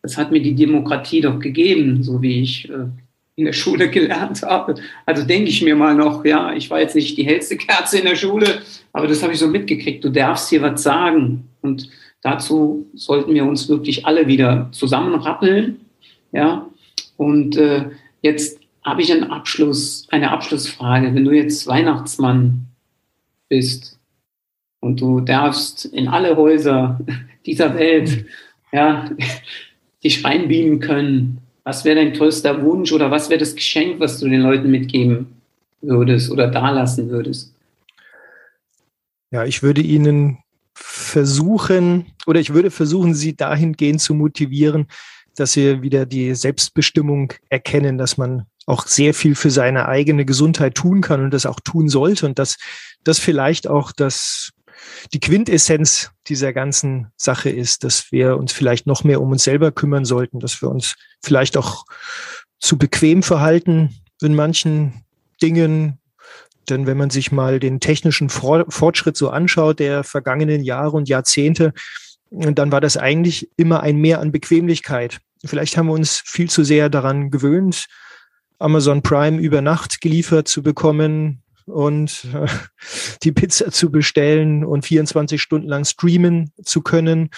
das 0.00 0.16
hat 0.16 0.30
mir 0.30 0.40
die 0.40 0.54
Demokratie 0.54 1.20
doch 1.20 1.40
gegeben, 1.40 2.04
so 2.04 2.22
wie 2.22 2.40
ich 2.40 2.70
äh, 2.70 2.86
in 3.34 3.46
der 3.46 3.52
Schule 3.52 3.90
gelernt 3.90 4.42
habe. 4.42 4.76
Also 5.06 5.24
denke 5.24 5.50
ich 5.50 5.60
mir 5.60 5.74
mal 5.74 5.96
noch, 5.96 6.24
ja, 6.24 6.52
ich 6.52 6.70
war 6.70 6.80
jetzt 6.80 6.94
nicht 6.94 7.18
die 7.18 7.24
hellste 7.24 7.56
Kerze 7.56 7.98
in 7.98 8.04
der 8.04 8.14
Schule, 8.14 8.62
aber 8.92 9.08
das 9.08 9.24
habe 9.24 9.32
ich 9.32 9.40
so 9.40 9.48
mitgekriegt. 9.48 10.04
Du 10.04 10.10
darfst 10.10 10.50
hier 10.50 10.62
was 10.62 10.84
sagen. 10.84 11.48
Und 11.62 11.90
dazu 12.22 12.86
sollten 12.94 13.34
wir 13.34 13.44
uns 13.44 13.68
wirklich 13.68 14.06
alle 14.06 14.26
wieder 14.26 14.68
zusammenrappeln. 14.72 15.80
Ja, 16.32 16.68
und 17.16 17.56
äh, 17.56 17.86
jetzt 18.22 18.60
habe 18.84 19.02
ich 19.02 19.12
einen 19.12 19.24
Abschluss, 19.24 20.06
eine 20.10 20.30
Abschlussfrage. 20.30 21.14
Wenn 21.14 21.24
du 21.24 21.32
jetzt 21.32 21.66
Weihnachtsmann 21.66 22.66
bist, 23.48 23.98
und 24.80 25.00
du 25.00 25.20
darfst 25.20 25.84
in 25.86 26.08
alle 26.08 26.36
Häuser 26.36 27.00
dieser 27.46 27.74
Welt 27.74 28.26
ja, 28.72 29.10
dich 30.04 30.24
reinbeamen 30.24 30.80
können. 30.80 31.38
Was 31.64 31.84
wäre 31.84 31.96
dein 31.96 32.12
größter 32.12 32.62
Wunsch 32.62 32.92
oder 32.92 33.10
was 33.10 33.28
wäre 33.28 33.40
das 33.40 33.54
Geschenk, 33.54 34.00
was 34.00 34.20
du 34.20 34.28
den 34.28 34.40
Leuten 34.40 34.70
mitgeben 34.70 35.26
würdest 35.80 36.30
oder 36.30 36.48
dalassen 36.48 37.10
würdest? 37.10 37.54
Ja, 39.30 39.44
ich 39.44 39.62
würde 39.62 39.82
ihnen 39.82 40.38
versuchen 40.80 42.12
oder 42.26 42.40
ich 42.40 42.54
würde 42.54 42.70
versuchen, 42.70 43.14
sie 43.14 43.36
dahingehend 43.36 44.00
zu 44.00 44.14
motivieren, 44.14 44.86
dass 45.34 45.52
sie 45.52 45.82
wieder 45.82 46.06
die 46.06 46.34
Selbstbestimmung 46.34 47.32
erkennen, 47.48 47.98
dass 47.98 48.16
man 48.16 48.46
auch 48.66 48.86
sehr 48.86 49.14
viel 49.14 49.34
für 49.34 49.50
seine 49.50 49.88
eigene 49.88 50.24
Gesundheit 50.24 50.74
tun 50.74 51.00
kann 51.00 51.22
und 51.22 51.32
das 51.32 51.46
auch 51.46 51.60
tun 51.60 51.88
sollte 51.88 52.26
und 52.26 52.38
dass 52.38 52.56
das 53.02 53.18
vielleicht 53.18 53.66
auch 53.66 53.92
das 53.92 54.52
die 55.12 55.20
Quintessenz 55.20 56.12
dieser 56.28 56.52
ganzen 56.52 57.08
Sache 57.16 57.50
ist, 57.50 57.82
dass 57.82 58.12
wir 58.12 58.36
uns 58.36 58.52
vielleicht 58.52 58.86
noch 58.86 59.02
mehr 59.04 59.20
um 59.20 59.32
uns 59.32 59.42
selber 59.44 59.72
kümmern 59.72 60.04
sollten, 60.04 60.38
dass 60.38 60.62
wir 60.62 60.68
uns 60.68 60.94
vielleicht 61.22 61.56
auch 61.56 61.84
zu 62.60 62.78
bequem 62.78 63.22
verhalten 63.22 63.96
in 64.22 64.34
manchen 64.34 65.04
Dingen. 65.42 65.98
Denn 66.70 66.86
wenn 66.86 66.96
man 66.96 67.10
sich 67.10 67.32
mal 67.32 67.60
den 67.60 67.80
technischen 67.80 68.28
Fortschritt 68.28 69.16
so 69.16 69.30
anschaut 69.30 69.78
der 69.78 70.04
vergangenen 70.04 70.62
Jahre 70.62 70.96
und 70.96 71.08
Jahrzehnte, 71.08 71.72
dann 72.30 72.72
war 72.72 72.80
das 72.80 72.96
eigentlich 72.96 73.50
immer 73.56 73.80
ein 73.80 73.96
Mehr 73.96 74.20
an 74.20 74.32
Bequemlichkeit. 74.32 75.18
Vielleicht 75.44 75.76
haben 75.76 75.86
wir 75.86 75.94
uns 75.94 76.22
viel 76.24 76.50
zu 76.50 76.64
sehr 76.64 76.88
daran 76.90 77.30
gewöhnt, 77.30 77.86
Amazon 78.58 79.02
Prime 79.02 79.40
über 79.40 79.62
Nacht 79.62 80.00
geliefert 80.00 80.48
zu 80.48 80.62
bekommen, 80.62 81.42
und 81.68 82.26
äh, 82.34 82.46
die 83.22 83.32
Pizza 83.32 83.70
zu 83.70 83.90
bestellen 83.90 84.64
und 84.64 84.84
24 84.84 85.40
Stunden 85.40 85.68
lang 85.68 85.84
streamen 85.84 86.52
zu 86.62 86.82
können 86.82 87.30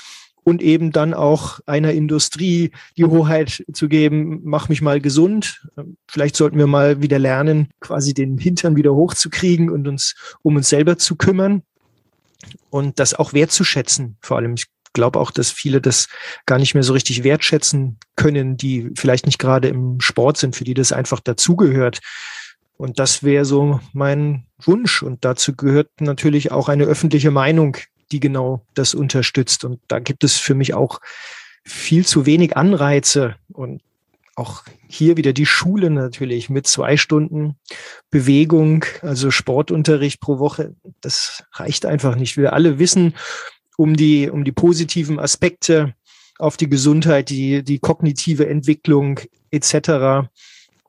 und 0.45 0.62
eben 0.62 0.91
dann 0.91 1.14
auch 1.14 1.61
einer 1.66 1.93
Industrie 1.93 2.72
die 2.97 3.05
mhm. 3.05 3.11
Hoheit 3.11 3.64
zu 3.72 3.88
geben, 3.88 4.41
mach 4.45 4.68
mich 4.68 4.82
mal 4.82 5.01
gesund. 5.01 5.66
Vielleicht 6.09 6.36
sollten 6.36 6.59
wir 6.59 6.66
mal 6.66 7.03
wieder 7.03 7.18
lernen, 7.18 7.68
quasi 7.80 8.14
den 8.14 8.38
Hintern 8.38 8.76
wieder 8.76 8.95
hochzukriegen 8.95 9.70
und 9.70 9.86
uns 9.86 10.14
um 10.43 10.57
uns 10.57 10.68
selber 10.68 10.99
zu 10.99 11.16
kümmern 11.16 11.62
und 12.70 12.99
das 12.99 13.14
auch 13.14 13.32
wertzuschätzen. 13.32 14.16
Vor 14.20 14.38
allem, 14.38 14.55
ich 14.55 14.66
glaube 14.93 15.20
auch, 15.20 15.30
dass 15.30 15.51
viele 15.51 15.80
das 15.80 16.09
gar 16.47 16.59
nicht 16.59 16.74
mehr 16.74 16.82
so 16.82 16.93
richtig 16.93 17.22
wertschätzen 17.22 17.99
können, 18.16 18.57
die 18.57 18.91
vielleicht 18.97 19.26
nicht 19.26 19.38
gerade 19.38 19.68
im 19.68 20.01
Sport 20.01 20.36
sind, 20.36 20.57
für 20.57 20.64
die 20.64 20.74
das 20.74 20.93
einfach 20.93 21.20
dazugehört. 21.20 22.01
Und 22.76 22.99
das 22.99 23.22
wäre 23.22 23.45
so 23.45 23.80
mein 23.93 24.47
Wunsch. 24.59 25.03
Und 25.03 25.24
dazu 25.24 25.55
gehört 25.55 25.88
natürlich 26.01 26.51
auch 26.51 26.68
eine 26.68 26.84
öffentliche 26.84 27.30
Meinung, 27.30 27.76
die 28.13 28.21
genau 28.21 28.65
das 28.75 28.95
unterstützt. 28.95 29.65
Und 29.65 29.81
da 29.89 29.99
gibt 29.99 30.25
es 30.25 30.37
für 30.37 30.55
mich 30.55 30.75
auch 30.75 31.01
viel 31.65 32.07
zu 32.07 32.27
wenig 32.27 32.57
Anreize 32.57 33.37
und 33.53 33.83
auch 34.37 34.65
hier 34.89 35.17
wieder 35.17 35.33
die 35.33 35.47
Schule 35.47 35.91
natürlich 35.91 36.49
mit 36.49 36.67
zwei 36.67 36.97
Stunden 36.97 37.57
Bewegung, 38.11 38.85
also 39.03 39.31
Sportunterricht 39.31 40.21
pro 40.21 40.39
Woche. 40.39 40.75
Das 41.01 41.45
reicht 41.53 41.85
einfach 41.85 42.17
nicht. 42.17 42.37
Wir 42.37 42.53
alle 42.55 42.79
wissen 42.79 43.15
um 43.77 43.97
die, 43.97 44.31
um 44.31 44.45
die 44.45 44.53
positiven 44.53 45.19
Aspekte 45.19 45.95
auf 46.39 46.57
die 46.57 46.69
Gesundheit, 46.69 47.29
die, 47.29 47.63
die 47.63 47.79
kognitive 47.79 48.49
Entwicklung 48.49 49.21
etc. 49.51 50.29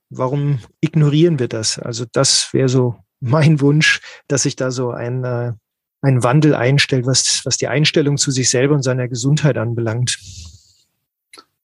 Warum 0.09 0.59
ignorieren 0.79 1.39
wir 1.39 1.47
das? 1.49 1.77
Also 1.77 2.05
das 2.11 2.53
wäre 2.53 2.69
so 2.69 2.95
mein 3.19 3.59
Wunsch, 3.59 4.01
dass 4.27 4.43
sich 4.43 4.55
da 4.55 4.71
so 4.71 4.91
ein, 4.91 5.59
äh, 6.01 6.07
ein 6.07 6.23
Wandel 6.23 6.55
einstellt, 6.55 7.05
was, 7.05 7.41
was 7.45 7.57
die 7.57 7.67
Einstellung 7.67 8.17
zu 8.17 8.31
sich 8.31 8.49
selber 8.49 8.75
und 8.75 8.83
seiner 8.83 9.07
Gesundheit 9.07 9.57
anbelangt. 9.57 10.17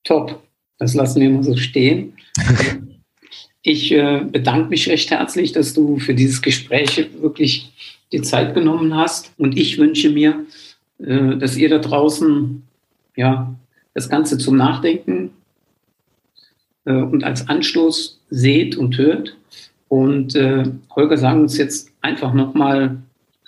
Top. 0.04 0.42
Das 0.80 0.94
lassen 0.94 1.22
wir 1.22 1.30
mal 1.30 1.44
so 1.44 1.56
stehen. 1.58 2.14
Ich 3.64 3.92
äh, 3.92 4.22
bedanke 4.24 4.70
mich 4.70 4.88
recht 4.88 5.12
herzlich, 5.12 5.52
dass 5.52 5.74
du 5.74 6.00
für 6.00 6.16
dieses 6.16 6.42
Gespräch 6.42 7.06
wirklich 7.20 7.70
die 8.14 8.22
Zeit 8.22 8.54
genommen 8.54 8.96
hast. 8.96 9.34
Und 9.38 9.58
ich 9.58 9.78
wünsche 9.78 10.10
mir, 10.10 10.46
äh, 11.00 11.36
dass 11.36 11.58
ihr 11.58 11.68
da 11.68 11.80
draußen 11.80 12.64
ja, 13.18 13.54
das 13.94 14.08
Ganze 14.08 14.38
zum 14.38 14.56
Nachdenken 14.56 15.32
äh, 16.86 16.94
und 16.94 17.26
als 17.26 17.50
Anstoß 17.50 18.22
seht 18.30 18.78
und 18.78 18.98
hört. 18.98 19.36
Und 19.90 20.34
äh, 20.36 20.64
Holger, 20.96 21.18
sagen 21.18 21.42
uns 21.42 21.58
jetzt 21.58 21.92
einfach 22.00 22.34
nochmal, 22.34 22.98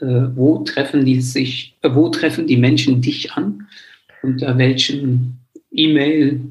wo 0.02 0.60
treffen 0.60 1.06
die 1.06 1.22
sich, 1.22 1.76
äh, 1.82 1.90
wo 1.94 2.10
treffen 2.10 2.48
die 2.48 2.58
Menschen 2.58 3.02
dich 3.02 3.34
an? 3.34 3.68
Unter 4.22 4.58
welchen 4.58 5.40
E-Mail, 5.72 6.42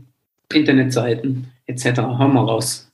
Internetseiten 0.52 1.48
etc. 1.66 1.96
Hör 1.96 2.28
mal 2.28 2.44
raus. 2.44 2.88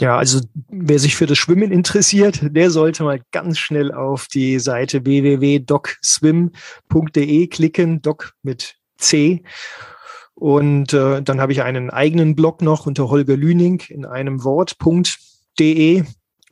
Ja, 0.00 0.16
also 0.16 0.40
wer 0.68 1.00
sich 1.00 1.16
für 1.16 1.26
das 1.26 1.38
Schwimmen 1.38 1.72
interessiert, 1.72 2.38
der 2.42 2.70
sollte 2.70 3.02
mal 3.02 3.20
ganz 3.32 3.58
schnell 3.58 3.90
auf 3.92 4.28
die 4.28 4.60
Seite 4.60 5.04
www.docswim.de 5.04 7.46
klicken, 7.48 8.00
doc 8.00 8.32
mit 8.42 8.76
C. 8.96 9.42
Und 10.34 10.92
äh, 10.92 11.20
dann 11.20 11.40
habe 11.40 11.50
ich 11.50 11.62
einen 11.62 11.90
eigenen 11.90 12.36
Blog 12.36 12.62
noch 12.62 12.86
unter 12.86 13.10
Holger 13.10 13.36
Lüning 13.36 13.82
in 13.88 14.06
einem 14.06 14.44
Wort.de. 14.44 16.04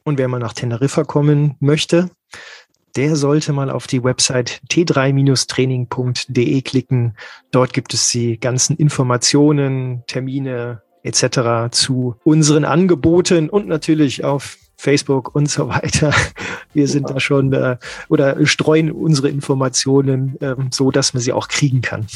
Und 0.02 0.18
wer 0.18 0.26
mal 0.26 0.40
nach 0.40 0.52
Teneriffa 0.52 1.04
kommen 1.04 1.54
möchte, 1.60 2.10
der 2.96 3.16
sollte 3.16 3.52
mal 3.52 3.70
auf 3.70 3.86
die 3.86 4.02
Website 4.02 4.60
t3-training.de 4.70 6.62
klicken. 6.62 7.16
Dort 7.50 7.72
gibt 7.72 7.94
es 7.94 8.10
die 8.10 8.40
ganzen 8.40 8.76
Informationen, 8.76 10.02
Termine, 10.06 10.82
etc. 11.02 11.70
zu 11.70 12.16
unseren 12.24 12.64
Angeboten 12.64 13.48
und 13.48 13.68
natürlich 13.68 14.24
auf 14.24 14.58
Facebook 14.76 15.34
und 15.34 15.48
so 15.48 15.68
weiter. 15.68 16.12
Wir 16.72 16.88
sind 16.88 17.08
ja. 17.08 17.14
da 17.14 17.20
schon 17.20 17.52
äh, 17.52 17.76
oder 18.08 18.44
streuen 18.46 18.90
unsere 18.90 19.28
Informationen 19.28 20.36
äh, 20.40 20.54
so, 20.70 20.90
dass 20.90 21.14
man 21.14 21.22
sie 21.22 21.32
auch 21.32 21.48
kriegen 21.48 21.80
kann. 21.80 22.06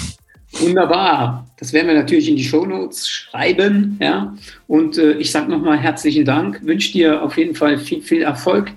Wunderbar. 0.53 1.47
Das 1.59 1.73
werden 1.73 1.87
wir 1.87 1.95
natürlich 1.95 2.29
in 2.29 2.37
die 2.37 2.45
Shownotes 2.45 3.09
schreiben. 3.09 3.97
Ja? 4.01 4.35
Und 4.67 4.99
äh, 4.99 5.13
ich 5.13 5.31
sage 5.31 5.51
nochmal 5.51 5.79
herzlichen 5.79 6.25
Dank. 6.25 6.61
Wünsche 6.65 6.93
dir 6.93 7.23
auf 7.23 7.39
jeden 7.39 7.55
Fall 7.55 7.79
viel, 7.79 8.03
viel 8.03 8.23
Erfolg 8.23 8.73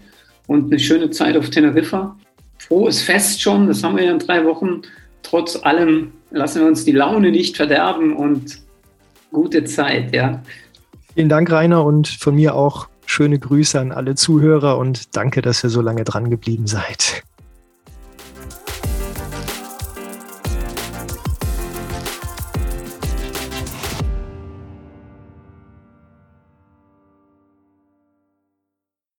und 0.48 0.72
eine 0.72 0.80
schöne 0.80 1.10
Zeit 1.10 1.38
auf 1.38 1.50
Teneriffa. 1.50 2.16
Frohes 2.58 3.02
Fest 3.02 3.42
schon, 3.42 3.68
das 3.68 3.84
haben 3.84 3.98
wir 3.98 4.06
ja 4.06 4.12
in 4.12 4.20
drei 4.20 4.46
Wochen. 4.46 4.82
Trotz 5.22 5.62
allem 5.64 6.12
lassen 6.32 6.62
wir 6.62 6.68
uns 6.68 6.86
die 6.86 6.92
Laune 6.92 7.32
nicht 7.32 7.58
verderben 7.58 8.16
und 8.16 8.60
gute 9.32 9.64
Zeit, 9.66 10.14
ja. 10.14 10.42
Vielen 11.14 11.30
Dank, 11.30 11.52
Rainer, 11.52 11.86
und 11.86 12.08
von 12.08 12.36
mir 12.36 12.56
auch 12.56 12.88
schöne 13.06 13.38
Grüße 13.38 13.80
an 13.80 13.92
alle 13.92 14.16
Zuhörer 14.16 14.78
und 14.78 15.16
danke, 15.16 15.42
dass 15.42 15.64
ihr 15.64 15.70
so 15.70 15.82
lange 15.82 16.04
dran 16.04 16.30
geblieben 16.30 16.68
seid. 16.68 17.24